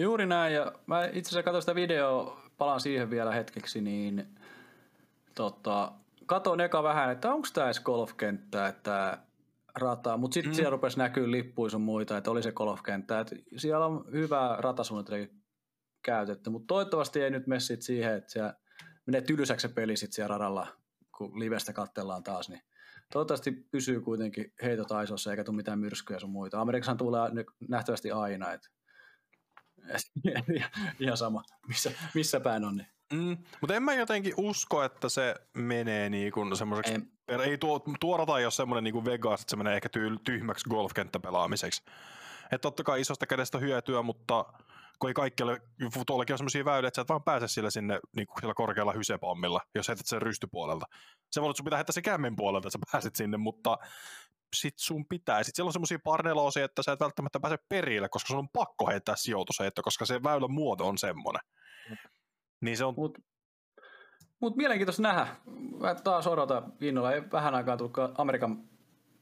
Juuri 0.00 0.26
näin, 0.26 0.54
ja 0.54 0.72
mä 0.86 1.04
itse 1.04 1.18
asiassa 1.18 1.42
katsoin 1.42 1.62
sitä 1.62 1.74
videoa, 1.74 2.40
palaan 2.58 2.80
siihen 2.80 3.10
vielä 3.10 3.32
hetkeksi, 3.32 3.80
niin 3.80 4.34
tota, 5.34 5.92
katon 6.26 6.60
eka 6.60 6.82
vähän, 6.82 7.12
että 7.12 7.34
onko 7.34 7.48
tämä 7.54 7.66
edes 7.66 7.80
golfkenttä, 7.80 8.66
että 8.66 9.18
rataa, 9.74 10.16
mutta 10.16 10.34
sitten 10.34 10.52
mm. 10.52 10.54
siellä 10.54 10.70
rupesi 10.70 10.98
näkyä 10.98 11.30
lippuja 11.30 11.70
sun 11.70 11.80
muita, 11.80 12.16
että 12.16 12.30
oli 12.30 12.42
se 12.42 12.52
golfkenttä. 12.52 13.20
Et 13.20 13.30
siellä 13.56 13.86
on 13.86 14.04
hyvää 14.12 14.56
ratasuunnitelmaa 14.56 15.40
käytetty, 16.02 16.50
mutta 16.50 16.66
toivottavasti 16.66 17.22
ei 17.22 17.30
nyt 17.30 17.46
mene 17.46 17.60
sit 17.60 17.82
siihen, 17.82 18.14
että 18.14 18.32
siellä 18.32 18.54
menee 19.06 19.20
tylsäksi 19.20 19.68
se 19.68 19.74
peli 19.74 19.96
sit 19.96 20.12
siellä 20.12 20.28
radalla, 20.28 20.66
kun 21.18 21.38
livestä 21.38 21.72
kattellaan 21.72 22.22
taas, 22.22 22.48
niin 22.48 22.62
toivottavasti 23.12 23.52
pysyy 23.52 24.00
kuitenkin 24.00 24.52
heitot 24.62 24.92
aisossa 24.92 25.30
eikä 25.30 25.44
tule 25.44 25.56
mitään 25.56 25.78
myrskyjä 25.78 26.20
sun 26.20 26.30
muita. 26.30 26.60
Amerikassa 26.60 26.94
tulee 26.94 27.30
nähtävästi 27.68 28.10
aina, 28.10 28.52
että 28.52 28.68
ihan 31.00 31.16
sama, 31.16 31.42
missä, 31.68 31.92
missä 32.14 32.40
päin 32.40 32.64
on. 32.64 32.76
Niin. 32.76 32.88
Mm, 33.12 33.36
mutta 33.60 33.74
en 33.74 33.82
mä 33.82 33.94
jotenkin 33.94 34.34
usko, 34.36 34.82
että 34.82 35.08
se 35.08 35.34
menee 35.54 36.10
niinku 36.10 36.54
semmoiseksi, 36.54 36.94
ei, 37.28 37.36
ei 37.42 37.58
tuo, 37.58 37.84
tuorata 38.00 38.38
ei 38.38 38.44
ole 38.44 38.50
semmoinen 38.50 38.84
niinku 38.84 39.04
Vegas, 39.04 39.40
että 39.40 39.50
se 39.50 39.56
menee 39.56 39.76
ehkä 39.76 39.88
tyhmäksi 40.24 40.70
golfkenttäpelaamiseksi. 40.70 41.82
Että 42.44 42.58
totta 42.58 42.84
kai 42.84 43.00
isosta 43.00 43.26
kädestä 43.26 43.58
hyötyä, 43.58 44.02
mutta 44.02 44.44
kun 44.98 45.10
ei 45.10 45.14
kaikki 45.14 45.42
ole, 45.42 45.62
tuollakin 46.06 46.34
on 46.34 46.38
semmoisia 46.38 46.64
väyliä, 46.64 46.88
että 46.88 46.96
sä 46.96 47.02
et 47.02 47.08
vaan 47.08 47.22
pääse 47.22 47.48
sillä 47.48 47.70
sinne 47.70 48.00
niin 48.16 48.26
kuin 48.26 48.40
sillä 48.40 48.54
korkealla 48.54 48.92
hysepommilla, 48.92 49.60
jos 49.74 49.88
heität 49.88 50.06
sen 50.06 50.22
rystypuolelta. 50.22 50.86
Se 51.30 51.40
voi 51.40 51.44
olla, 51.44 51.50
että 51.50 51.56
sun 51.56 51.64
pitää 51.64 51.76
heittää 51.76 51.94
se 51.94 52.02
kämmen 52.02 52.36
puolelta, 52.36 52.68
että 52.68 52.78
sä 52.78 52.92
pääset 52.92 53.16
sinne, 53.16 53.36
mutta 53.36 53.78
sit 54.56 54.74
sun 54.78 55.06
pitää. 55.06 55.42
Sitten 55.42 55.56
siellä 55.56 55.68
on 55.68 55.72
semmoisia 55.72 55.98
parneloosia, 56.04 56.64
että 56.64 56.82
sä 56.82 56.92
et 56.92 57.00
välttämättä 57.00 57.40
pääse 57.40 57.58
perille, 57.68 58.08
koska 58.08 58.28
sun 58.28 58.38
on 58.38 58.48
pakko 58.48 58.86
heittää 58.86 59.16
sijoitusheitto, 59.16 59.82
koska 59.82 60.06
se 60.06 60.22
väylän 60.22 60.52
muoto 60.52 60.88
on 60.88 60.98
semmoinen. 60.98 61.42
Niin 62.60 62.76
se 62.76 62.84
on... 62.84 62.94
Mut, 62.96 63.18
mut 64.40 64.56
mielenkiintoista 64.56 65.02
nähdä. 65.02 65.26
Mä 65.80 65.94
taas 65.94 66.26
odotan 66.26 66.72
innolla. 66.80 67.12
Ei 67.12 67.22
vähän 67.32 67.54
aikaa 67.54 67.76
tullut 67.76 67.96
Amerikan 68.14 68.70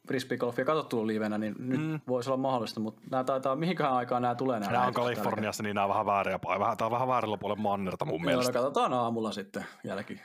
frisbeegolfia 0.08 0.64
katsottu 0.64 1.06
livenä, 1.06 1.38
niin 1.38 1.54
mm. 1.58 1.68
nyt 1.68 2.02
voisi 2.08 2.30
olla 2.30 2.36
mahdollista, 2.36 2.80
mutta 2.80 3.02
nämä 3.10 3.24
taitaa, 3.24 3.56
mihinkään 3.56 3.92
aikaan 3.92 4.22
nämä 4.22 4.34
tulee 4.34 4.60
nämä 4.60 4.72
Nämä 4.72 4.86
on 4.86 4.94
Kaliforniassa, 4.94 5.62
niin 5.62 5.74
nämä 5.74 5.84
on 5.84 5.90
vähän 5.90 6.06
vääriä 6.06 6.38
Vähän, 6.58 6.76
tämä 6.76 6.86
on 6.86 6.92
vähän 6.92 7.08
väärillä 7.08 7.38
puolella 7.38 7.62
mannerta 7.62 8.04
mun 8.04 8.20
Joo, 8.20 8.24
mielestä. 8.24 8.52
No, 8.52 8.62
katsotaan 8.62 8.92
aamulla 8.92 9.32
sitten 9.32 9.64
jälki. 9.84 10.20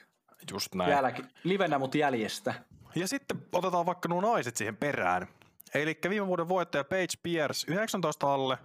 Just 0.52 0.76
näin. 0.76 0.92
Jälki. 0.92 1.24
Livenä, 1.44 1.80
mutta 1.80 1.98
jäljestä. 1.98 2.54
Ja 2.96 3.08
sitten 3.08 3.38
otetaan 3.54 3.86
vaikka 3.86 4.10
nuo 4.10 4.22
naiset 4.22 4.58
siihen 4.58 4.78
perään. 4.78 5.28
Eli 5.74 6.00
viime 6.10 6.28
vuoden 6.28 6.50
voittaja 6.50 6.84
Paige 6.84 7.14
Pierce 7.24 7.72
19 7.72 8.34
alle. 8.34 8.58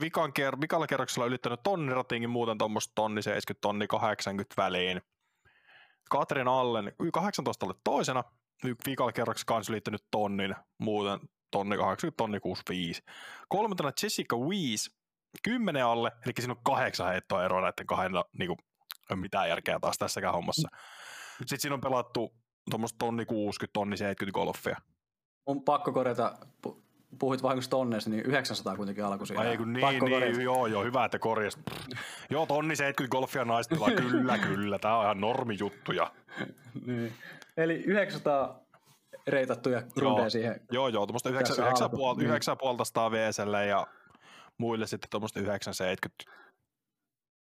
Vikan 0.00 0.32
ker- 0.38 0.60
vikalla 0.60 0.86
kerroksella 0.86 1.26
ylittänyt 1.26 1.62
tonni 1.62 1.94
ratingin 1.94 2.30
muuten 2.30 2.58
tuommoista 2.58 2.92
tonni 2.94 3.22
70, 3.22 3.60
tonni 3.60 3.86
80 3.86 4.54
väliin. 4.56 5.00
Katrin 6.10 6.48
Allen 6.48 6.92
18 7.12 7.66
alle 7.66 7.74
toisena, 7.84 8.24
vikalla 8.86 9.12
kerroksessa 9.12 9.46
kanssa 9.46 9.72
ylittänyt 9.72 10.04
tonnin, 10.10 10.54
muuten 10.78 11.20
tonni 11.50 11.76
80, 11.76 12.16
tonni 12.16 12.40
65. 12.40 13.02
Kolmantena 13.48 13.92
Jessica 14.02 14.36
Weiss, 14.36 14.90
10 15.42 15.86
alle, 15.86 16.12
eli 16.24 16.32
siinä 16.38 16.52
on 16.52 16.64
kahdeksan 16.64 17.08
heittoa 17.08 17.44
eroa 17.44 17.60
näiden 17.60 17.86
kahden, 17.86 18.12
niin 18.38 18.48
kuin, 18.48 18.58
mitään 19.20 19.48
järkeä 19.48 19.80
taas 19.80 19.98
tässäkään 19.98 20.34
hommassa. 20.34 20.68
Sitten 21.38 21.60
siinä 21.60 21.74
on 21.74 21.80
pelattu 21.80 22.34
tuommoista 22.70 22.98
tonni 22.98 23.24
60, 23.26 23.72
tonni 23.72 23.96
70 23.96 24.34
golfia. 24.34 24.76
On 25.46 25.62
pakko 25.62 25.92
korjata, 25.92 26.38
puhuit 27.18 27.42
vahingossa 27.42 27.70
tonneista, 27.70 28.10
niin 28.10 28.22
900 28.26 28.76
kuitenkin 28.76 29.04
alkoi 29.04 29.26
siinä. 29.26 29.42
Ai 29.42 29.56
kun 29.56 29.72
niin, 29.72 29.80
Pakko 29.80 30.06
niin 30.06 30.40
joo, 30.40 30.66
joo, 30.66 30.84
hyvä, 30.84 31.04
että 31.04 31.18
korjasit. 31.18 31.60
joo, 32.30 32.46
tonni 32.46 32.76
70 32.76 33.16
golfia 33.16 33.44
naistilla, 33.44 33.90
kyllä, 33.90 34.38
kyllä, 34.48 34.78
tämä 34.78 34.98
on 34.98 35.04
ihan 35.04 35.20
normijuttuja. 35.20 36.12
niin. 36.86 37.12
Eli 37.56 37.74
900 37.74 38.60
reitattuja 39.26 39.82
rundeja 39.96 40.30
siihen. 40.30 40.60
Joo, 40.72 40.88
joo, 40.88 41.06
tuommoista 41.06 41.30
9,5 41.30 43.12
VSL 43.12 43.54
ja 43.54 43.86
muille 44.58 44.86
sitten 44.86 45.10
tuommoista 45.10 45.40
970. 45.40 46.24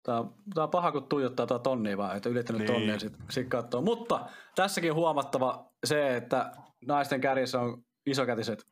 Tämä 0.02 0.18
on, 0.18 0.34
tämä 0.54 0.64
on 0.64 0.70
paha, 0.70 0.92
kun 0.92 1.08
tuijottaa 1.08 1.46
tuota 1.46 1.62
tonnia 1.62 1.96
vaan, 1.96 2.16
että 2.16 2.28
ylittänyt 2.28 2.62
niin. 2.62 2.72
tonnia 2.72 2.98
sitten 2.98 3.26
sit 3.30 3.48
katsoo. 3.48 3.82
Mutta 3.82 4.26
tässäkin 4.54 4.94
huomattava 4.94 5.70
se, 5.86 6.16
että 6.16 6.52
naisten 6.86 7.20
kärjessä 7.20 7.60
on 7.60 7.82
isokätiset 8.06 8.66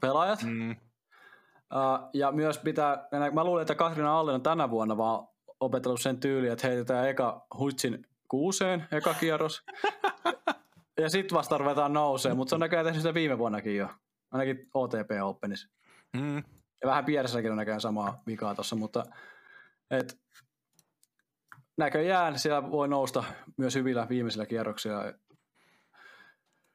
pelaajat. 0.00 0.42
Mm. 0.42 0.70
Uh, 0.70 2.10
ja 2.14 2.32
myös 2.32 2.58
pitää, 2.58 3.08
mä 3.32 3.44
luulen, 3.44 3.62
että 3.62 3.74
Katrina 3.74 4.18
Allen 4.18 4.34
on 4.34 4.42
tänä 4.42 4.70
vuonna 4.70 4.96
vaan 4.96 5.28
opetellut 5.60 6.00
sen 6.00 6.20
tyyliin, 6.20 6.52
että 6.52 6.66
heitetään 6.66 7.08
eka 7.08 7.46
huitsin 7.58 8.06
kuuseen, 8.28 8.88
eka 8.92 9.14
kierros. 9.14 9.62
ja 11.00 11.10
sitten 11.10 11.36
vasta 11.36 11.58
ruvetaan 11.58 11.92
nousee, 11.92 12.34
mutta 12.34 12.50
se 12.50 12.56
on 12.56 12.60
näköjään 12.60 12.86
tehnyt 12.86 13.02
sitä 13.02 13.14
viime 13.14 13.38
vuonnakin 13.38 13.76
jo. 13.76 13.88
Ainakin 14.30 14.68
OTP 14.74 15.10
Openissa. 15.22 15.68
Mm. 16.16 16.36
Ja 16.82 16.86
vähän 16.86 17.04
Piersessäkin 17.04 17.50
on 17.50 17.56
näköjään 17.56 17.80
samaa 17.80 18.22
vikaa 18.26 18.54
tuossa, 18.54 18.76
mutta 18.76 19.04
et, 19.90 20.18
näköjään 21.76 22.38
siellä 22.38 22.70
voi 22.70 22.88
nousta 22.88 23.24
myös 23.56 23.74
hyvillä 23.74 24.08
viimeisillä 24.08 24.46
kierroksilla. 24.46 25.04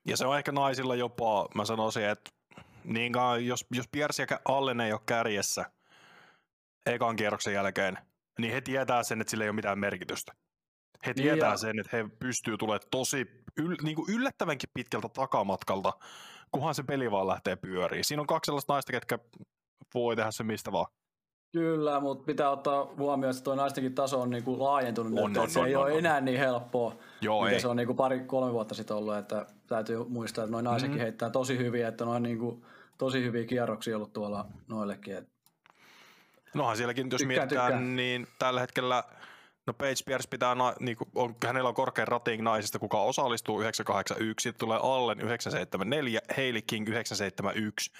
Ja 0.08 0.18
se 0.18 0.26
on 0.26 0.38
ehkä 0.38 0.52
naisilla 0.52 0.96
jopa, 0.96 1.48
mä 1.56 1.66
sanoisin, 1.66 2.06
että 2.06 2.32
niin 2.86 3.14
jos, 3.46 3.66
jos 3.72 3.86
Pierce 3.92 4.28
ja 4.30 4.40
Allen 4.46 4.82
ei 4.82 4.94
ole 4.94 5.02
kärjessä 5.06 5.72
ekan 6.86 7.16
kierroksen 7.16 7.54
jälkeen, 7.54 7.98
niin 8.40 8.54
he 8.54 8.62
tietää 8.62 9.04
sen, 9.04 9.22
että 9.22 9.32
sillä 9.32 9.44
ei 9.44 9.50
ole 9.50 9.56
mitään 9.56 9.80
merkitystä. 9.80 10.34
He 11.06 11.14
niin 11.14 11.24
tietää 11.24 11.50
ja... 11.50 11.58
sen, 11.58 11.80
että 11.80 11.98
he 11.98 12.06
pystyy 12.20 12.58
tulemaan 12.58 12.90
tosi 12.92 13.28
yl, 13.58 13.76
niin 13.84 13.96
kuin 13.96 14.16
yllättävänkin 14.16 14.70
pitkältä 14.74 15.10
takamatkalta, 15.10 15.94
kunhan 16.52 16.76
se 16.76 16.84
peli 16.84 17.12
vaan 17.12 17.28
lähtee 17.28 17.56
pyöriin. 17.56 18.04
Siinä 18.04 18.22
on 18.22 18.28
kaksi 18.28 18.48
sellaista 18.48 18.74
naista, 18.74 18.92
ketkä 18.92 19.20
voi 19.94 20.16
tehdä 20.16 20.32
se 20.32 20.44
mistä 20.44 20.72
vaan. 20.72 20.88
Kyllä, 21.56 22.00
mutta 22.00 22.26
pitää 22.26 22.50
ottaa 22.50 22.88
huomioon, 22.98 23.32
että 23.32 23.44
tuo 23.44 23.56
naistenkin 23.56 23.96
taso 23.96 24.22
on 24.22 24.30
niinku 24.30 24.64
laajentunut 24.64 25.20
on, 25.20 25.34
nyt, 25.34 25.44
on, 25.44 25.50
se 25.50 25.60
on, 25.60 25.68
ei 25.68 25.76
on, 25.76 25.84
ole 25.84 25.92
on. 25.92 25.98
enää 25.98 26.22
niin 26.22 26.40
helppoa, 26.40 26.96
Joo, 27.22 27.44
mitä 27.44 27.56
ei. 27.56 27.62
se 27.62 27.68
on 27.68 27.76
niinku 27.76 27.94
pari-kolme 27.94 28.54
vuotta 28.54 28.76
sitten 28.76 28.98
ollut, 28.98 29.18
että 29.18 29.46
täytyy 29.68 30.04
muistaa, 30.08 30.44
että 30.44 30.52
noin 30.52 30.66
naisetkin 30.66 30.92
mm-hmm. 30.92 31.04
heittää 31.04 31.30
tosi 31.30 31.58
hyviä, 31.58 31.88
että 31.88 32.06
noin 32.06 32.24
niinku, 32.24 32.66
tosi 32.98 33.24
hyviä 33.24 33.46
kierroksia 33.46 33.96
ollut 33.96 34.14
tuolla 34.14 34.46
noillekin. 34.68 35.18
Et... 35.18 35.30
Nohan 36.54 36.78
sielläkin, 36.78 37.08
jos 37.12 37.22
tykkään, 37.22 37.40
mietitään, 37.40 37.72
tykkään. 37.72 37.96
niin 37.96 38.28
tällä 38.40 38.60
hetkellä 38.60 39.04
No 39.68 39.74
Page 39.74 40.04
Pierce 40.06 40.28
pitää, 40.30 40.56
na, 40.56 40.74
niin 40.80 40.98
kuin, 40.98 41.10
on, 41.16 41.36
hänellä 41.46 41.70
on 41.70 41.76
korkein 41.76 42.08
rating 42.08 42.44
naisista, 42.44 42.80
kuka 42.80 43.02
osallistuu 43.02 43.62
981, 43.62 44.44
sitten 44.44 44.60
tulee 44.60 44.80
Allen 44.84 45.20
974, 45.20 46.22
Hailey 46.36 46.62
King 46.62 46.90
971, 46.90 47.92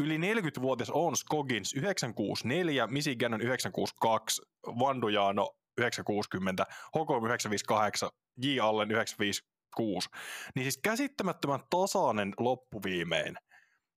Yli 0.00 0.18
40-vuotias 0.18 0.90
On 0.90 1.16
Scoggins 1.16 1.74
964, 1.74 2.86
Missy 2.86 3.16
Gannon 3.16 3.40
962, 3.40 4.42
Vandujano 4.66 5.56
960, 5.78 6.66
Hokom 6.94 7.24
958, 7.24 8.10
J. 8.42 8.60
Allen 8.60 8.90
956. 8.90 10.08
Niin 10.54 10.64
siis 10.64 10.78
käsittämättömän 10.82 11.60
tasainen 11.70 12.32
loppuviimein. 12.38 13.36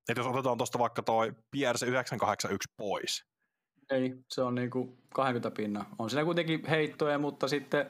Että 0.10 0.20
jos 0.20 0.28
otetaan 0.28 0.58
tuosta 0.58 0.80
vaikka 0.80 1.02
toi 1.04 1.34
Pierce 1.52 1.86
981 1.86 2.74
pois. 2.78 3.26
Ei, 3.90 4.14
se 4.30 4.42
on 4.42 4.56
niinku 4.56 4.98
20 5.14 5.52
pinna. 5.52 5.86
On 6.00 6.10
siinä 6.10 6.26
kuitenkin 6.26 6.66
heittoja, 6.70 7.20
mutta 7.20 7.48
sitten 7.48 7.86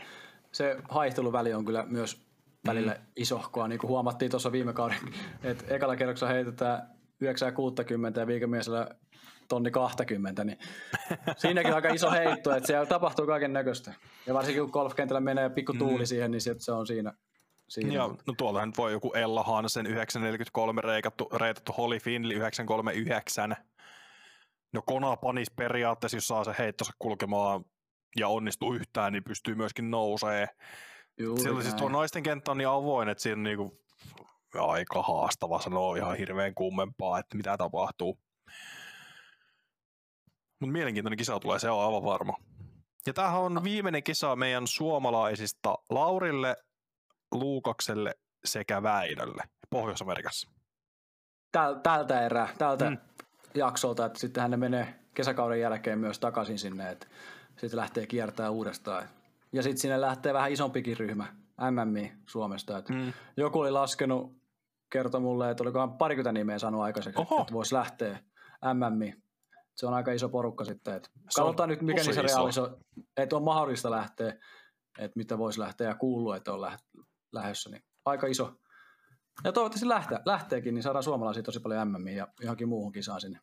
se 0.51 0.77
haihteluväli 0.89 1.53
on 1.53 1.65
kyllä 1.65 1.85
myös 1.85 2.27
välillä 2.67 2.93
mm. 2.93 3.05
isohkoa, 3.15 3.67
niin 3.67 3.79
kuin 3.79 3.89
huomattiin 3.89 4.31
tuossa 4.31 4.51
viime 4.51 4.73
kauden, 4.73 4.97
että 5.43 5.75
ekalla 5.75 5.95
kerroksella 5.95 6.33
heitetään 6.33 6.92
960 7.23 8.19
ja 8.19 8.27
viikemiesellä 8.27 8.89
tonni 9.47 9.71
20, 9.71 10.43
niin 10.43 10.57
siinäkin 11.37 11.71
on 11.71 11.75
aika 11.75 11.89
iso 11.89 12.11
heitto, 12.11 12.55
että 12.55 12.67
siellä 12.67 12.85
tapahtuu 12.85 13.25
kaiken 13.25 13.53
näköistä. 13.53 13.93
Ja 14.27 14.33
varsinkin 14.33 14.63
kun 14.63 14.71
golfkentällä 14.73 15.19
menee 15.19 15.49
pikku 15.49 15.73
tuuli 15.73 15.99
mm. 15.99 16.05
siihen, 16.05 16.31
niin 16.31 16.41
se 16.41 16.71
on 16.71 16.87
siinä. 16.87 17.13
siinä. 17.69 17.93
Ja, 17.93 18.07
no 18.27 18.33
tuollahan 18.37 18.73
voi 18.77 18.91
joku 18.91 19.13
Ella 19.13 19.43
Hansen 19.43 19.85
943 19.85 20.81
reikattu, 20.81 21.29
reitattu 21.33 21.71
Holly 21.71 21.99
Finley 21.99 22.37
939. 22.37 23.55
No 24.73 24.81
Kona 24.81 25.15
Panis 25.15 25.51
periaatteessa, 25.51 26.17
jos 26.17 26.27
saa 26.27 26.43
se 26.43 26.55
heittonsa 26.59 26.93
kulkemaan 26.99 27.65
ja 28.15 28.27
onnistuu 28.27 28.73
yhtään, 28.73 29.13
niin 29.13 29.23
pystyy 29.23 29.55
myöskin 29.55 29.91
nousee. 29.91 30.47
Juuri 31.17 31.61
siis 31.61 31.75
tuo 31.75 31.89
naisten 31.89 32.23
kenttä 32.23 32.51
on 32.51 32.57
niin 32.57 32.67
avoin, 32.67 33.09
että 33.09 33.21
siinä 33.21 33.43
niinku 33.43 33.83
aika 34.59 35.01
haastava 35.01 35.61
sanoa 35.61 35.97
ihan 35.97 36.17
hirveän 36.17 36.53
kummempaa, 36.55 37.19
että 37.19 37.37
mitä 37.37 37.57
tapahtuu. 37.57 38.19
Mutta 40.59 40.73
mielenkiintoinen 40.73 41.17
kisa 41.17 41.39
tulee, 41.39 41.59
se 41.59 41.69
on 41.69 41.85
aivan 41.85 42.03
varma. 42.03 42.37
Ja 43.05 43.13
tämähän 43.13 43.41
on 43.41 43.63
viimeinen 43.63 44.03
kisa 44.03 44.35
meidän 44.35 44.67
suomalaisista 44.67 45.75
Laurille, 45.89 46.55
Luukakselle 47.31 48.15
sekä 48.45 48.83
Väinölle 48.83 49.43
Pohjois-Amerikassa. 49.69 50.51
Täl, 51.51 51.73
tältä 51.73 52.25
erää, 52.25 52.49
tältä 52.57 52.89
mm. 52.89 52.97
jaksolta, 53.55 54.05
että 54.05 54.19
sitten 54.19 54.41
hän 54.41 54.59
menee 54.59 54.99
kesäkauden 55.13 55.59
jälkeen 55.59 55.99
myös 55.99 56.19
takaisin 56.19 56.59
sinne, 56.59 56.89
että 56.89 57.07
sitten 57.57 57.79
lähtee 57.79 58.07
kiertää 58.07 58.49
uudestaan. 58.49 59.09
Ja 59.51 59.63
sitten 59.63 59.77
sinne 59.77 60.01
lähtee 60.01 60.33
vähän 60.33 60.51
isompikin 60.51 60.97
ryhmä, 60.97 61.35
MMI 61.71 62.13
Suomesta. 62.25 62.77
Että 62.77 62.93
mm. 62.93 63.13
Joku 63.37 63.59
oli 63.59 63.71
laskenut 63.71 64.42
kertoi 64.93 65.21
mulle, 65.21 65.51
että 65.51 65.63
olikohan 65.63 65.97
parikymmentä 65.97 66.31
nimeä 66.31 66.59
saanut 66.59 66.81
aikaiseksi, 66.81 67.21
Oho. 67.21 67.41
että 67.41 67.53
voisi 67.53 67.75
lähteä 67.75 68.19
MMI. 68.73 69.13
Se 69.75 69.87
on 69.87 69.93
aika 69.93 70.11
iso 70.11 70.29
porukka 70.29 70.65
sitten. 70.65 70.95
Että 70.95 71.09
katsotaan 71.35 71.69
nyt, 71.69 71.81
mikä 71.81 72.03
niissä 72.03 72.21
iso. 72.21 72.21
reaaliso, 72.21 72.77
että 73.17 73.35
on 73.35 73.43
mahdollista 73.43 73.91
lähteä, 73.91 74.29
että 74.99 75.17
mitä 75.17 75.37
voisi 75.37 75.59
lähteä 75.59 75.87
ja 75.87 75.95
kuuluu, 75.95 76.31
että 76.31 76.53
on 76.53 76.59
läht- 76.59 77.03
lähdössä. 77.31 77.69
Niin 77.69 77.83
aika 78.05 78.27
iso. 78.27 78.53
Ja 79.43 79.51
toivottavasti 79.51 79.87
lähtee, 79.87 80.19
lähteekin, 80.25 80.73
niin 80.73 80.83
saadaan 80.83 81.03
suomalaisia 81.03 81.43
tosi 81.43 81.59
paljon 81.59 81.87
MMI 81.87 82.15
ja 82.15 82.27
johonkin 82.41 82.69
muuhun 82.69 82.91
kisaan 82.91 83.21
sinne 83.21 83.39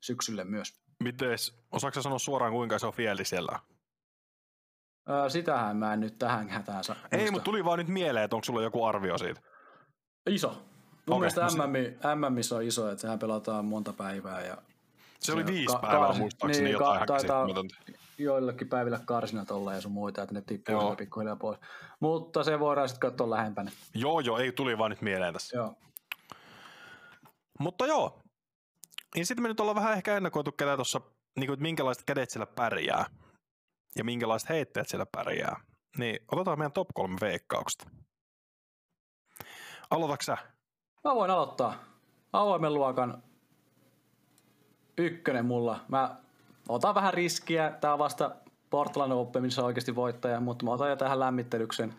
syksylle 0.00 0.44
myös. 0.44 0.80
Mites, 1.02 1.58
osaatko 1.72 2.02
sanoa 2.02 2.18
suoraan 2.18 2.52
kuinka 2.52 2.78
se 2.78 2.86
on 2.86 2.92
fieldi 2.92 3.24
siellä? 3.24 3.58
Öö, 5.10 5.30
sitähän 5.30 5.76
mä 5.76 5.92
en 5.92 6.00
nyt 6.00 6.18
tähän 6.18 6.48
hätään 6.48 6.84
saa. 6.84 6.96
Ei, 7.12 7.30
mutta 7.30 7.44
tuli 7.44 7.64
vaan 7.64 7.78
nyt 7.78 7.88
mieleen, 7.88 8.24
että 8.24 8.36
onko 8.36 8.44
sulla 8.44 8.62
joku 8.62 8.84
arvio 8.84 9.18
siitä. 9.18 9.40
Iso. 10.30 10.69
Mun 11.06 11.16
Okei, 11.16 11.18
mielestä 11.20 11.40
no 11.40 11.50
se- 11.50 12.14
MMissä 12.30 12.56
on 12.56 12.62
iso, 12.62 12.90
että 12.90 13.00
sehän 13.02 13.18
pelataan 13.18 13.64
monta 13.64 13.92
päivää 13.92 14.44
ja 14.46 14.56
Se 15.20 15.32
oli 15.32 15.46
viisi 15.46 15.66
ka- 15.74 15.78
päivää 15.78 16.12
muistaakseni 16.12 16.64
niin, 16.64 16.72
jotain 16.72 16.98
ka- 17.00 17.06
taitaa- 17.06 17.46
joillekin 18.18 18.68
päivillä 18.68 19.00
karsinat 19.04 19.50
olla 19.50 19.74
ja 19.74 19.80
sun 19.80 19.92
muita, 19.92 20.22
että 20.22 20.34
ne 20.34 20.42
tippuu 20.42 20.96
pikkuhiljaa 20.96 21.36
pois. 21.36 21.58
Mutta 22.00 22.44
se 22.44 22.60
voidaan 22.60 22.88
sitten 22.88 23.10
katsoa 23.10 23.30
lähempänä. 23.30 23.70
Joo, 23.94 24.20
joo, 24.20 24.38
ei 24.38 24.52
tuli 24.52 24.78
vaan 24.78 24.90
nyt 24.90 25.02
mieleen 25.02 25.32
tässä. 25.32 25.56
Joo. 25.56 25.74
Mutta 27.58 27.86
joo, 27.86 28.20
niin 29.14 29.26
sitten 29.26 29.42
me 29.42 29.48
nyt 29.48 29.60
ollaan 29.60 29.74
vähän 29.76 29.92
ehkä 29.96 30.16
ennakoitu 30.16 30.52
ketä 30.52 30.76
tuossa, 30.76 31.00
niin 31.38 31.52
että 31.52 31.62
minkälaiset 31.62 32.04
kädet 32.06 32.30
siellä 32.30 32.46
pärjää 32.46 33.04
ja 33.96 34.04
minkälaiset 34.04 34.48
heitteet 34.48 34.88
siellä 34.88 35.06
pärjää. 35.16 35.60
Niin 35.98 36.18
otetaan 36.32 36.58
meidän 36.58 36.72
top 36.72 36.88
kolme 36.94 37.16
veikkaukset. 37.20 37.86
Aloitatko 39.90 40.22
sä? 40.22 40.36
Mä 41.04 41.14
voin 41.14 41.30
aloittaa. 41.30 41.74
Avoimen 42.32 42.74
luokan 42.74 43.22
ykkönen 44.98 45.46
mulla. 45.46 45.80
Mä 45.88 46.16
otan 46.68 46.94
vähän 46.94 47.14
riskiä. 47.14 47.70
Tää 47.80 47.92
on 47.92 47.98
vasta 47.98 48.30
Portland 48.70 49.12
Open, 49.12 49.42
missä 49.42 49.60
on 49.62 49.66
oikeasti 49.66 49.94
voittaja, 49.94 50.40
mutta 50.40 50.64
mä 50.64 50.70
otan 50.70 50.90
jo 50.90 50.96
tähän 50.96 51.20
lämmittelyksen 51.20 51.94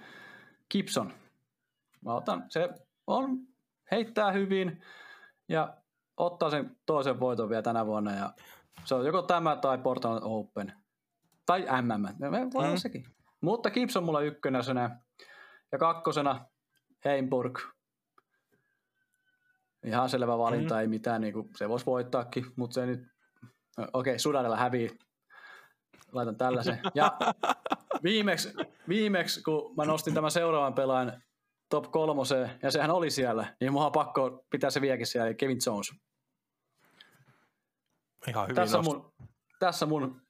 Gibson. 0.70 1.14
Mä 2.06 2.14
otan, 2.14 2.46
se 2.50 2.70
on, 3.08 3.38
heittää 3.92 4.32
hyvin 4.32 4.82
ja 5.50 5.74
ottaa 6.18 6.50
sen 6.50 6.78
toisen 6.86 7.20
voiton 7.20 7.50
vielä 7.50 7.62
tänä 7.62 7.86
vuonna 7.86 8.16
ja 8.16 8.34
se 8.86 8.96
on 8.96 9.06
joko 9.06 9.22
tämä 9.22 9.56
tai 9.56 9.78
Portland 9.78 10.20
Open. 10.24 10.74
Tai 11.46 11.66
MM. 11.82 12.30
Me 12.30 12.52
voi 12.54 12.68
Mm. 12.72 12.78
sekin. 12.78 13.06
Mutta 13.42 13.72
Gibson 13.72 14.04
mulla 14.04 14.22
ykkösenä 14.22 15.00
ja 15.72 15.78
kakkosena 15.78 16.46
Heimburg. 17.06 17.60
Ihan 19.84 20.10
selvä 20.10 20.38
valinta, 20.38 20.76
Mm. 20.76 20.82
ei 20.82 20.88
mitään, 20.88 21.22
niin 21.22 21.34
kuin, 21.34 21.50
se 21.56 21.70
voisi 21.70 21.86
voittaakin, 21.86 22.46
mutta 22.56 22.74
se 22.74 22.86
nyt, 22.86 23.00
okei, 23.78 23.90
okay, 23.94 24.20
Sudanella 24.20 24.58
hävii, 24.58 24.98
laitan 26.12 26.38
tällaisen. 26.38 26.80
Ja 26.96 27.12
viimeksi, 28.04 28.54
viimeksi, 28.88 29.44
kun 29.44 29.76
mä 29.78 29.86
nostin 29.86 30.14
tämän 30.14 30.32
seuraavan 30.32 30.74
pelaajan 30.74 31.24
top 31.70 31.92
kolmoseen, 31.92 32.60
ja 32.64 32.72
sehän 32.72 32.92
oli 32.92 33.12
siellä, 33.12 33.56
niin 33.60 33.74
mulla 33.74 33.86
on 33.86 33.92
pakko 33.92 34.46
pitää 34.50 34.70
se 34.70 34.82
vieläkin 34.82 35.08
siellä, 35.08 35.28
eli 35.28 35.36
Kevin 35.36 35.58
Jones. 35.66 35.92
Ihan 38.28 38.44
hyvin, 38.44 38.56
Tässä 38.56 38.82
mun, 38.82 39.14
tässä 39.60 39.86
mun 39.86 40.22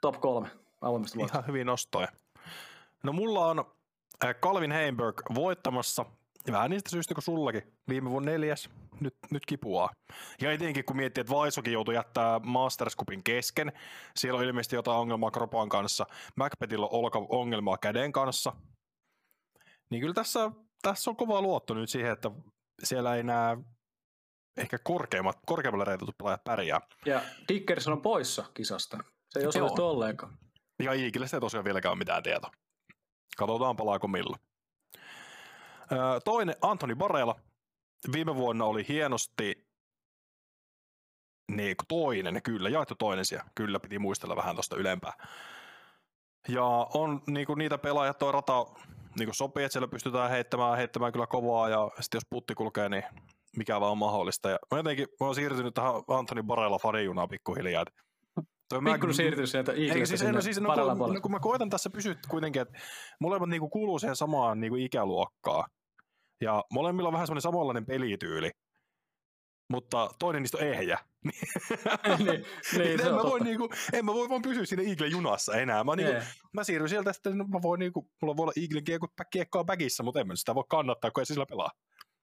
top 0.00 0.20
kolme 0.20 0.48
avoimesta 0.80 1.18
ihan 1.32 1.46
hyvin 1.46 1.66
nostoja. 1.66 2.08
No 3.02 3.12
mulla 3.12 3.46
on 3.46 3.64
äh, 4.24 4.34
Calvin 4.34 4.72
Heimberg 4.72 5.22
voittamassa, 5.34 6.04
vähän 6.52 6.70
niistä 6.70 6.90
syistä 6.90 7.14
kuin 7.14 7.22
sullakin. 7.22 7.72
Viime 7.88 8.10
vuonna 8.10 8.30
neljäs, 8.32 8.70
nyt, 9.00 9.14
nyt 9.30 9.46
kipuaa. 9.46 9.90
Ja 10.40 10.52
etenkin 10.52 10.84
kun 10.84 10.96
miettii, 10.96 11.20
että 11.20 11.32
Vaisokin 11.34 11.72
joutui 11.72 11.94
jättää 11.94 12.40
Masters 12.44 12.96
Cupin 12.96 13.24
kesken, 13.24 13.72
siellä 14.16 14.38
on 14.38 14.44
ilmeisesti 14.44 14.76
jotain 14.76 14.98
ongelmaa 14.98 15.30
kropan 15.30 15.68
kanssa, 15.68 16.06
Macbethillä 16.36 16.86
on 16.86 17.26
ongelmaa 17.28 17.78
käden 17.78 18.12
kanssa, 18.12 18.52
niin 19.90 20.00
kyllä 20.00 20.14
tässä, 20.14 20.50
tässä 20.82 21.10
on 21.10 21.16
kova 21.16 21.42
luotto 21.42 21.74
nyt 21.74 21.90
siihen, 21.90 22.12
että 22.12 22.30
siellä 22.82 23.16
ei 23.16 23.22
nämä 23.22 23.56
ehkä 24.56 24.78
korkeimmat, 24.78 25.38
korkeammalle 25.46 25.84
reitetut 25.84 26.18
pelaajat 26.18 26.44
pärjää. 26.44 26.80
Ja 27.06 27.20
Dickerson 27.48 27.92
on 27.92 28.02
poissa 28.02 28.44
kisasta. 28.54 28.98
Se 29.30 29.40
ei 29.40 29.46
osallistu 29.46 29.86
ollenkaan. 29.86 30.38
Ja 30.82 30.92
Iikille 30.92 31.26
ei 31.32 31.40
tosiaan 31.40 31.64
vieläkään 31.64 31.92
ole 31.92 31.98
mitään 31.98 32.22
tietoa. 32.22 32.50
Katsotaan 33.36 33.76
palaako 33.76 34.08
milloin. 34.08 34.40
Öö, 35.92 36.20
toinen 36.24 36.56
Antoni 36.62 36.94
Barela. 36.94 37.40
Viime 38.12 38.36
vuonna 38.36 38.64
oli 38.64 38.84
hienosti 38.88 39.66
niin, 41.52 41.76
toinen, 41.88 42.42
kyllä, 42.42 42.68
jaettu 42.68 42.94
toinen 42.94 43.24
siellä. 43.24 43.50
Kyllä, 43.54 43.80
piti 43.80 43.98
muistella 43.98 44.36
vähän 44.36 44.56
tuosta 44.56 44.76
ylempää. 44.76 45.12
Ja 46.48 46.64
on 46.94 47.22
niin 47.26 47.46
kuin 47.46 47.58
niitä 47.58 47.78
pelaajia, 47.78 48.14
toi 48.14 48.32
rata 48.32 48.66
niin 49.18 49.26
kuin 49.26 49.34
sopii, 49.34 49.64
että 49.64 49.72
siellä 49.72 49.88
pystytään 49.88 50.30
heittämään, 50.30 50.76
heittämään 50.76 51.12
kyllä 51.12 51.26
kovaa, 51.26 51.68
ja 51.68 51.90
sitten 52.00 52.16
jos 52.16 52.26
putti 52.30 52.54
kulkee, 52.54 52.88
niin 52.88 53.02
mikä 53.56 53.80
vaan 53.80 53.92
on 53.92 53.98
mahdollista. 53.98 54.50
Ja 54.50 54.58
mä 54.70 54.78
jotenkin 54.78 55.06
mä 55.20 55.26
oon 55.26 55.34
siirtynyt 55.34 55.74
tähän 55.74 55.92
Antoni 56.08 56.42
Barela 56.42 56.78
fanijunaan 56.78 57.28
pikkuhiljaa. 57.28 57.84
Toi 58.68 58.78
Pikkuinen 58.78 59.10
Mag- 59.10 59.12
siirtyy 59.12 59.46
sieltä 59.46 59.72
Eaglestä 59.72 60.06
siis, 60.06 60.20
sinne 60.20 60.40
siis 60.40 60.60
no, 60.60 60.74
kun, 60.74 61.14
no, 61.14 61.20
kun 61.20 61.30
mä 61.30 61.40
koitan 61.40 61.70
tässä 61.70 61.90
pysyä 61.90 62.14
kuitenkin, 62.28 62.62
että 62.62 62.78
molemmat 63.20 63.48
niinku 63.48 63.68
kuuluu 63.68 63.98
siihen 63.98 64.16
samaan 64.16 64.60
niinku 64.60 64.76
ikäluokkaan. 64.76 65.70
Ja 66.40 66.64
molemmilla 66.70 67.08
on 67.08 67.12
vähän 67.12 67.26
semmoinen 67.26 67.42
samanlainen 67.42 67.86
pelityyli. 67.86 68.50
Mutta 69.70 70.10
toinen 70.18 70.42
niistä 70.42 70.58
on 70.58 70.64
ehjä. 70.64 70.98
niin, 71.24 72.46
niin, 72.78 73.00
en, 73.06 73.14
mä 73.14 73.22
voi 73.22 73.40
niinku, 73.40 73.68
en 73.92 74.04
mä 74.04 74.14
voi 74.14 74.28
vaan 74.28 74.42
pysyä 74.42 74.64
siinä 74.64 74.82
Eagle 74.82 75.06
junassa 75.06 75.54
enää. 75.54 75.84
Mä, 75.84 75.96
niinku, 75.96 76.14
Ei. 76.14 76.22
mä 76.52 76.64
siirryn 76.64 76.88
sieltä 76.88 77.12
sitten, 77.12 77.38
no, 77.38 77.44
mä 77.44 77.62
voin 77.62 77.78
niinku, 77.78 78.10
mulla 78.22 78.36
voi 78.36 78.44
olla 78.44 78.52
Eagle 78.62 78.82
kiekko, 78.82 79.08
kiekkoa 79.30 79.64
backissa, 79.64 80.02
mutta 80.02 80.20
en 80.20 80.26
mä 80.26 80.36
sitä 80.36 80.54
voi 80.54 80.64
kannattaa, 80.68 81.10
kun 81.10 81.20
ei 81.20 81.26
sillä 81.26 81.46
pelaa. 81.46 81.70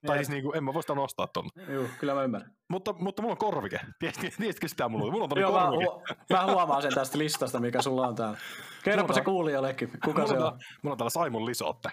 Tai 0.06 0.18
Ei. 0.18 0.26
siis 0.26 0.30
niinku, 0.30 0.52
en 0.54 0.64
mä 0.64 0.74
voi 0.74 0.84
sitä 0.84 0.96
nostaa 0.96 1.28
tuonne. 1.28 1.74
Juu, 1.74 1.88
kyllä 2.00 2.14
mä 2.14 2.24
ymmärrän. 2.24 2.52
Mutta, 2.70 2.94
mutta 2.94 3.22
mulla 3.22 3.34
on 3.34 3.38
korvike. 3.38 3.80
Tiesitkö 4.38 4.68
sitä 4.68 4.90
mulla? 4.90 5.12
Mulla 5.12 5.24
on 5.24 5.30
tuonne 5.30 5.42
Joo, 5.42 5.60
mä, 5.60 5.66
korvike. 5.66 5.86
huo- 5.86 6.04
mä 6.30 6.54
huomaan 6.54 6.82
sen 6.82 6.94
tästä 6.94 7.18
listasta, 7.18 7.60
mikä 7.60 7.82
sulla 7.82 8.08
on 8.08 8.16
täällä. 8.16 8.38
Kerropa 8.84 9.14
se 9.14 9.22
kuulijallekin, 9.22 9.92
kuka 10.06 10.22
mulla, 10.22 10.28
se 10.28 10.34
on, 10.34 10.60
mulla 10.84 10.94
on 10.94 10.98
täällä 10.98 11.26
Simon 11.26 11.46
Lisotte. 11.46 11.90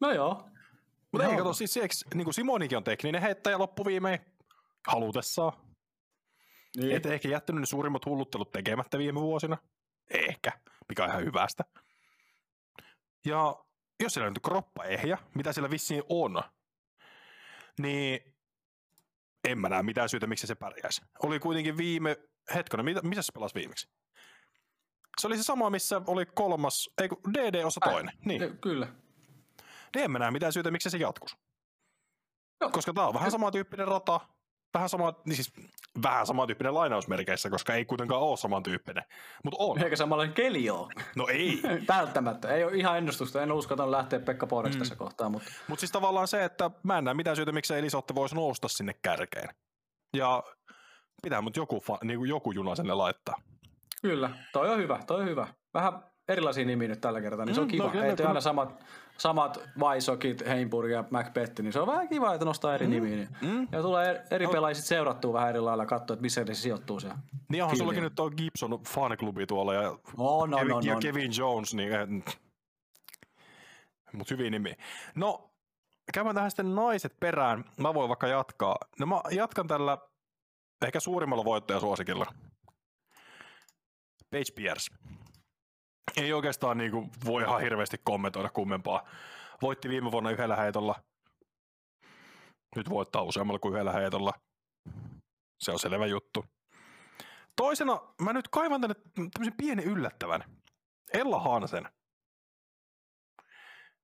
No 0.00 0.12
joo. 0.12 0.48
Mutta 1.12 1.28
ei 1.28 1.36
kato, 1.36 1.52
siis 1.52 1.72
siksi, 1.72 2.04
niin 2.14 2.24
kuin 2.24 2.34
Simonikin 2.34 2.78
on 2.78 2.84
tekninen 2.84 3.22
heittäjä 3.22 3.58
loppuviimein 3.58 4.18
halutessaan. 4.86 5.52
Niin. 6.76 6.96
Et 6.96 7.06
ehkä 7.06 7.28
jättänyt 7.28 7.60
ne 7.60 7.66
suurimmat 7.66 8.06
hulluttelut 8.06 8.52
tekemättä 8.52 8.98
viime 8.98 9.20
vuosina. 9.20 9.58
Ehkä, 10.10 10.52
mikä 10.88 11.04
on 11.04 11.10
ihan 11.10 11.24
hyvästä. 11.24 11.64
Ja 13.26 13.56
jos 14.02 14.14
siellä 14.14 14.26
on 14.26 14.32
nyt 14.32 14.42
kroppa 14.44 14.84
ehjä, 14.84 15.18
mitä 15.34 15.52
siellä 15.52 15.70
vissiin 15.70 16.02
on, 16.08 16.42
niin 17.80 18.34
en 19.44 19.58
mä 19.58 19.68
näe 19.68 19.82
mitään 19.82 20.08
syytä, 20.08 20.26
miksi 20.26 20.46
se 20.46 20.54
pärjäisi. 20.54 21.02
Oli 21.22 21.38
kuitenkin 21.38 21.76
viime, 21.76 22.16
hetkinen, 22.54 22.84
mitä, 22.84 23.02
missä 23.02 23.22
se 23.22 23.32
pelasi 23.32 23.54
viimeksi? 23.54 23.88
Se 25.20 25.26
oli 25.26 25.36
se 25.36 25.42
sama, 25.42 25.70
missä 25.70 26.02
oli 26.06 26.26
kolmas, 26.26 26.90
ei 27.02 27.08
DD-osa 27.08 27.80
toinen. 27.80 28.14
Niin. 28.24 28.42
Joo, 28.42 28.50
Kyllä. 28.60 28.88
Niin 29.94 30.04
en 30.04 30.10
mä 30.10 30.18
näe 30.18 30.30
mitään 30.30 30.52
syytä, 30.52 30.70
miksi 30.70 30.90
se 30.90 30.98
jatkuisi. 30.98 31.36
Joo. 32.60 32.70
Koska 32.70 32.92
tää 32.92 33.06
on 33.08 33.14
vähän 33.14 33.30
samantyyppinen 33.30 33.88
rata, 33.88 34.20
vähän 34.74 34.88
sama, 34.88 35.14
niin 35.26 35.36
siis 35.36 35.52
vähän 36.02 36.26
samantyyppinen 36.26 36.74
lainausmerkeissä, 36.74 37.50
koska 37.50 37.74
ei 37.74 37.84
kuitenkaan 37.84 38.22
ole 38.22 38.36
samantyyppinen, 38.36 39.04
mutta 39.44 39.56
on. 39.64 39.82
Eikä 39.82 39.96
samanlainen 39.96 40.34
keli 40.34 40.70
ole. 40.70 40.92
No 41.16 41.26
ei, 41.28 41.62
Välttämättä. 41.88 42.48
Ei 42.54 42.64
ole 42.64 42.76
ihan 42.76 42.98
ennustusta. 42.98 43.42
En 43.42 43.52
uskota 43.52 43.90
lähteä 43.90 44.20
Pekka 44.20 44.46
Poreksi 44.46 44.78
Mm. 44.78 44.80
tässä 44.80 44.96
kohtaa, 44.96 45.28
mutta 45.28 45.50
mutta 45.68 45.80
siis 45.80 45.92
tavallaan 45.92 46.28
se, 46.28 46.44
että 46.44 46.70
mä 46.82 46.98
en 46.98 47.04
näe 47.04 47.14
mitään 47.14 47.36
syytä, 47.36 47.52
miksi 47.52 47.74
Elisotte 47.74 48.14
voisi 48.14 48.34
nousta 48.34 48.68
sinne 48.68 48.94
kärkeen. 49.02 49.48
Ja 50.16 50.42
pitää 51.22 51.40
mut 51.40 51.56
joku, 51.56 51.80
fa, 51.80 51.98
niin 52.04 52.28
joku 52.28 52.52
juna 52.52 52.74
sinne 52.74 52.94
laittaa. 52.94 53.36
kyllä. 54.02 54.30
Toi 54.52 54.70
on 54.70 54.78
hyvä. 54.78 54.98
Toi 55.06 55.20
on 55.20 55.28
hyvä. 55.28 55.48
Vähän 55.74 55.92
erilaisia 56.28 56.64
nimiä 56.64 56.88
nyt 56.88 57.00
tällä 57.00 57.20
kertaa, 57.20 57.46
niin 57.46 57.54
se 57.54 57.60
on 57.60 57.66
Mm, 57.66 57.70
kiva. 57.70 57.84
no 57.84 57.90
kyllä, 57.90 58.04
Ei 58.04 58.14
aina 58.26 58.40
samat, 58.40 58.84
samat 59.18 59.60
Vaisokit, 59.80 60.46
Heimburg 60.46 60.90
ja 60.90 61.04
Macbeth, 61.10 61.60
niin 61.62 61.72
se 61.72 61.80
on 61.80 61.86
vähän 61.86 62.08
kiva, 62.08 62.34
että 62.34 62.44
nostaa 62.44 62.74
eri 62.74 62.86
nimiä. 62.86 63.16
Niin. 63.16 63.28
Mm. 63.42 63.68
Ja 63.72 63.82
tulee 63.82 64.24
eri, 64.30 64.46
No. 64.46 64.52
pelaajia 64.52 64.74
seurattua 64.82 65.32
vähän 65.32 65.48
eri 65.48 65.60
lailla, 65.60 65.86
katsoa, 65.86 66.14
että 66.14 66.22
missä 66.22 66.44
ne 66.44 66.54
sijoittuu 66.54 67.00
siellä. 67.00 67.18
Niin 67.48 67.62
onhan 67.62 67.78
sullakin 67.78 68.02
nyt 68.02 68.14
tuo 68.14 68.30
Gibson 68.30 68.80
faniklubi 68.88 69.46
tuolla 69.46 69.74
ja 69.74 69.90
On, 70.16 70.54
on, 70.54 70.60
Kevin, 70.60 70.72
on, 70.72 70.86
ja 70.86 70.94
on. 70.96 71.02
Kevin 71.02 71.30
Jones, 71.38 71.74
niin 71.74 72.24
mutta 74.12 74.34
hyvin 74.34 74.50
nimi. 74.52 74.74
No, 75.14 75.50
käydään 76.14 76.34
tähän 76.34 76.50
sitten 76.50 76.74
naiset 76.74 77.20
perään. 77.20 77.64
Mä 77.76 77.94
voin 77.94 78.08
vaikka 78.08 78.26
jatkaa. 78.26 78.76
No 78.98 79.06
mä 79.06 79.20
jatkan 79.30 79.66
tällä 79.66 79.98
ehkä 80.86 81.00
suurimmalla 81.00 81.44
voittajasuosikilla. 81.44 82.26
Paige 84.30 84.52
Pierce. 84.54 84.94
Ei 86.16 86.32
oikeastaan 86.32 86.78
niin 86.78 86.90
kuin, 86.90 87.10
voi 87.24 87.42
ihan 87.42 87.60
hirveästi 87.60 88.00
kommentoida 88.04 88.48
kummempaa. 88.50 89.08
Voitti 89.62 89.88
viime 89.88 90.12
vuonna 90.12 90.30
yhdellä 90.30 90.56
heitolla. 90.56 91.02
Nyt 92.76 92.90
voittaa 92.90 93.22
useammalla 93.22 93.58
kuin 93.58 93.72
yhdellä 93.72 93.92
heitolla. 93.92 94.32
Se 95.58 95.72
on 95.72 95.78
selvä 95.78 96.06
juttu. 96.06 96.44
Toisena 97.56 98.00
mä 98.22 98.32
nyt 98.32 98.48
kaivan 98.48 98.80
tänne 98.80 98.94
tämmöisen 99.14 99.56
pienen 99.56 99.84
yllättävän. 99.84 100.44
Ella 101.12 101.40
Hansen. 101.40 101.88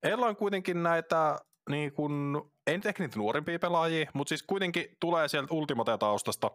Ella 0.03 0.27
on 0.27 0.37
kuitenkin 0.37 0.83
näitä, 0.83 1.39
niin 1.71 1.93
kun, 1.93 2.53
ei 2.67 2.77
nyt 2.77 2.87
ehkä 2.87 3.03
niitä 3.03 3.19
nuorimpia 3.19 3.59
pelaajia, 3.59 4.11
mutta 4.15 4.29
siis 4.29 4.43
kuitenkin 4.43 4.97
tulee 5.01 5.29
sieltä 5.29 5.55
Ultimate-taustasta. 5.55 6.51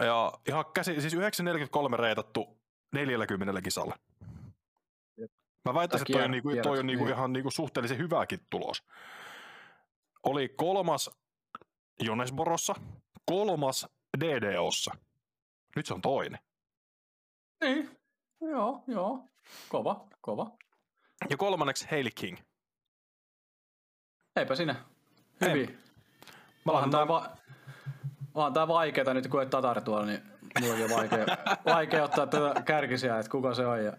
Ja 0.00 0.32
ihan 0.48 0.64
käsi, 0.74 1.00
siis 1.00 1.14
943 1.14 1.96
reitattu 1.96 2.61
40 2.92 3.62
kisalla. 3.62 3.98
Mä 5.64 5.74
väittäisin, 5.74 6.04
että 6.04 6.12
toi 6.12 6.24
on, 6.24 6.30
niinku, 6.30 6.50
toi 6.62 6.78
on 6.78 6.86
niinku 6.86 7.08
ihan 7.08 7.32
niinku 7.32 7.50
suhteellisen 7.50 7.98
hyväkin 7.98 8.40
tulos. 8.50 8.82
Oli 10.22 10.48
kolmas 10.48 11.10
Jonesborossa, 12.00 12.74
kolmas 13.26 13.86
DDOssa. 14.20 14.94
Nyt 15.76 15.86
se 15.86 15.94
on 15.94 16.02
toinen. 16.02 16.38
Niin, 17.64 17.98
joo, 18.40 18.84
joo. 18.86 19.28
Kova, 19.68 20.08
kova. 20.20 20.50
Ja 21.30 21.36
kolmanneksi 21.36 21.86
Hailey 21.90 22.10
King. 22.14 22.38
Eipä 24.36 24.54
sinä. 24.54 24.84
Hyvin. 25.40 25.78
Mä 26.64 26.72
Onhan 26.72 26.90
tää, 26.90 27.08
va- 27.08 27.36
onhan 28.34 28.52
tää 28.52 28.68
vaikeeta 28.68 29.14
nyt, 29.14 29.26
kun 29.26 29.42
et 29.42 29.50
Tatar 29.50 29.80
tuolla, 29.80 30.06
niin 30.06 30.31
mulla 30.60 30.74
on 30.84 30.90
vaikea, 30.90 31.26
vaikea 31.66 32.04
ottaa 32.04 32.26
tätä 32.26 32.62
kärkisiä, 32.62 33.18
että 33.18 33.30
kuka 33.30 33.54
se 33.54 33.66
on. 33.66 33.84
Ja 33.84 33.92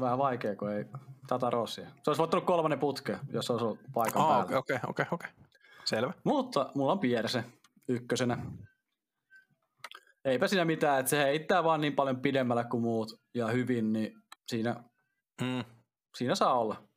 vähän 0.00 0.18
vaikea, 0.18 0.56
kun 0.56 0.70
ei 0.72 0.84
Tata 1.26 1.50
Rossia. 1.50 1.86
Se 2.02 2.10
olisi 2.10 2.18
voittanut 2.18 2.44
kolmannen 2.44 2.78
putke, 2.78 3.18
jos 3.32 3.50
olisi 3.50 3.64
ollut 3.64 3.78
paikan 3.94 4.22
Aa, 4.22 4.28
päällä. 4.28 4.58
okei, 4.58 4.76
okei, 4.76 4.88
okei, 4.88 5.06
okei. 5.10 5.30
Selvä. 5.84 6.12
Mutta 6.24 6.70
mulla 6.74 6.92
on 6.92 6.98
Pierse 6.98 7.44
ykkösenä. 7.88 8.38
Eipä 10.24 10.48
siinä 10.48 10.64
mitään, 10.64 11.00
että 11.00 11.10
se 11.10 11.24
heittää 11.24 11.64
vaan 11.64 11.80
niin 11.80 11.94
paljon 11.94 12.20
pidemmällä 12.20 12.64
kuin 12.64 12.82
muut 12.82 13.20
ja 13.34 13.46
hyvin, 13.46 13.92
niin 13.92 14.12
siinä, 14.48 14.84
Mm. 15.40 15.64
siinä 16.16 16.34
saa 16.34 16.58
olla. 16.58 16.88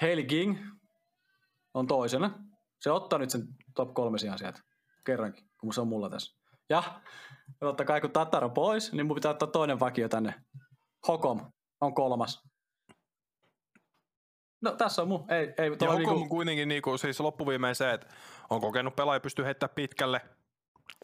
Hailey 0.00 0.24
King 0.24 0.58
on 1.74 1.86
toisena. 1.86 2.30
Se 2.80 2.90
ottaa 2.90 3.18
nyt 3.18 3.30
sen 3.30 3.42
top 3.74 3.94
kolme 3.94 4.18
sijaan 4.18 4.38
sieltä. 4.38 4.60
Kerrankin, 5.04 5.44
kun 5.60 5.74
se 5.74 5.80
on 5.80 5.88
mulla 5.88 6.10
tässä. 6.10 6.39
Ja 6.70 6.82
totta 7.60 7.84
kai 7.84 8.00
kun 8.00 8.10
Tatar 8.10 8.44
on 8.44 8.50
pois, 8.50 8.92
niin 8.92 9.06
mun 9.06 9.14
pitää 9.14 9.30
ottaa 9.30 9.48
toinen 9.48 9.80
vakio 9.80 10.08
tänne. 10.08 10.34
Hokom 11.08 11.52
on 11.80 11.94
kolmas. 11.94 12.42
No 14.62 14.72
tässä 14.72 15.02
on 15.02 15.08
mun. 15.08 15.24
Ei, 15.32 15.54
ei, 15.58 15.70
Ja 15.80 15.86
Hokom 15.86 15.96
niinku, 15.96 16.14
on 16.14 16.28
kuitenkin 16.28 16.68
niinku, 16.68 16.98
siis 16.98 17.20
loppuviimein 17.20 17.74
se, 17.74 17.92
että 17.92 18.06
on 18.50 18.60
kokenut 18.60 18.96
pelaaja, 18.96 19.20
pystyy 19.20 19.44
heittämään 19.44 19.74
pitkälle, 19.74 20.20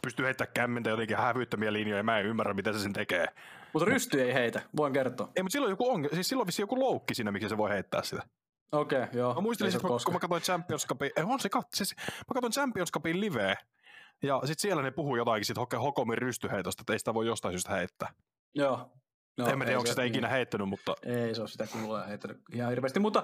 pystyy 0.03 0.25
heittämään 0.25 0.53
kämmentä 0.55 0.91
jotenkin 0.91 1.17
hävyttömiä 1.17 1.73
linjoja, 1.73 2.03
mä 2.03 2.19
en 2.19 2.27
ymmärrä, 2.27 2.55
mitä 2.55 2.73
se 2.73 2.79
sen 2.79 2.93
tekee. 2.93 3.27
mutta 3.73 3.91
rysty 3.91 4.23
ei 4.23 4.35
heitä, 4.35 4.63
voin 4.77 4.93
kertoa. 4.93 5.29
Ei, 5.37 5.43
mutta 5.43 5.53
silloin, 5.53 5.71
joku 5.71 5.91
on, 5.91 6.09
siis 6.15 6.29
silloin 6.29 6.47
vissi 6.47 6.63
joku 6.63 6.81
loukki 6.81 7.15
siinä, 7.15 7.33
mikä 7.33 7.49
se 7.49 7.57
voi 7.57 7.71
heittää 7.71 8.03
sitä. 8.03 8.23
Okei, 8.73 9.03
okay, 9.03 9.19
joo. 9.19 9.35
Mä 9.35 9.41
muistelin, 9.41 9.75
että 9.75 9.89
koske. 9.89 10.05
kun 10.05 10.15
mä 10.15 10.21
katsoin 10.21 10.43
Champions 10.43 10.87
Cupin, 10.87 11.11
ei, 11.17 11.25
on 11.25 11.41
se 11.41 11.49
kat, 11.49 11.67
siis, 11.75 11.95
mä 11.99 12.35
katsoin 12.35 12.53
Champions 12.53 12.93
Cupin 12.93 13.21
liveä, 13.21 13.57
ja 14.23 14.41
sitten 14.45 14.61
siellä 14.61 14.83
ne 14.83 14.91
puhuu 14.91 15.17
jotakin 15.17 15.45
sit 15.45 15.57
Hoke- 15.59 15.79
Hokomin 15.79 16.19
rystyheitosta, 16.19 16.83
että 16.83 16.93
ei 16.93 16.99
sitä 16.99 17.15
voi 17.15 17.27
jostain 17.27 17.53
syystä 17.53 17.75
heittää. 17.75 18.09
Joo. 18.55 18.91
No, 19.39 19.47
en 19.47 19.59
mä 19.59 19.65
tiedä, 19.65 19.79
onko 19.79 19.91
sitä 19.91 20.03
ikinä 20.03 20.29
heittänyt, 20.29 20.69
mutta 20.69 20.95
Ei 21.03 21.35
se 21.35 21.41
ole 21.41 21.49
sitä 21.49 21.67
kuulua 21.73 22.03
heittänyt 22.03 22.41
ihan 22.53 22.71
hirveästi, 22.71 23.01
mutta 23.01 23.23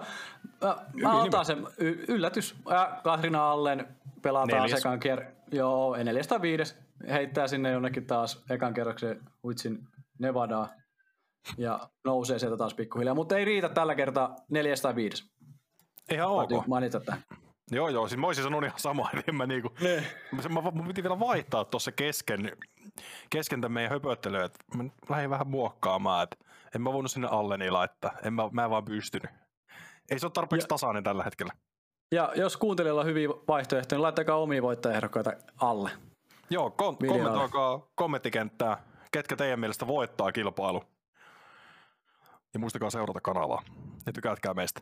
äh, 0.65 0.75
mä 1.03 1.23
otan 1.23 1.45
sen 1.45 1.67
y- 1.79 2.05
yllätys. 2.09 2.55
Äh, 2.73 3.03
Katrina 3.03 3.51
Allen 3.51 3.89
pelataan 4.23 4.63
Neljäs. 4.63 4.81
ekan 4.81 5.01
kierr... 5.01 5.25
Joo, 5.53 5.97
neljäs 5.97 6.27
tai 6.29 6.43
viides. 6.43 6.79
Heittää 7.09 7.49
sinne 7.49 7.71
jonnekin 7.71 8.07
taas 8.07 8.45
ekan 8.51 8.75
kerroksen 8.75 9.21
Huitsin 9.43 9.89
Nevadaa. 10.19 10.69
Ja 11.59 11.89
nousee 12.05 12.39
sieltä 12.39 12.57
taas 12.57 12.75
pikkuhiljaa, 12.75 13.15
mutta 13.15 13.37
ei 13.39 13.45
riitä 13.45 13.69
tällä 13.69 13.95
kertaa 13.95 14.37
neljäs 14.49 14.81
tai 14.83 14.95
viides. 14.95 15.31
ihan 16.13 16.29
ok. 16.31 16.67
mainita 16.67 17.01
tämän. 17.01 17.23
Joo, 17.73 17.89
joo, 17.89 18.09
siis 18.09 18.19
mä 18.21 18.27
olisin 18.27 18.45
sanonut 18.45 18.67
ihan 18.69 18.79
samaa, 18.79 19.11
niin 19.13 19.25
en 19.29 19.35
mä 19.35 19.47
niinku, 19.47 19.73
Ne. 19.81 20.07
Mä, 20.53 20.61
mä, 20.63 20.71
mun 20.71 20.87
piti 20.87 21.03
vielä 21.03 21.21
vaihtaa 21.21 21.65
tuossa 21.65 21.93
kesken, 21.93 22.57
kesken 23.31 23.61
tämän 23.61 23.73
meidän 23.73 23.91
höpöttelyä, 23.93 24.45
että 24.45 24.59
mä 24.77 24.85
lähdin 25.09 25.31
vähän 25.31 25.47
muokkaamaan, 25.47 26.23
että 26.23 26.37
en 26.75 26.83
mä 26.83 26.93
voinut 26.93 27.11
sinne 27.11 27.29
alle 27.31 27.57
niin 27.59 27.73
laittaa. 27.73 28.13
En 28.25 28.33
mä, 28.35 28.43
mä 28.53 28.65
en 28.65 28.71
vaan 28.71 28.85
pystynyt. 28.85 29.31
Ei 30.11 30.19
se 30.19 30.27
ole 30.27 30.33
tarpeeksi 30.33 30.65
Ja- 30.65 30.69
tasainen 30.69 31.05
tällä 31.05 31.25
hetkellä. 31.25 31.53
Ja 32.13 32.33
jos 32.37 32.57
kuuntelijalla 32.57 33.01
on 33.01 33.07
hyviä 33.07 33.29
vaihtoehtoja, 33.29 33.97
niin 33.97 34.03
laittakaa 34.03 34.37
omia 34.37 34.63
voittajaehdokkaita 34.63 35.33
alle. 35.61 35.91
Joo, 36.51 36.71
kom- 36.71 36.97
Videolle. 37.03 37.23
kommentoikaa 37.23 37.87
kommenttikenttää, 37.95 38.83
ketkä 39.13 39.37
teidän 39.37 39.61
mielestä 39.61 39.87
voittaa 39.87 40.33
kilpailu. 40.33 40.83
Ja 42.55 42.61
muistakaa 42.61 42.91
seurata 42.91 43.21
kanavaa. 43.21 43.63
Ja 44.07 44.13
tykätkää 44.13 44.55
meistä 44.55 44.81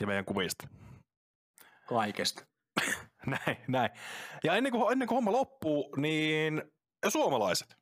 ja 0.00 0.06
meidän 0.06 0.24
kuvista. 0.24 0.68
Kaikesta. 1.86 2.46
Näin, 3.26 3.56
näin. 3.68 3.90
Ja 4.44 4.54
ennen 4.54 4.72
kuin, 4.72 4.92
ennen 4.92 5.08
kuin 5.08 5.16
homma 5.16 5.32
loppuu, 5.32 5.94
niin 5.96 6.62
suomalaiset. 7.08 7.76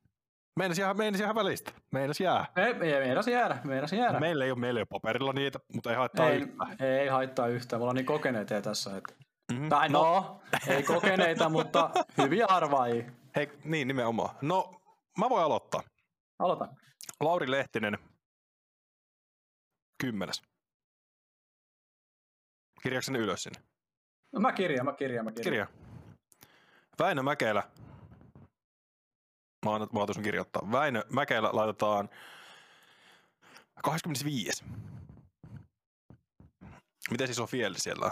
Meinas 0.59 0.79
jää, 0.79 0.95
meinas 0.95 1.21
jää 1.21 1.35
välistä. 1.35 1.73
Meinas 1.93 2.21
jää. 2.21 2.47
Ei, 2.57 2.93
ei 2.93 3.01
meinas 3.01 3.29
jäädä, 3.29 3.59
meinas 3.65 3.93
jäädä. 3.93 4.21
Meillä 4.21 4.45
ei, 4.45 4.51
ole, 4.51 4.59
meillä 4.59 4.79
ei 4.79 4.83
ole 4.83 4.87
paperilla 4.91 5.33
niitä, 5.33 5.59
mutta 5.75 5.91
ei 5.91 5.97
haittaa 5.97 6.31
ei, 6.31 6.41
yhtään. 6.41 6.77
ei 6.83 7.09
haittaa 7.09 7.47
yhtään, 7.47 7.81
me 7.81 7.83
ollaan 7.83 7.97
niin 7.97 8.07
kokeneita 8.07 8.63
tässä. 8.63 8.97
Että... 8.97 9.15
Mm. 9.53 9.69
Tai 9.69 9.89
no, 9.89 10.41
ei 10.67 10.83
kokeneita, 10.83 11.49
mutta 11.49 11.91
hyviä 12.19 12.47
arvaajia. 12.47 13.11
Hei, 13.37 13.49
niin 13.65 13.89
nimenomaan. 13.89 14.37
No, 14.43 14.81
mä 15.19 15.31
voin 15.31 15.45
aloittaa. 15.45 15.83
Aloita. 16.39 16.69
Lauri 17.21 17.51
Lehtinen, 17.51 17.99
kymmenes. 20.01 20.43
Kirjakseni 22.83 23.19
ylös 23.19 23.43
sinne. 23.43 23.61
No 24.35 24.41
mä 24.41 24.53
kirjaan, 24.53 24.85
mä 24.85 24.93
kirjaan, 24.93 25.25
mä 25.25 25.33
kirjaan. 25.33 25.45
Kirja. 25.45 25.67
Väinö 26.99 27.23
Mäkelä. 27.23 27.63
Mä 29.65 29.71
oon, 29.71 29.81
mä 29.81 29.87
tuossa 30.07 30.23
kirjoittaa. 30.23 30.73
Väinö 30.73 31.05
Mäkelä 31.11 31.51
laitetaan 31.53 32.09
25. 33.83 34.65
Miten 37.11 37.27
siis 37.27 37.39
on 37.39 37.49
fieldi 37.49 37.79
siellä? 37.79 38.11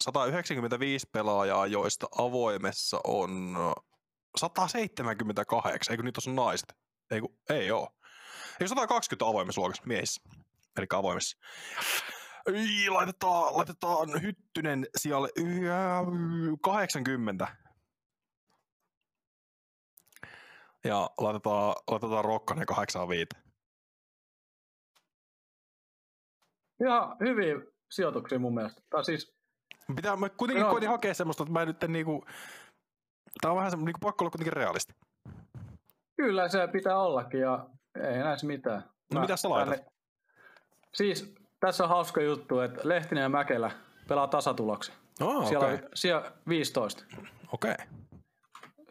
195 0.00 1.08
pelaajaa, 1.12 1.66
joista 1.66 2.06
avoimessa 2.18 3.00
on 3.04 3.56
178. 4.36 5.92
Eikö 5.92 6.02
niitä 6.02 6.20
on 6.28 6.36
naiset? 6.36 6.74
Ei, 7.10 7.20
kun, 7.20 7.36
ei 7.50 7.70
oo. 7.70 7.88
Ei 8.60 8.68
120 8.68 9.26
avoimessa 9.26 9.60
luokassa 9.60 9.82
miehissä. 9.86 10.22
Eli 10.78 10.86
avoimessa. 10.94 11.38
Ei, 12.46 12.90
laitetaan, 12.90 13.56
laitetaan 13.56 14.22
Hyttynen 14.22 14.86
sijalle 14.96 15.28
yö, 15.38 15.72
80. 16.60 17.48
Ja 20.84 21.10
laitetaan, 21.18 21.74
laitetaan 21.90 22.24
Rokkanen 22.24 22.66
85. 22.66 23.26
Ihan 26.84 27.16
hyviä 27.20 27.54
sijoituksia 27.90 28.38
mun 28.38 28.54
mielestä. 28.54 28.82
Tai 28.90 29.04
siis, 29.04 29.34
Pitää, 29.96 30.16
mä 30.16 30.28
kuitenkin 30.28 30.66
koitin 30.66 30.88
hakea 30.88 31.14
semmoista, 31.14 31.42
että 31.42 31.52
mä 31.52 31.64
nyt 31.64 31.76
niinku... 31.88 32.24
Tää 33.40 33.50
on 33.50 33.56
vähän 33.56 33.70
semmoinen, 33.70 33.86
niinku 33.86 34.06
pakko 34.06 34.24
olla 34.24 34.30
kuitenkin 34.30 34.52
realisti. 34.52 34.94
kyllä 36.16 36.48
se 36.48 36.68
pitää 36.72 36.98
ollakin 36.98 37.40
ja 37.40 37.66
ei 37.94 38.18
näissä 38.18 38.46
mitään. 38.46 38.84
No 39.14 39.20
mitä 39.20 39.36
sä 39.36 39.50
laitat? 39.50 39.80
Siis 40.94 41.34
tässä 41.66 41.84
on 41.84 41.90
hauska 41.90 42.22
juttu, 42.22 42.60
että 42.60 42.80
Lehtinen 42.84 43.22
ja 43.22 43.28
Mäkelä 43.28 43.70
pelaa 44.08 44.26
tasatuloksen. 44.28 44.94
Oh, 45.20 45.48
Siellä 45.48 45.66
okei. 45.66 45.78
on 45.82 45.88
siellä 45.94 46.32
15. 46.48 47.04
Okei. 47.52 47.74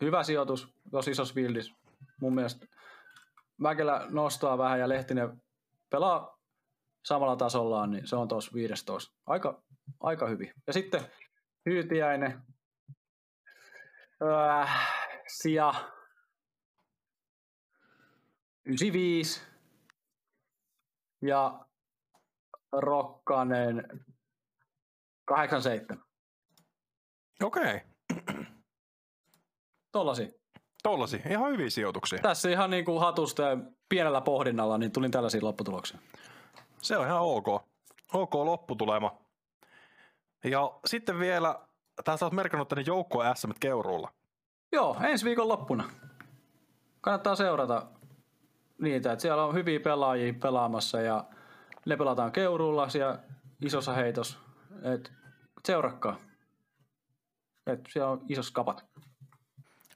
Hyvä 0.01 0.23
sijoitus, 0.23 0.67
tosi 0.91 1.11
isos 1.11 1.35
villis. 1.35 1.73
Mun 2.21 2.35
mielestä 2.35 2.65
Mäkelä 3.57 4.05
nostaa 4.09 4.57
vähän 4.57 4.79
ja 4.79 4.89
Lehtinen 4.89 5.41
pelaa 5.89 6.37
samalla 7.05 7.35
tasollaan, 7.35 7.91
niin 7.91 8.07
se 8.07 8.15
on 8.15 8.27
tuossa 8.27 8.51
15. 8.53 9.11
Aika, 9.25 9.63
aika 9.99 10.27
hyvin. 10.27 10.53
Ja 10.67 10.73
sitten 10.73 11.01
Hyytiäinen, 11.69 12.41
öö, 14.21 14.65
sija 15.27 15.73
95 18.65 19.41
ja 21.21 21.65
Rokkanen 22.71 24.03
87. 25.25 26.03
Okei. 27.43 27.81
Tollasi. 29.91 30.41
Tollasi. 30.83 31.21
Ihan 31.29 31.51
hyviä 31.51 31.69
sijoituksia. 31.69 32.19
Tässä 32.19 32.49
ihan 32.49 32.69
niin 32.69 32.85
kuin 32.85 32.99
hatusta 32.99 33.41
ja 33.41 33.57
pienellä 33.89 34.21
pohdinnalla, 34.21 34.77
niin 34.77 34.91
tulin 34.91 35.11
tällaisiin 35.11 35.43
lopputuloksiin. 35.43 35.99
Se 36.81 36.97
on 36.97 37.05
ihan 37.07 37.21
ok. 37.21 37.47
Ok 38.13 38.33
lopputulema. 38.33 39.17
Ja 40.43 40.71
sitten 40.85 41.19
vielä, 41.19 41.59
tässä 42.03 42.25
olet 42.25 42.33
merkannut 42.33 42.67
tänne 42.67 42.83
joukkoon 42.87 43.35
SM 43.35 43.51
Keuruulla. 43.59 44.11
Joo, 44.71 44.97
ensi 45.03 45.25
viikon 45.25 45.47
loppuna. 45.47 45.89
Kannattaa 47.01 47.35
seurata 47.35 47.87
niitä, 48.81 49.11
että 49.11 49.21
siellä 49.21 49.45
on 49.45 49.53
hyviä 49.53 49.79
pelaajia 49.79 50.33
pelaamassa 50.33 51.01
ja 51.01 51.25
ne 51.85 51.97
pelataan 51.97 52.31
Keuruulla 52.31 52.89
siellä 52.89 53.19
isossa 53.61 53.93
heitos. 53.93 54.37
Et 54.83 55.11
seurakkaa. 55.67 56.17
Et 57.67 57.79
siellä 57.89 58.09
on 58.09 58.21
isos 58.29 58.51
kapat. 58.51 58.85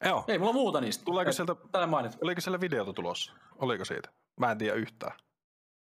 Joo. 0.06 0.24
Ei 0.28 0.40
mulla 0.40 0.54
muuta 0.54 0.82
niistä. 0.82 1.06
Tuleeko 1.06 1.30
Et 1.30 1.36
sieltä, 1.36 1.88
mainit. 1.88 2.18
oliko 2.22 2.42
siellä 2.42 2.62
videota 2.62 2.94
tulossa? 2.94 3.34
Oliko 3.56 3.86
siitä? 3.86 4.10
Mä 4.40 4.52
en 4.52 4.58
tiedä 4.58 4.76
yhtään. 4.76 5.18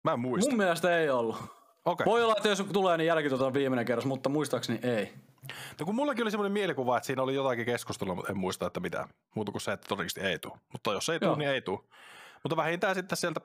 Mä 0.04 0.14
en 0.14 0.20
muista. 0.20 0.50
Mun 0.50 0.58
mielestä 0.58 1.00
ei 1.00 1.10
ollut. 1.10 1.38
Okei. 1.86 2.06
Voi 2.06 2.24
olla, 2.24 2.34
että 2.38 2.50
jos 2.50 2.64
tulee, 2.74 2.98
niin 2.98 3.08
jälkityötä 3.08 3.46
on 3.46 3.54
viimeinen 3.54 3.86
kerros, 3.86 4.06
mutta 4.06 4.30
muistaakseni 4.30 4.80
ei. 4.84 5.14
No 5.80 5.86
kun 5.86 5.96
mullakin 5.96 6.24
oli 6.24 6.32
semmoinen 6.32 6.52
mielikuva, 6.52 6.98
että 6.98 7.08
siinä 7.08 7.22
oli 7.22 7.36
jotakin 7.36 7.66
keskustelua, 7.66 8.16
mutta 8.16 8.32
en 8.32 8.38
muista, 8.38 8.68
että 8.68 8.80
mitä. 8.80 9.08
Muuta 9.36 9.52
kuin 9.52 9.62
se, 9.62 9.72
että 9.72 9.88
todennäköisesti 9.88 10.22
ei 10.22 10.40
tule. 10.40 10.58
Mutta 10.72 10.94
jos 10.94 11.10
ei 11.10 11.20
tule, 11.20 11.38
niin 11.38 11.50
ei 11.50 11.62
tule. 11.62 11.80
Mutta 12.44 12.56
vähintään 12.56 12.96
sitten 12.96 13.18
sieltä. 13.18 13.42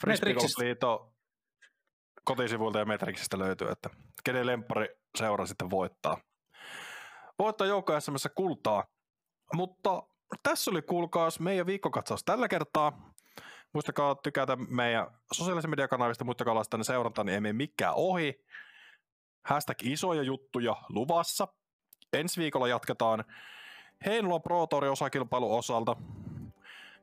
Frisbeegolfliiton 0.00 1.09
kotisivuilta 2.24 2.78
ja 2.78 2.84
Metriksistä 2.84 3.38
löytyy, 3.38 3.68
että 3.68 3.90
kenen 4.24 4.46
lemppari 4.46 4.88
seura 5.18 5.46
sitten 5.46 5.70
voittaa. 5.70 6.16
Voittaa 7.38 7.66
joukko 7.66 8.00
SMS 8.00 8.28
kultaa. 8.34 8.84
Mutta 9.54 10.02
tässä 10.42 10.70
oli 10.70 10.82
kuulkaas 10.82 11.40
meidän 11.40 11.66
viikkokatsaus 11.66 12.24
tällä 12.24 12.48
kertaa. 12.48 13.12
Muistakaa 13.72 14.14
tykätä 14.14 14.56
meidän 14.56 15.06
sosiaalisen 15.32 15.70
mediakanavista, 15.70 16.24
muistakaa 16.24 16.54
laittaa 16.54 16.78
ne 16.78 16.84
seurantaan, 16.84 17.26
niin 17.26 17.34
ei 17.34 17.40
mene 17.40 17.52
mikään 17.52 17.94
ohi. 17.96 18.44
Hashtag 19.44 19.82
isoja 19.82 20.22
juttuja 20.22 20.76
luvassa. 20.88 21.48
Ensi 22.12 22.40
viikolla 22.40 22.68
jatketaan 22.68 23.24
Heinolan 24.06 24.42
Pro 24.42 24.66
Tour 24.66 24.84
osakilpailun 24.84 25.58
osalta. 25.58 25.96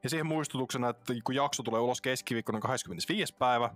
Ja 0.04 0.10
siihen 0.10 0.26
muistutuksena, 0.26 0.90
että 0.90 1.14
kun 1.24 1.36
jakso 1.36 1.64
tulee 1.64 1.82
ulos 1.82 2.02
keskiviikkona 2.02 2.60
25. 2.60 3.36
päivä, 3.36 3.70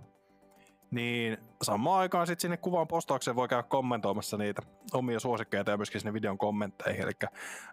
niin 0.92 1.38
samaan 1.62 2.00
aikaan 2.00 2.26
sitten 2.26 2.40
sinne 2.40 2.56
kuvan 2.56 2.88
postaukseen 2.88 3.36
voi 3.36 3.48
käydä 3.48 3.62
kommentoimassa 3.62 4.36
niitä 4.36 4.62
omia 4.92 5.20
suosikkeita 5.20 5.70
ja 5.70 5.76
myöskin 5.76 6.00
sinne 6.00 6.12
videon 6.12 6.38
kommentteihin. 6.38 7.02
Eli 7.02 7.12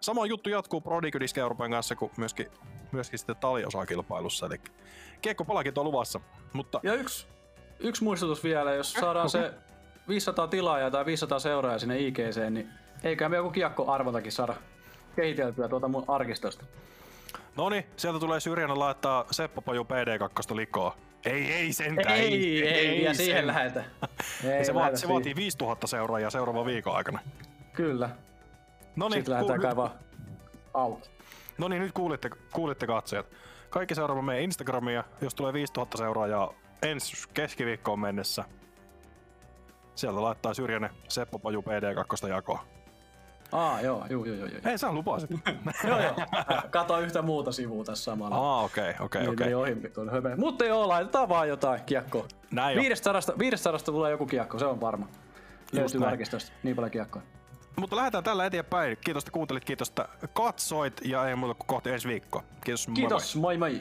sama 0.00 0.26
juttu 0.26 0.48
jatkuu 0.48 0.80
Prodigy 0.80 1.18
Euroopan 1.40 1.70
kanssa 1.70 1.96
kuin 1.96 2.12
myöskin, 2.16 2.46
myöskin 2.92 3.18
sitten 3.18 3.36
taliosakilpailussa. 3.36 4.46
Eli 4.46 4.60
kiekko 5.22 5.44
palakit 5.44 5.78
on 5.78 5.84
luvassa. 5.84 6.20
Mutta 6.52 6.80
Ja 6.82 6.94
yksi, 6.94 7.26
yksi 7.80 8.04
muistutus 8.04 8.44
vielä, 8.44 8.74
jos 8.74 8.92
saadaan 8.92 9.30
se 9.30 9.54
500 10.08 10.48
tilaajaa 10.48 10.90
tai 10.90 11.06
500 11.06 11.38
seuraajaa 11.38 11.78
sinne 11.78 11.98
IGC, 11.98 12.50
niin 12.50 12.68
eiköhän 13.02 13.30
me 13.30 13.36
joku 13.36 13.50
kiekkoarvontakin 13.50 14.32
saada 14.32 14.54
kehiteltyä 15.16 15.68
tuota 15.68 15.88
mun 15.88 16.04
arkistosta. 16.08 16.64
no 17.56 17.68
niin, 17.68 17.86
sieltä 17.96 18.18
tulee 18.18 18.40
syrjänä 18.40 18.78
laittaa 18.78 19.24
Seppo 19.30 19.62
Paju 19.62 19.82
PD2 19.82 20.56
likoa. 20.56 21.09
Ei, 21.24 21.52
ei 21.52 21.72
sentään. 21.72 22.16
Ei, 22.16 22.68
ei, 22.68 22.68
ei, 22.68 23.02
ja 23.02 23.14
siihen 23.14 23.46
lähetä. 23.46 23.84
Ei, 24.44 24.50
Ei, 24.50 24.64
se, 24.64 24.74
vaatii, 24.74 24.98
se 24.98 25.08
vaatii 25.08 25.36
5000 25.36 25.86
seuraajaa 25.86 26.30
seuraavan 26.30 26.66
viikon 26.66 26.96
aikana. 26.96 27.20
Kyllä. 27.72 28.10
No 28.96 29.08
niin, 29.08 29.12
Sitten 29.18 29.34
lähdetään 29.34 29.60
kaivaa 29.60 29.94
auki. 30.74 31.10
No 31.58 31.68
niin, 31.68 31.82
nyt 31.82 31.92
kuulitte, 31.92 32.30
kuulitte 32.52 32.86
katsojat. 32.86 33.26
Kaikki 33.70 33.94
seuraavat 33.94 34.24
meidän 34.24 34.44
Instagramia, 34.44 35.04
jos 35.20 35.34
tulee 35.34 35.52
5000 35.52 35.98
seuraajaa 35.98 36.54
ensi 36.82 37.28
keskiviikkoon 37.34 38.00
mennessä. 38.00 38.44
Sieltä 39.94 40.22
laittaa 40.22 40.54
syrjäne 40.54 40.90
Seppo 41.08 41.38
Paju 41.38 41.60
PD2 41.60 42.28
jakoa. 42.28 42.64
Aa, 43.52 43.80
joo, 43.80 44.06
joo, 44.10 44.24
joo, 44.24 44.36
joo. 44.36 44.46
joo. 44.46 44.60
Hei, 44.64 44.78
sä 44.78 44.92
lupasit. 44.92 45.30
joo, 45.88 46.00
joo. 46.00 46.14
Kato 46.70 47.00
yhtä 47.00 47.22
muuta 47.22 47.52
sivua 47.52 47.84
tässä 47.84 48.04
samalla. 48.04 48.36
Aa, 48.36 48.62
okei, 48.62 48.94
okei, 49.00 49.20
niin 49.20 49.30
okei. 49.32 49.46
meni 49.46 49.54
ohi 49.54 49.74
tuon 49.94 50.10
höpö. 50.10 50.36
Mutta 50.36 50.64
joo, 50.64 50.88
laitetaan 50.88 51.28
vaan 51.28 51.48
jotain 51.48 51.80
kiekkoa. 51.86 52.26
Näin 52.50 52.78
on. 52.78 52.82
500, 52.82 53.20
500 53.38 53.78
tulee 53.78 54.10
joku 54.10 54.26
kiekko, 54.26 54.58
se 54.58 54.64
on 54.64 54.80
varma. 54.80 55.08
Löytyy 55.72 56.00
näin. 56.00 56.12
arkistosta 56.12 56.52
niin 56.62 56.76
paljon 56.76 56.90
kiekkoa. 56.90 57.22
Mutta 57.76 57.96
lähdetään 57.96 58.24
tällä 58.24 58.46
eteenpäin. 58.46 58.98
Kiitos, 59.00 59.22
että 59.22 59.32
kuuntelit, 59.32 59.64
kiitos, 59.64 59.88
että 59.88 60.08
katsoit 60.32 61.00
ja 61.04 61.28
ei 61.28 61.36
muuta 61.36 61.54
kuin 61.54 61.66
kohti 61.66 61.90
ensi 61.90 62.08
viikkoa. 62.08 62.42
Kiitos, 62.64 62.88
moi 62.88 62.94
moi. 62.94 63.00
Kiitos, 63.00 63.36
moi 63.36 63.56
moi. 63.58 63.80